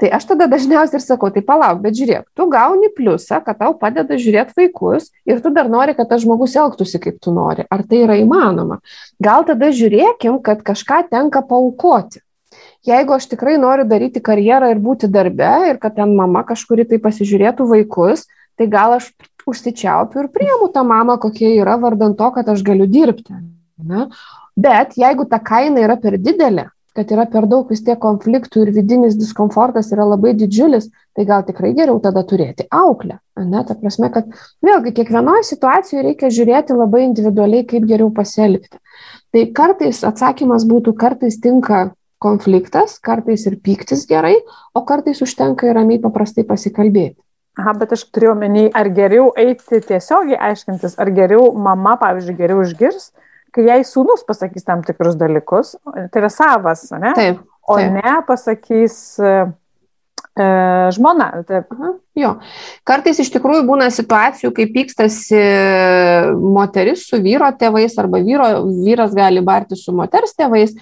Tai 0.00 0.08
aš 0.16 0.24
tada 0.30 0.46
dažniausiai 0.48 0.98
ir 1.00 1.04
sakau, 1.04 1.28
tai 1.34 1.42
palauk, 1.44 1.82
bet 1.84 1.98
žiūrėk, 1.98 2.24
tu 2.36 2.46
gauni 2.52 2.88
pliusą, 2.96 3.42
kad 3.44 3.58
tau 3.60 3.74
padeda 3.76 4.16
žiūrėti 4.16 4.56
vaikus 4.56 5.10
ir 5.28 5.42
tu 5.44 5.52
dar 5.52 5.68
nori, 5.68 5.94
kad 5.98 6.08
tas 6.08 6.24
žmogus 6.24 6.56
elgtųsi 6.56 7.00
kaip 7.02 7.20
tu 7.20 7.34
nori. 7.36 7.66
Ar 7.68 7.84
tai 7.84 8.04
yra 8.06 8.16
įmanoma? 8.20 8.80
Gal 9.20 9.44
tada 9.48 9.68
žiūrėkim, 9.76 10.40
kad 10.46 10.64
kažką 10.66 11.04
tenka 11.12 11.44
paukoti. 11.46 12.22
Jeigu 12.88 13.12
aš 13.12 13.28
tikrai 13.28 13.58
noriu 13.60 13.84
daryti 13.84 14.22
karjerą 14.24 14.70
ir 14.72 14.80
būti 14.80 15.10
darbe 15.12 15.50
ir 15.68 15.78
kad 15.82 15.98
ten 15.98 16.14
mama 16.16 16.42
kažkuri 16.48 16.86
tai 16.88 16.98
pasižiūrėtų 17.02 17.68
vaikus, 17.68 18.24
tai 18.56 18.66
gal 18.72 18.96
aš 18.96 19.10
užsičiaupiu 19.48 20.24
ir 20.24 20.32
priimu 20.32 20.70
tą 20.72 20.84
mamą, 20.86 21.18
kokie 21.20 21.52
yra, 21.58 21.76
vardant 21.80 22.16
to, 22.16 22.30
kad 22.32 22.48
aš 22.48 22.64
galiu 22.64 22.88
dirbti. 22.88 23.36
Ne? 23.84 24.08
Bet 24.56 24.96
jeigu 25.00 25.28
ta 25.28 25.40
kaina 25.44 25.84
yra 25.84 25.96
per 26.00 26.16
didelė, 26.20 26.70
kad 26.96 27.12
yra 27.14 27.26
per 27.30 27.46
daug 27.50 27.68
vis 27.70 27.82
tiek 27.86 27.98
konfliktų 28.02 28.64
ir 28.64 28.72
vidinis 28.74 29.16
diskomfortas 29.18 29.92
yra 29.94 30.06
labai 30.08 30.32
didžiulis, 30.38 30.88
tai 31.16 31.26
gal 31.28 31.44
tikrai 31.46 31.72
geriau 31.76 32.00
tada 32.02 32.24
turėti 32.26 32.66
auklę. 32.70 33.20
Ne, 33.40 33.62
ta 33.66 33.76
prasme, 33.78 34.10
kad 34.12 34.28
vėlgi 34.64 34.92
kiekvienoje 34.98 35.46
situacijoje 35.52 36.04
reikia 36.08 36.32
žiūrėti 36.34 36.76
labai 36.76 37.06
individualiai, 37.06 37.64
kaip 37.68 37.86
geriau 37.88 38.10
pasielgti. 38.14 38.80
Tai 39.30 39.46
kartais 39.54 40.02
atsakymas 40.04 40.66
būtų, 40.68 40.96
kartais 40.98 41.38
tinka 41.40 41.90
konfliktas, 42.20 42.98
kartais 43.00 43.46
ir 43.48 43.56
pyktis 43.64 44.04
gerai, 44.10 44.36
o 44.74 44.84
kartais 44.84 45.22
užtenka 45.24 45.70
ir 45.70 45.76
ramiai 45.78 46.02
paprastai 46.02 46.44
pasikalbėti. 46.48 47.16
Aha, 47.60 47.74
bet 47.80 47.94
aš 47.96 48.04
turiu 48.14 48.34
omeny, 48.34 48.68
ar 48.76 48.88
geriau 48.94 49.30
eiti 49.38 49.80
tiesiogiai 49.84 50.38
aiškintis, 50.50 50.94
ar 51.00 51.10
geriau 51.14 51.50
mama, 51.58 51.96
pavyzdžiui, 52.00 52.36
geriau 52.38 52.62
išgirs, 52.64 53.10
kai 53.54 53.66
jai 53.66 53.80
sūnus 53.86 54.24
pasakys 54.28 54.66
tam 54.66 54.84
tikrus 54.86 55.16
dalykus, 55.20 55.74
tai 55.84 56.22
yra 56.22 56.30
savas, 56.32 56.86
ne? 56.94 57.14
Taip. 57.16 57.40
O 57.70 57.76
taip. 57.78 57.96
ne 57.96 58.14
pasakys 58.26 58.94
e, 59.22 59.34
e, 60.34 60.46
žmona. 60.96 61.28
Taip. 61.48 61.68
Aha, 61.76 61.92
jo. 62.18 62.32
Kartais 62.88 63.20
iš 63.22 63.30
tikrųjų 63.34 63.66
būna 63.68 63.90
situacijų, 63.94 64.52
kai 64.56 64.66
pykstasi 64.74 65.42
moteris 66.40 67.06
su 67.10 67.20
vyro 67.22 67.50
tėvais 67.60 67.98
arba 68.02 68.22
vyro, 68.24 68.48
vyras 68.84 69.14
gali 69.16 69.44
barti 69.44 69.78
su 69.78 69.94
moters 69.96 70.34
tėvais 70.38 70.74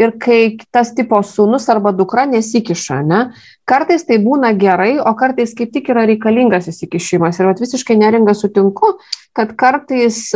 ir 0.00 0.14
kai 0.20 0.40
tas 0.72 0.94
tipo 0.96 1.20
sūnus 1.26 1.68
arba 1.72 1.92
dukra 1.96 2.24
nesikiša, 2.30 3.00
ne? 3.06 3.20
Kartais 3.68 4.06
tai 4.08 4.18
būna 4.22 4.52
gerai, 4.58 4.94
o 4.98 5.12
kartais 5.18 5.52
kaip 5.56 5.72
tik 5.74 5.92
yra 5.92 6.06
reikalingas 6.08 6.70
įsikišimas. 6.72 7.38
Ir 7.38 7.52
visiškai 7.60 7.98
neringa 8.00 8.34
sutinku, 8.34 8.96
kad 9.36 9.54
kartais, 9.60 10.26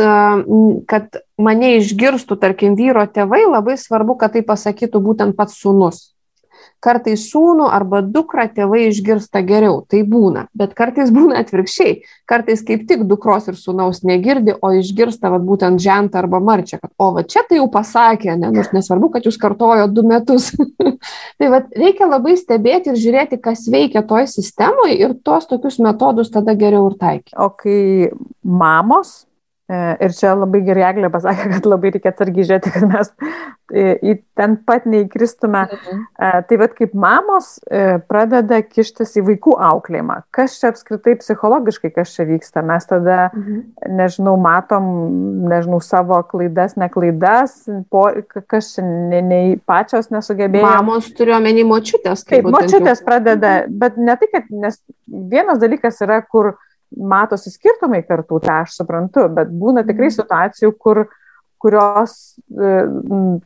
kad 0.91 1.21
mane 1.41 1.75
išgirstų, 1.81 2.39
tarkim, 2.39 2.77
vyro 2.79 3.03
tėvai, 3.09 3.43
labai 3.49 3.79
svarbu, 3.81 4.19
kad 4.21 4.37
tai 4.37 4.45
pasakytų 4.47 5.01
būtent 5.09 5.39
pats 5.39 5.57
sūnus 5.59 6.14
kartais 6.85 7.25
sūnų 7.31 7.65
arba 7.73 8.01
dukrą 8.05 8.45
tėvai 8.53 8.85
išgirsta 8.91 9.41
geriau, 9.45 9.79
tai 9.89 10.03
būna, 10.07 10.45
bet 10.57 10.75
kartais 10.77 11.11
būna 11.13 11.41
atvirkščiai, 11.41 11.97
kartais 12.29 12.61
kaip 12.65 12.85
tik 12.89 13.05
dukros 13.09 13.49
ir 13.49 13.57
sūnaus 13.59 14.03
negirdi, 14.05 14.55
o 14.61 14.71
išgirsta 14.77 15.31
vat, 15.33 15.45
būtent 15.47 15.81
žentą 15.81 16.21
arba 16.21 16.41
marčią, 16.43 16.79
kad 16.83 16.93
o 17.01 17.11
va 17.17 17.25
čia 17.25 17.45
tai 17.49 17.59
jau 17.59 17.67
pasakė, 17.73 18.35
ne, 18.37 18.53
nors 18.53 18.71
nesvarbu, 18.75 19.11
kad 19.15 19.25
jūs 19.25 19.39
kartojo 19.41 19.89
du 19.91 20.05
metus. 20.07 20.51
tai 21.39 21.51
vat, 21.53 21.69
reikia 21.75 22.09
labai 22.09 22.37
stebėti 22.39 22.93
ir 22.93 23.01
žiūrėti, 23.01 23.41
kas 23.41 23.65
veikia 23.71 24.05
toj 24.05 24.29
sistemoje 24.31 24.99
ir 25.01 25.17
tuos 25.25 25.49
tokius 25.49 25.81
metodus 25.83 26.33
tada 26.33 26.53
geriau 26.57 26.91
ir 26.91 26.99
taikyti. 27.01 27.37
O 27.41 27.49
kai 27.57 28.11
mamos 28.45 29.23
ir 29.73 30.13
čia 30.13 30.35
labai 30.37 30.61
gerai 30.65 30.83
Eglė 30.91 31.09
pasakė, 31.13 31.47
kad 31.55 31.67
labai 31.69 31.91
reikia 31.95 32.11
atsargiai 32.13 32.45
žiūrėti, 32.45 32.73
kad 32.75 32.85
mes 32.89 33.11
e, 33.73 33.95
į 33.97 34.15
ten 34.37 34.57
pat 34.67 34.85
neįkristume. 34.89 35.63
Mhm. 35.65 36.03
E, 36.21 36.29
tai 36.49 36.59
vad 36.61 36.75
kaip 36.77 36.93
mamos 36.93 37.55
pradeda 38.09 38.61
kištis 38.61 39.15
į 39.19 39.25
vaikų 39.31 39.55
auklėjimą. 39.69 40.19
Kas 40.35 40.59
čia 40.59 40.69
apskritai 40.73 41.15
psichologiškai, 41.21 41.91
kas 41.95 42.13
čia 42.13 42.27
vyksta? 42.29 42.61
Mes 42.65 42.85
tada, 42.89 43.29
mhm. 43.33 43.63
nežinau, 43.97 44.35
matom, 44.41 44.91
nežinau, 45.49 45.81
savo 45.83 46.21
klaidas, 46.29 46.77
neklaidas, 46.79 47.57
po, 47.89 48.05
kas 48.51 48.75
čia 48.75 48.85
ne, 48.85 49.23
ne, 49.25 49.41
pačios 49.65 50.11
nesugebėjo. 50.13 50.67
Mamos 50.67 51.09
turiu 51.17 51.37
omeny 51.39 51.65
močiutės. 51.67 52.25
Taip, 52.29 52.51
močiutės 52.53 53.01
pradeda, 53.05 53.57
mhm. 53.63 53.81
bet 53.81 53.97
ne 53.97 54.17
tai, 54.21 54.29
kad, 54.37 54.53
nes 54.53 54.79
vienas 55.09 55.57
dalykas 55.61 56.01
yra, 56.05 56.21
kur 56.21 56.53
matosi 56.93 57.53
skirtumai 57.53 58.01
kartų, 58.07 58.41
tą 58.45 58.61
aš 58.63 58.79
suprantu, 58.79 59.27
bet 59.33 59.51
būna 59.51 59.85
tikrai 59.87 60.09
mhm. 60.09 60.17
situacijų, 60.17 60.71
kur, 60.79 61.05
kurios, 61.65 62.15
e, 62.53 62.71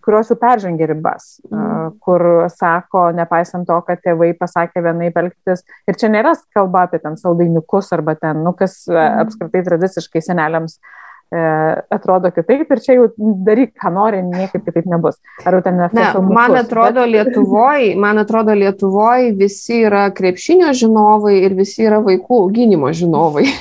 kurios 0.04 0.32
jau 0.34 0.36
peržengia 0.42 0.90
ribas, 0.90 1.38
mm. 1.48 1.94
kur 2.04 2.26
sako, 2.52 3.06
nepaisant 3.16 3.64
to, 3.70 3.78
kad 3.88 4.02
tėvai 4.04 4.34
pasakė 4.36 4.84
vienai 4.84 5.08
elgtis, 5.14 5.64
ir 5.88 6.00
čia 6.00 6.10
nėra 6.12 6.34
kalba 6.52 6.88
apie 6.88 7.00
ten 7.00 7.16
saldainiukus 7.22 7.94
arba 7.96 8.18
ten, 8.20 8.42
nu, 8.44 8.52
kas 8.60 8.82
mm. 8.90 9.22
apskritai 9.24 9.64
tradiciškai 9.70 10.26
seneliams 10.26 10.76
uh, 10.76 10.90
E, 10.90 11.09
atrodo 11.30 12.32
kitaip 12.34 12.72
ir 12.74 12.80
čia 12.82 12.96
jau 12.98 13.10
daryk, 13.46 13.76
ką 13.78 13.92
nori, 13.94 14.24
niekaip 14.26 14.64
kitaip 14.66 14.88
nebus. 14.90 15.20
Ar 15.46 15.60
jau 15.60 15.62
ten 15.66 15.78
ne, 15.78 15.90
man 16.40 16.58
atrodo 16.58 17.04
bet... 17.04 17.12
Lietuvoje, 17.14 17.94
man 18.02 18.18
atrodo 18.22 18.56
Lietuvoje 18.58 19.36
visi 19.38 19.84
yra 19.86 20.08
krepšinio 20.16 20.74
žinovai 20.74 21.38
ir 21.44 21.54
visi 21.60 21.86
yra 21.86 22.02
vaikų 22.06 22.44
auginimo 22.48 22.90
žinovai. 22.96 23.46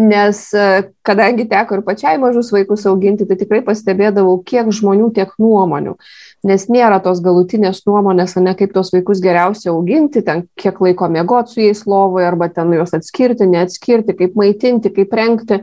Nes 0.00 0.38
e, 0.54 0.66
kadangi 1.04 1.44
teko 1.50 1.76
ir 1.76 1.82
pačiai 1.84 2.18
mažus 2.22 2.52
vaikus 2.54 2.86
auginti, 2.88 3.26
tai 3.28 3.36
tikrai 3.36 3.58
pastebėdavau, 3.66 4.38
kiek 4.46 4.70
žmonių, 4.72 5.10
tiek 5.16 5.32
nuomonių. 5.42 5.96
Nes 6.46 6.68
nėra 6.72 7.02
tos 7.04 7.18
galutinės 7.20 7.82
nuomonės, 7.88 8.38
ne 8.40 8.54
kaip 8.56 8.72
tos 8.72 8.94
vaikus 8.94 9.20
geriausia 9.20 9.74
auginti, 9.74 10.22
ten 10.24 10.46
kiek 10.56 10.78
laiko 10.80 11.10
mėgoti 11.10 11.52
su 11.52 11.64
jais 11.66 11.82
lovoje, 11.90 12.30
arba 12.30 12.48
ten 12.54 12.72
juos 12.72 12.94
atskirti, 12.96 13.50
neatskirti, 13.50 14.16
kaip 14.22 14.38
maitinti, 14.40 14.94
kaip 14.94 15.12
renkti. 15.20 15.60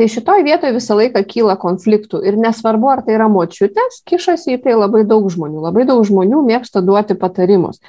Tai 0.00 0.06
šitoj 0.08 0.40
vietoje 0.46 0.72
visą 0.72 0.94
laiką 0.96 1.20
kyla 1.28 1.58
konfliktų 1.60 2.22
ir 2.24 2.38
nesvarbu, 2.40 2.88
ar 2.88 3.02
tai 3.04 3.18
yra 3.18 3.26
močiutės, 3.28 3.98
kišasi 4.08 4.54
į 4.54 4.60
tai 4.64 4.72
labai 4.72 5.02
daug 5.04 5.26
žmonių. 5.28 5.60
Labai 5.66 5.84
daug 5.84 6.00
žmonių 6.08 6.40
mėgsta 6.46 6.80
duoti 6.80 7.18
patarimus. 7.20 7.82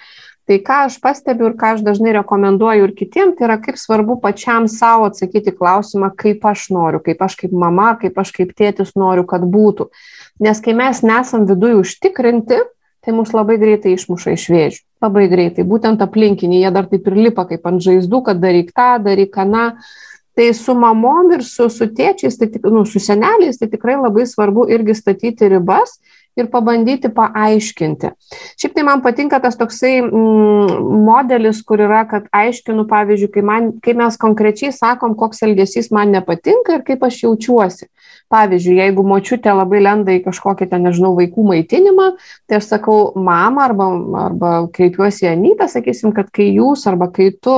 Tai 0.43 0.57
ką 0.59 0.79
aš 0.89 0.97
pastebiu 0.99 1.47
ir 1.47 1.55
ką 1.55 1.69
aš 1.77 1.85
dažnai 1.87 2.11
rekomenduoju 2.17 2.89
ir 2.89 2.93
kitiems, 2.99 3.37
tai 3.37 3.47
yra 3.47 3.55
kaip 3.63 3.79
svarbu 3.79 4.19
pačiam 4.19 4.67
savo 4.67 5.07
atsakyti 5.07 5.55
klausimą, 5.55 6.11
kaip 6.19 6.43
aš 6.51 6.65
noriu, 6.75 6.99
kaip 6.99 7.23
aš 7.23 7.39
kaip 7.45 7.55
mama, 7.55 7.93
kaip 8.03 8.19
aš 8.19 8.35
kaip 8.35 8.51
tėtis 8.59 8.91
noriu, 8.99 9.23
kad 9.23 9.47
būtų. 9.47 9.87
Nes 10.43 10.59
kai 10.59 10.75
mes 10.75 10.99
nesam 11.07 11.47
viduje 11.47 11.79
užtikrinti, 11.79 12.59
tai 13.01 13.15
mus 13.15 13.31
labai 13.31 13.55
greitai 13.61 13.95
išmuša 13.95 14.35
iš 14.35 14.51
vėžių. 14.51 14.83
Labai 15.07 15.29
greitai. 15.31 15.63
Būtent 15.63 16.03
aplinkiniai, 16.03 16.65
jie 16.65 16.75
dar 16.75 16.91
taip 16.91 17.07
ir 17.07 17.21
lipa 17.29 17.47
kaip 17.49 17.71
ant 17.71 17.79
žaizdų, 17.81 18.25
kad 18.27 18.43
daryk 18.43 18.75
tą, 18.75 18.97
daryk 19.01 19.39
aną. 19.47 19.69
Tai 20.37 20.47
su 20.55 20.75
mamom 20.79 21.33
ir 21.35 21.43
su, 21.43 21.67
su 21.69 21.89
tėčiais, 21.91 22.37
tai, 22.39 22.47
nu, 22.71 22.85
su 22.87 23.01
seneliais, 23.03 23.59
tai 23.59 23.67
tikrai 23.71 23.97
labai 23.99 24.23
svarbu 24.29 24.69
irgi 24.71 24.95
statyti 24.95 25.49
ribas 25.51 25.97
ir 26.39 26.47
pabandyti 26.51 27.09
paaiškinti. 27.11 28.11
Šiaip 28.59 28.75
tai 28.75 28.85
man 28.87 29.01
patinka 29.03 29.41
tas 29.43 29.57
toksai 29.59 29.97
mm, 30.05 30.87
modelis, 31.05 31.59
kur 31.67 31.83
yra, 31.83 32.05
kad 32.09 32.29
aiškinu, 32.35 32.85
pavyzdžiui, 32.89 33.31
kai, 33.33 33.43
man, 33.45 33.69
kai 33.83 33.95
mes 33.99 34.17
konkrečiai 34.21 34.71
sakom, 34.75 35.15
koks 35.19 35.43
elgesys 35.47 35.91
man 35.95 36.13
nepatinka 36.15 36.79
ir 36.79 36.85
kaip 36.87 37.03
aš 37.07 37.23
jaučiuosi. 37.25 37.89
Pavyzdžiui, 38.31 38.77
jeigu 38.79 39.03
močiutė 39.03 39.51
labai 39.57 39.81
lenda 39.83 40.15
į 40.15 40.21
kažkokį 40.23 40.69
ten, 40.71 40.85
nežinau, 40.87 41.11
vaikų 41.17 41.49
maitinimą, 41.49 42.13
tai 42.47 42.61
aš 42.61 42.69
sakau, 42.71 42.99
mama 43.19 43.67
arba, 43.67 43.89
arba 44.27 44.53
kreipiuosi 44.71 45.27
į 45.27 45.33
Anytą, 45.33 45.67
sakysim, 45.71 46.15
kad 46.15 46.31
kai 46.31 46.53
jūs 46.55 46.87
arba 46.87 47.11
kai 47.11 47.33
tu 47.35 47.57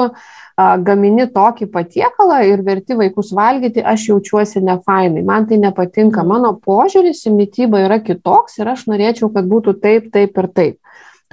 gamini 0.58 1.26
tokį 1.34 1.68
patiekalą 1.74 2.44
ir 2.46 2.62
verti 2.66 2.98
vaikus 2.98 3.32
valgyti, 3.34 3.82
aš 3.82 4.10
jaučiuosi 4.12 4.62
nefainai, 4.62 5.24
man 5.26 5.48
tai 5.50 5.58
nepatinka, 5.58 6.22
mhm. 6.22 6.30
mano 6.30 6.54
požiūris 6.62 7.26
į 7.30 7.36
mytybą 7.40 7.86
yra 7.88 8.00
kitoks 8.04 8.60
ir 8.62 8.70
aš 8.76 8.86
norėčiau, 8.92 9.32
kad 9.34 9.50
būtų 9.50 9.80
taip, 9.82 10.12
taip 10.14 10.38
ir 10.38 10.50
taip. 10.54 10.80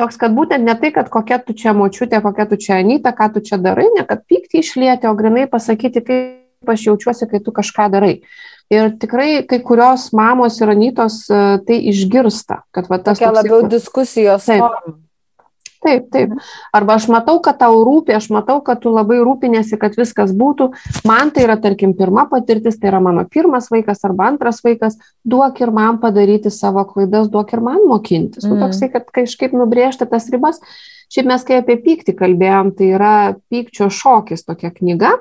Toks, 0.00 0.16
kad 0.16 0.32
būtent 0.32 0.64
ne 0.64 0.72
tai, 0.80 0.94
kad 0.96 1.10
kokia 1.12 1.36
tu 1.44 1.52
čia 1.52 1.74
močiutė, 1.76 2.22
kokia 2.24 2.46
tu 2.48 2.56
čia 2.56 2.78
anyta, 2.80 3.12
ką 3.12 3.34
tu 3.34 3.42
čia 3.44 3.58
darai, 3.60 3.90
ne 3.92 4.06
kad 4.08 4.22
pyktį 4.24 4.62
išlėti, 4.62 5.10
o 5.10 5.12
grinai 5.18 5.44
pasakyti, 5.50 6.00
kaip 6.06 6.72
aš 6.72 6.86
jaučiuosi, 6.88 7.28
kai 7.28 7.42
tu 7.44 7.52
kažką 7.52 7.90
darai. 7.92 8.14
Ir 8.72 8.94
tikrai 9.02 9.42
kai 9.50 9.58
kurios 9.66 10.08
mamos 10.16 10.56
ir 10.62 10.72
anytos 10.72 11.26
tai 11.28 11.78
išgirsta, 11.90 12.62
kad 12.72 12.88
va 12.88 13.00
tas... 13.02 13.18
Tokia 13.18 13.34
labiau 13.34 13.66
diskusijos 13.68 14.46
forma. 14.46 14.96
Taip, 15.80 16.10
taip. 16.12 16.32
Arba 16.76 16.98
aš 16.98 17.06
matau, 17.08 17.38
kad 17.40 17.56
tau 17.62 17.78
rūpi, 17.86 18.12
aš 18.12 18.28
matau, 18.34 18.58
kad 18.64 18.82
tu 18.82 18.92
labai 18.92 19.16
rūpinėsi, 19.24 19.78
kad 19.80 19.96
viskas 19.96 20.34
būtų. 20.36 20.68
Man 21.08 21.32
tai 21.32 21.46
yra, 21.46 21.56
tarkim, 21.60 21.94
pirma 21.96 22.26
patirtis, 22.28 22.76
tai 22.80 22.90
yra 22.92 23.00
mano 23.00 23.24
pirmas 23.24 23.70
vaikas 23.72 24.04
arba 24.04 24.28
antras 24.28 24.60
vaikas. 24.66 24.98
Duok 25.24 25.62
ir 25.64 25.72
man 25.72 25.96
padaryti 26.02 26.52
savo 26.52 26.84
klaidas, 26.84 27.30
duok 27.32 27.56
ir 27.56 27.64
man 27.64 27.80
mokintis. 27.88 28.44
Mm. 28.44 28.52
Nu, 28.52 28.60
toksai, 28.66 28.90
kad 28.92 29.08
kažkaip 29.08 29.56
nubrėžti 29.56 30.08
tas 30.10 30.28
ribas. 30.32 30.60
Šiaip 31.10 31.26
mes, 31.26 31.42
kai 31.46 31.58
apie 31.58 31.74
pyktį 31.82 32.14
kalbėjom, 32.18 32.74
tai 32.78 32.92
yra 32.94 33.14
pykčio 33.50 33.88
šokis 33.90 34.46
tokia 34.46 34.70
knyga. 34.70 35.16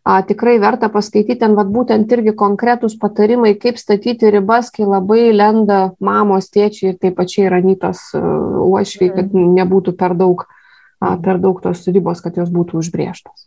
A, 0.00 0.22
tikrai 0.24 0.58
verta 0.60 0.88
paskaityti 0.92 1.42
ten 1.42 1.54
vat, 1.56 1.68
būtent 1.72 2.12
irgi 2.12 2.32
konkretus 2.36 2.96
patarimai, 3.00 3.52
kaip 3.60 3.76
statyti 3.80 4.30
ribas, 4.32 4.70
kai 4.72 4.88
labai 4.88 5.28
lenda 5.32 5.80
mamos, 6.00 6.48
tėčiai 6.52 6.94
ir 6.94 6.96
taip 7.00 7.18
pačiai 7.18 7.50
yra 7.50 7.60
nytos 7.64 8.06
uošviai, 8.16 9.12
kad 9.16 9.28
mhm. 9.28 9.52
nebūtų 9.60 9.96
per 10.00 10.16
daug, 10.16 10.46
a, 11.00 11.16
per 11.20 11.40
daug 11.40 11.60
tos 11.64 11.84
ribos, 11.88 12.24
kad 12.24 12.40
jos 12.40 12.52
būtų 12.52 12.80
užbrieštos. 12.80 13.46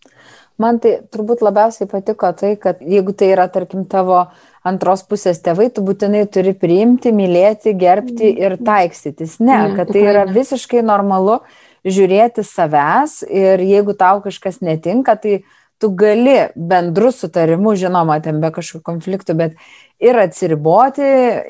Man 0.62 0.78
tai 0.78 1.00
turbūt 1.10 1.42
labiausiai 1.42 1.90
patiko 1.90 2.30
tai, 2.38 2.54
kad 2.62 2.82
jeigu 2.86 3.16
tai 3.18 3.32
yra, 3.34 3.48
tarkim, 3.50 3.88
tavo 3.90 4.20
antros 4.62 5.02
pusės 5.10 5.42
tėvai, 5.42 5.72
tu 5.74 5.82
būtinai 5.86 6.28
turi 6.30 6.54
priimti, 6.54 7.10
mylėti, 7.14 7.74
gerbti 7.74 8.30
mhm. 8.30 8.42
ir 8.46 8.58
taikstytis. 8.62 9.40
Ne, 9.42 9.60
kad 9.78 9.90
tai 9.94 10.06
yra 10.14 10.26
visiškai 10.30 10.86
normalu 10.86 11.42
žiūrėti 11.84 12.46
savęs 12.48 13.22
ir 13.28 13.64
jeigu 13.64 13.96
tau 13.98 14.22
kažkas 14.24 14.62
netinka, 14.64 15.18
tai 15.20 15.42
tu 15.84 15.90
gali 15.90 16.36
bendru 16.56 17.12
sutarimu, 17.12 17.74
žinoma, 17.76 18.22
ten 18.24 18.38
be 18.40 18.48
kažkokių 18.56 18.86
konfliktų, 18.88 19.34
bet 19.36 19.58
ir 20.04 20.16
atsiriboti, 20.20 21.08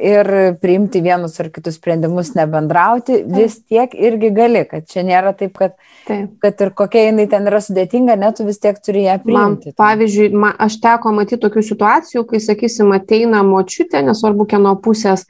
ir 0.10 0.30
priimti 0.62 1.04
vienus 1.06 1.38
ar 1.42 1.52
kitus 1.54 1.78
sprendimus, 1.78 2.32
nebendrauti, 2.38 3.20
taip. 3.20 3.36
vis 3.38 3.60
tiek 3.62 3.94
irgi 3.94 4.32
gali, 4.34 4.64
kad 4.70 4.90
čia 4.90 5.06
nėra 5.06 5.36
taip, 5.38 5.54
kad, 5.60 5.78
taip. 6.08 6.34
kad 6.42 6.66
ir 6.66 6.74
kokia 6.82 7.08
jinai 7.12 7.28
ten 7.30 7.46
yra 7.50 7.62
sudėtinga, 7.62 8.18
net 8.18 8.40
tu 8.40 8.48
vis 8.50 8.58
tiek 8.64 8.82
turi 8.82 9.06
ją 9.06 9.20
priimti. 9.22 9.74
Man, 9.74 9.78
pavyzdžiui, 9.84 10.32
man, 10.46 10.58
aš 10.66 10.80
teko 10.82 11.14
matyti 11.14 11.42
tokių 11.46 11.66
situacijų, 11.70 12.26
kai, 12.34 12.42
sakysim, 12.42 12.94
ateina 12.98 13.46
močiutė, 13.46 14.02
nesvarbu 14.10 14.50
kieno 14.50 14.74
pusės, 14.82 15.28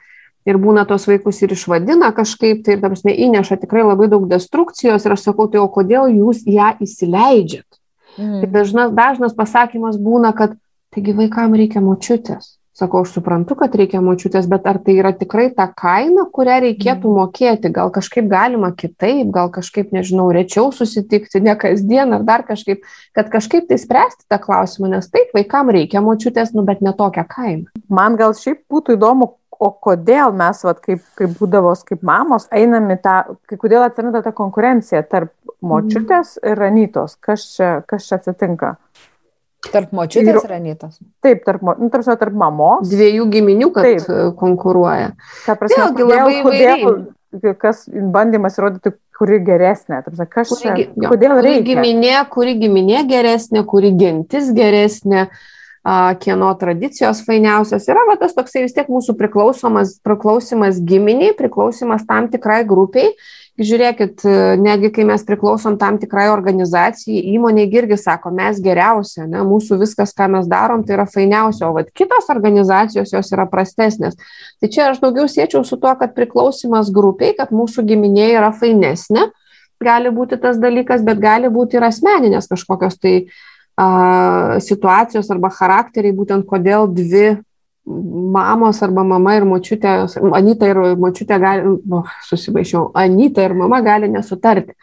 ir 0.49 0.59
būna 0.61 0.85
tos 0.89 1.07
vaikus 1.09 1.41
ir 1.43 1.53
išvadina 1.55 2.11
kažkaip, 2.15 2.63
tai 2.65 2.77
ir, 2.77 2.81
ta 2.81 2.91
prasme, 2.91 3.13
įneša 3.27 3.59
tikrai 3.63 3.85
labai 3.85 4.09
daug 4.11 4.27
destrukcijos 4.31 5.05
ir 5.05 5.15
aš 5.15 5.29
sakau, 5.29 5.47
tai 5.51 5.61
o 5.63 5.69
kodėl 5.71 6.11
jūs 6.11 6.43
ją 6.49 6.73
įsileidžiat? 6.83 7.67
Mm. 8.17 8.41
Tai 8.41 8.49
dažnas, 8.57 8.91
dažnas 8.93 9.37
pasakymas 9.37 9.97
būna, 10.01 10.33
kad 10.37 10.57
taigi 10.93 11.15
vaikam 11.17 11.55
reikia 11.57 11.81
močiutės. 11.81 12.57
Sakau, 12.73 13.03
aš 13.05 13.11
suprantu, 13.13 13.53
kad 13.53 13.75
reikia 13.77 13.99
močiutės, 14.01 14.47
bet 14.49 14.65
ar 14.65 14.79
tai 14.81 14.95
yra 14.97 15.11
tikrai 15.13 15.51
ta 15.53 15.67
kaina, 15.77 16.23
kurią 16.33 16.55
reikėtų 16.63 17.05
mm. 17.05 17.19
mokėti? 17.19 17.69
Gal 17.73 17.91
kažkaip 17.93 18.25
galima 18.31 18.71
kitaip, 18.73 19.29
gal 19.33 19.51
kažkaip, 19.53 19.91
nežinau, 19.93 20.31
rečiau 20.33 20.71
susitikti, 20.73 21.41
ne 21.45 21.53
kasdien 21.53 22.17
ar 22.17 22.25
dar 22.25 22.41
kažkaip, 22.47 22.81
kad 23.13 23.29
kažkaip 23.33 23.69
tai 23.69 23.77
spręsti 23.77 24.25
tą 24.25 24.41
klausimą, 24.41 24.89
nes 24.95 25.05
taip, 25.13 25.29
vaikam 25.37 25.69
reikia 25.73 26.01
močiutės, 26.01 26.55
nu 26.57 26.65
bet 26.65 26.81
ne 26.81 26.95
tokią 26.97 27.27
kainą. 27.29 27.69
Man 27.93 28.17
gal 28.17 28.33
šiaip 28.33 28.63
būtų 28.73 28.97
įdomu, 28.97 29.35
o 29.63 29.69
kodėl 29.87 30.33
mes, 30.35 30.59
vat, 30.67 30.81
kaip, 30.83 31.01
kaip 31.19 31.33
būdavos, 31.39 31.85
kaip 31.87 32.03
mamos, 32.05 32.49
einam 32.51 32.89
į 32.93 32.99
tą, 33.05 33.15
kai 33.49 33.57
kodėl 33.61 33.85
atsiranda 33.87 34.21
ta 34.25 34.33
konkurencija 34.35 35.03
tarp 35.07 35.31
močiutės 35.63 36.35
ir 36.43 36.59
ranytos, 36.59 37.15
kas 37.23 37.45
čia, 37.55 37.69
kas 37.87 38.09
čia 38.09 38.19
atsitinka? 38.19 38.75
Tarp 39.71 39.93
močiutės 39.95 40.43
ir 40.43 40.51
anytos. 40.57 40.97
Taip, 41.23 41.45
tarp, 41.47 41.61
mo- 41.63 41.77
nu, 41.79 41.87
tarp, 41.93 42.03
tarp 42.19 42.35
mamos. 42.35 42.89
Dviejų 42.91 43.29
giminių, 43.31 43.69
kad 43.71 43.85
Taip. 43.87 44.35
konkuruoja. 44.41 45.13
Ta 45.45 45.55
prasme, 45.55 45.85
Vėlgi 45.85 46.03
kodėl, 46.03 46.19
labai 46.19 46.41
kodėl, 46.43 47.55
kas 47.63 47.85
bandymas 47.87 48.59
įrodyti, 48.59 48.91
kuri 49.17 49.39
geresnė. 49.47 50.01
Ta 50.03 50.11
prasme, 50.11 50.27
kas 50.35 50.51
čia, 50.59 50.73
Kuri, 50.73 50.83
gi- 50.83 51.05
jo, 51.05 51.09
kodėl 51.13 51.35
kuri 51.37 51.47
reikia? 51.47 51.63
giminė, 51.69 52.13
kuri 52.35 52.57
giminė 52.59 53.05
geresnė, 53.07 53.63
kuri 53.71 53.93
gentis 53.97 54.51
geresnė, 54.57 55.29
a, 55.29 55.52
kieno 56.19 56.53
tradicijos 56.55 57.25
fainiausios. 57.27 57.87
Yra 57.91 58.05
va, 58.07 58.15
tas 58.19 58.35
toksai 58.35 58.63
vis 58.63 58.75
tiek 58.75 58.87
mūsų 58.87 59.17
priklausimas 59.19 60.79
giminiai, 60.79 61.33
priklausimas 61.35 62.05
tam 62.07 62.29
tikrai 62.31 62.61
grupiai. 62.67 63.11
Žiūrėkit, 63.53 64.23
e, 64.25 64.37
netgi 64.57 64.89
kai 64.95 65.03
mes 65.05 65.21
priklausom 65.27 65.75
tam 65.77 65.99
tikrai 66.01 66.25
organizacijai, 66.33 67.19
įmonė 67.35 67.67
irgi 67.69 67.99
sako, 68.01 68.31
mes 68.33 68.57
geriausia, 68.63 69.27
ne, 69.29 69.43
mūsų 69.45 69.77
viskas, 69.83 70.15
ką 70.17 70.25
mes 70.33 70.47
darom, 70.49 70.81
tai 70.81 70.95
yra 70.95 71.05
fainiausia, 71.05 71.67
o 71.67 71.75
vat, 71.75 71.91
kitos 71.93 72.31
organizacijos 72.33 73.13
jos 73.13 73.29
yra 73.35 73.45
prastesnės. 73.51 74.17
Tai 74.57 74.71
čia 74.73 74.87
aš 74.89 75.03
daugiau 75.03 75.29
siečiau 75.29 75.61
su 75.67 75.77
tuo, 75.77 75.93
kad 75.99 76.15
priklausimas 76.17 76.89
grupiai, 76.89 77.35
kad 77.37 77.53
mūsų 77.53 77.85
giminė 77.91 78.31
yra 78.39 78.49
fainesnė, 78.57 79.29
gali 79.83 80.09
būti 80.09 80.41
tas 80.41 80.57
dalykas, 80.57 81.05
bet 81.05 81.21
gali 81.21 81.51
būti 81.53 81.77
ir 81.77 81.85
asmeninės 81.91 82.49
kažkokios 82.49 82.97
tai 82.97 83.15
a, 83.77 84.59
situacijos 84.63 85.31
arba 85.33 85.51
charakteriai, 85.53 86.15
būtent 86.15 86.45
kodėl 86.49 86.87
dvi 86.91 87.37
mamos 87.85 88.79
arba 88.83 89.03
mama 89.03 89.35
ir 89.35 89.47
močiutė, 89.47 89.95
Anita 90.33 90.69
ir 90.71 90.79
močiutė 90.99 91.39
gali, 91.41 91.77
nu, 91.83 92.03
susibaišiau, 92.29 92.91
Anita 92.95 93.43
ir 93.43 93.57
mama 93.59 93.81
gali 93.83 94.11
nesutarti. 94.11 94.77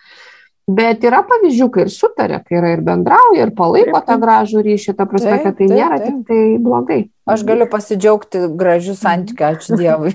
Bet 0.70 1.03
yra 1.03 1.22
pavyzdžių, 1.26 1.66
kai 1.72 1.82
ir 1.82 1.91
sutarė, 1.91 2.36
kai 2.47 2.59
yra 2.61 2.68
ir 2.76 2.82
bendrauja, 2.86 3.47
ir 3.47 3.51
palaiko 3.57 3.97
Taip, 3.97 4.07
tą 4.07 4.16
gražų 4.22 4.61
ryšį, 4.66 4.93
ta 4.95 5.07
prasme, 5.09 5.32
Taip, 5.32 5.47
kad 5.47 5.57
tai 5.57 5.66
taip, 5.66 5.72
nėra 5.72 5.99
taip. 5.99 6.05
tik 6.07 6.28
tai 6.28 6.43
blogai. 6.62 6.99
Aš 7.30 7.43
galiu 7.49 7.66
pasidžiaugti 7.70 8.43
gražių 8.61 8.95
santykių, 9.01 9.47
ačiū 9.49 9.78
Dievui. 9.80 10.12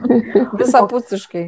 Visapusiškai. 0.60 1.44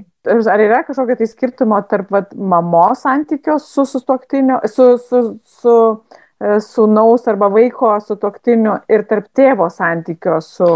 Ar 0.53 0.64
yra 0.66 0.83
kažkokia 0.87 1.16
tai 1.23 1.31
skirtumo 1.31 1.79
tarp 1.89 2.12
vat, 2.12 2.35
mamos 2.37 3.07
santykio 3.07 3.57
su 3.62 3.87
sustoktiniu, 3.89 4.61
su, 4.68 4.91
su, 5.01 5.23
su 5.62 5.77
e, 5.79 6.22
sūnaus 6.64 7.28
arba 7.30 7.49
vaiko 7.53 7.93
sutoktiniu 8.03 8.80
ir 8.90 9.05
tarp 9.11 9.28
tėvo 9.36 9.68
santykio 9.70 10.40
su... 10.43 10.68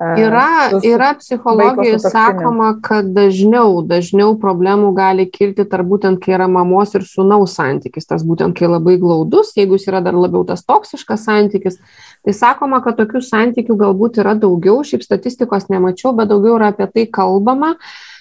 e, 0.00 0.08
Yra, 0.24 0.46
su- 0.70 0.80
su- 0.80 0.88
yra 0.90 1.12
psichologijoje 1.20 1.98
sakoma, 2.04 2.72
kad 2.84 3.12
dažniau, 3.16 3.82
dažniau 3.86 4.34
problemų 4.42 4.90
gali 4.96 5.28
kilti 5.30 5.64
tarp 5.70 5.86
būtent, 5.92 6.18
kai 6.24 6.34
yra 6.36 6.48
mamos 6.50 6.92
ir 6.98 7.06
sūnaus 7.06 7.54
santykis, 7.56 8.06
tas 8.10 8.24
būtent, 8.26 8.56
kai 8.58 8.66
labai 8.68 8.96
glaudus, 9.00 9.54
jeigu 9.56 9.78
jis 9.78 9.88
yra 9.92 10.02
dar 10.04 10.14
labiau 10.18 10.44
tas 10.48 10.64
toksiškas 10.66 11.24
santykis, 11.30 11.78
tai 12.26 12.34
sakoma, 12.36 12.82
kad 12.84 12.98
tokių 12.98 13.22
santykių 13.22 13.76
galbūt 13.86 14.18
yra 14.24 14.34
daugiau, 14.34 14.82
šiaip 14.84 15.06
statistikos 15.06 15.70
nemačiau, 15.72 16.12
bet 16.18 16.28
daugiau 16.34 16.58
yra 16.58 16.72
apie 16.74 16.90
tai 16.92 17.06
kalbama. 17.06 17.76
Nes 17.76 18.15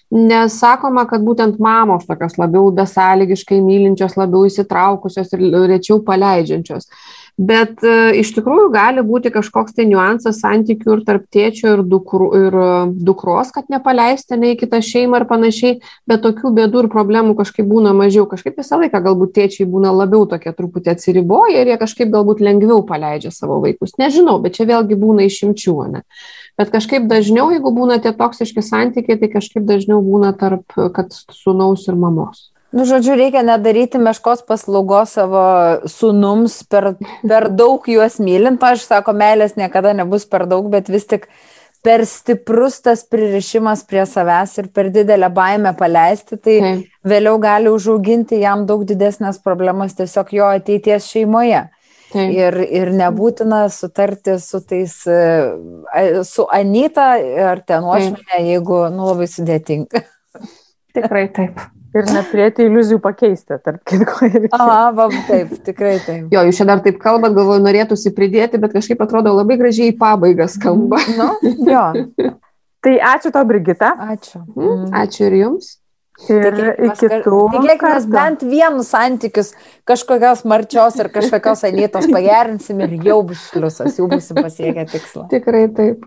sakoma, 0.53 1.05
kad 1.09 1.23
būtent 1.25 1.57
mamos 1.59 2.05
tokios 2.05 2.37
labiau 2.37 2.71
besąlygiškai 2.71 3.61
mylinčios, 3.61 4.17
labiau 4.17 4.45
įsitraukusios 4.45 5.33
ir 5.33 5.45
rečiau 5.71 6.01
paleidžiančios. 6.05 6.87
Bet 7.35 7.81
e, 7.83 8.13
iš 8.21 8.29
tikrųjų 8.37 8.69
gali 8.71 9.01
būti 9.03 9.27
kažkoks 9.33 9.75
tai 9.75 9.83
niuansas 9.89 10.37
santykių 10.39 10.93
ir 10.93 11.01
tarp 11.03 11.25
tėčio 11.35 11.73
ir, 11.73 11.81
dukru, 11.83 12.29
ir 12.39 12.55
e, 12.55 12.67
dukros, 12.95 13.51
kad 13.51 13.67
nepaleisti 13.73 14.37
ne 14.39 14.53
į 14.53 14.59
kitą 14.61 14.79
šeimą 14.79 15.19
ir 15.19 15.25
panašiai, 15.27 15.73
bet 16.07 16.23
tokių 16.23 16.53
bėdų 16.55 16.85
ir 16.85 16.89
problemų 16.93 17.35
kažkaip 17.35 17.67
būna 17.67 17.91
mažiau. 17.97 18.23
Kažkaip 18.31 18.55
visą 18.61 18.79
laiką 18.79 19.03
galbūt 19.09 19.35
tėčiai 19.35 19.67
būna 19.67 19.91
labiau 19.91 20.23
tokie 20.31 20.55
truputį 20.55 20.93
atsiriboję 20.95 21.59
ir 21.59 21.73
jie 21.73 21.77
kažkaip 21.83 22.15
galbūt 22.15 22.39
lengviau 22.39 22.79
paleidžia 22.87 23.35
savo 23.35 23.59
vaikus. 23.67 23.97
Nežinau, 23.99 24.39
bet 24.39 24.55
čia 24.55 24.71
vėlgi 24.71 24.95
būna 24.95 25.27
išimčių, 25.27 25.77
ne? 25.91 26.05
Bet 26.55 26.71
kažkaip 26.71 27.11
dažniau, 27.11 27.49
jeigu 27.51 27.75
būna 27.75 27.99
tie 27.99 28.15
toksiški 28.15 28.63
santykiai, 28.63 29.19
tai 29.19 29.27
kažkaip 29.33 29.67
dažniau 29.67 29.99
būna 29.99 30.31
tarp, 30.39 30.63
kad 30.95 31.11
sunaus 31.11 31.83
ir 31.91 31.99
mamos. 31.99 32.54
Nu, 32.73 32.83
žodžiu, 32.87 33.13
reikia 33.15 33.43
nedaryti 33.45 33.99
meškos 34.01 34.41
paslaugos 34.47 35.13
savo 35.15 35.43
sunums 35.87 36.57
per, 36.67 36.95
per 37.23 37.49
daug 37.53 37.85
juos 37.87 38.17
mylint. 38.19 38.63
Aš 38.63 38.87
sako, 38.89 39.13
meilės 39.15 39.53
niekada 39.59 39.93
nebus 39.95 40.25
per 40.27 40.47
daug, 40.49 40.67
bet 40.73 40.89
vis 40.91 41.05
tik 41.07 41.29
per 41.85 42.01
stiprus 42.09 42.79
tas 42.81 43.03
pririšimas 43.05 43.85
prie 43.85 44.03
savęs 44.09 44.57
ir 44.57 44.71
per 44.73 44.89
didelę 44.93 45.29
baimę 45.29 45.75
paleisti, 45.77 46.39
tai 46.41 46.57
Taip. 46.63 46.87
vėliau 47.05 47.37
gali 47.41 47.69
užauginti 47.69 48.41
jam 48.41 48.65
daug 48.65 48.83
didesnės 48.89 49.37
problemas 49.45 49.93
tiesiog 49.99 50.33
jo 50.33 50.49
ateities 50.57 51.11
šeimoje. 51.13 51.67
Taip. 52.09 52.31
Ir, 52.31 52.57
ir 52.81 52.91
nebūtina 52.95 53.65
sutarti 53.73 54.37
su 54.41 54.61
tais, 54.65 54.97
e, 55.05 56.23
su 56.25 56.45
Anita 56.53 57.11
ar 57.51 57.61
ten 57.67 57.85
uošvinė, 57.85 58.41
jeigu 58.49 58.85
nu, 58.93 59.09
labai 59.11 59.29
sudėtinga. 59.29 60.03
Tikrai 60.95 61.25
taip. 61.35 61.59
Ir 61.95 62.09
neturėti 62.11 62.65
iliuzijų 62.67 62.99
pakeisti, 63.03 63.55
tarp 63.63 63.79
kitko. 63.87 64.27
Aha, 64.57 64.89
va, 64.97 65.05
taip, 65.29 65.53
tikrai 65.63 65.95
taip. 66.03 66.25
Jo, 66.33 66.43
jūs 66.49 66.59
čia 66.59 66.67
dar 66.67 66.81
taip 66.83 66.99
kalbat, 66.99 67.31
galvoju, 67.37 67.63
norėtųsi 67.63 68.11
pridėti, 68.17 68.59
bet 68.59 68.75
kažkaip 68.75 68.99
atrodo 69.05 69.31
labai 69.37 69.55
gražiai 69.61 69.93
į 69.93 69.99
pabaigą 70.01 70.49
skamba. 70.51 70.99
Nu, 71.15 71.29
jo, 71.71 71.85
Tai 72.85 72.93
ačiū 73.01 73.31
tau, 73.33 73.41
Brigita. 73.49 73.95
ačiū. 74.13 74.43
Mm. 74.53 74.91
Ačiū 74.93 75.25
ir 75.25 75.35
jums. 75.39 75.71
Ir 76.31 76.53
iki 76.85 77.07
tų. 77.25 77.39
Tikėkime, 77.51 77.75
kartų. 77.81 78.11
bent 78.13 78.43
vienus 78.47 78.91
santykius 78.93 79.49
kažkokios 79.89 80.45
marčios 80.47 80.95
ir 81.01 81.09
kažkokios 81.11 81.65
anytos 81.67 82.05
pagerinsim 82.07 82.79
ir 82.85 82.93
jau 83.03 83.17
bus 83.27 83.41
šliusas, 83.49 83.97
jau 83.99 84.05
busim 84.07 84.37
pasiekę 84.39 84.85
tikslą. 84.93 85.25
Tikrai 85.33 85.65
taip. 85.75 86.05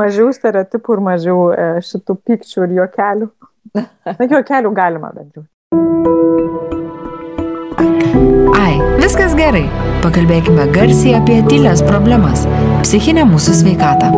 Mažiau 0.00 0.32
stereotipų 0.34 0.96
ir 0.96 1.04
mažiau 1.12 1.44
e, 1.52 1.68
šitų 1.86 2.18
pykčių 2.26 2.64
ir 2.66 2.74
juokelių. 2.80 3.30
Na, 3.74 3.84
juokelių 4.30 4.72
galima 4.76 5.10
bent 5.14 5.36
jau. 5.36 5.44
Ai, 8.58 8.78
viskas 9.02 9.36
gerai. 9.38 9.66
Pakalbėkime 10.04 10.68
garsiai 10.72 11.16
apie 11.18 11.40
tylės 11.50 11.82
problemas- 11.86 12.46
psichinę 12.84 13.26
mūsų 13.28 13.56
sveikatą. 13.62 14.12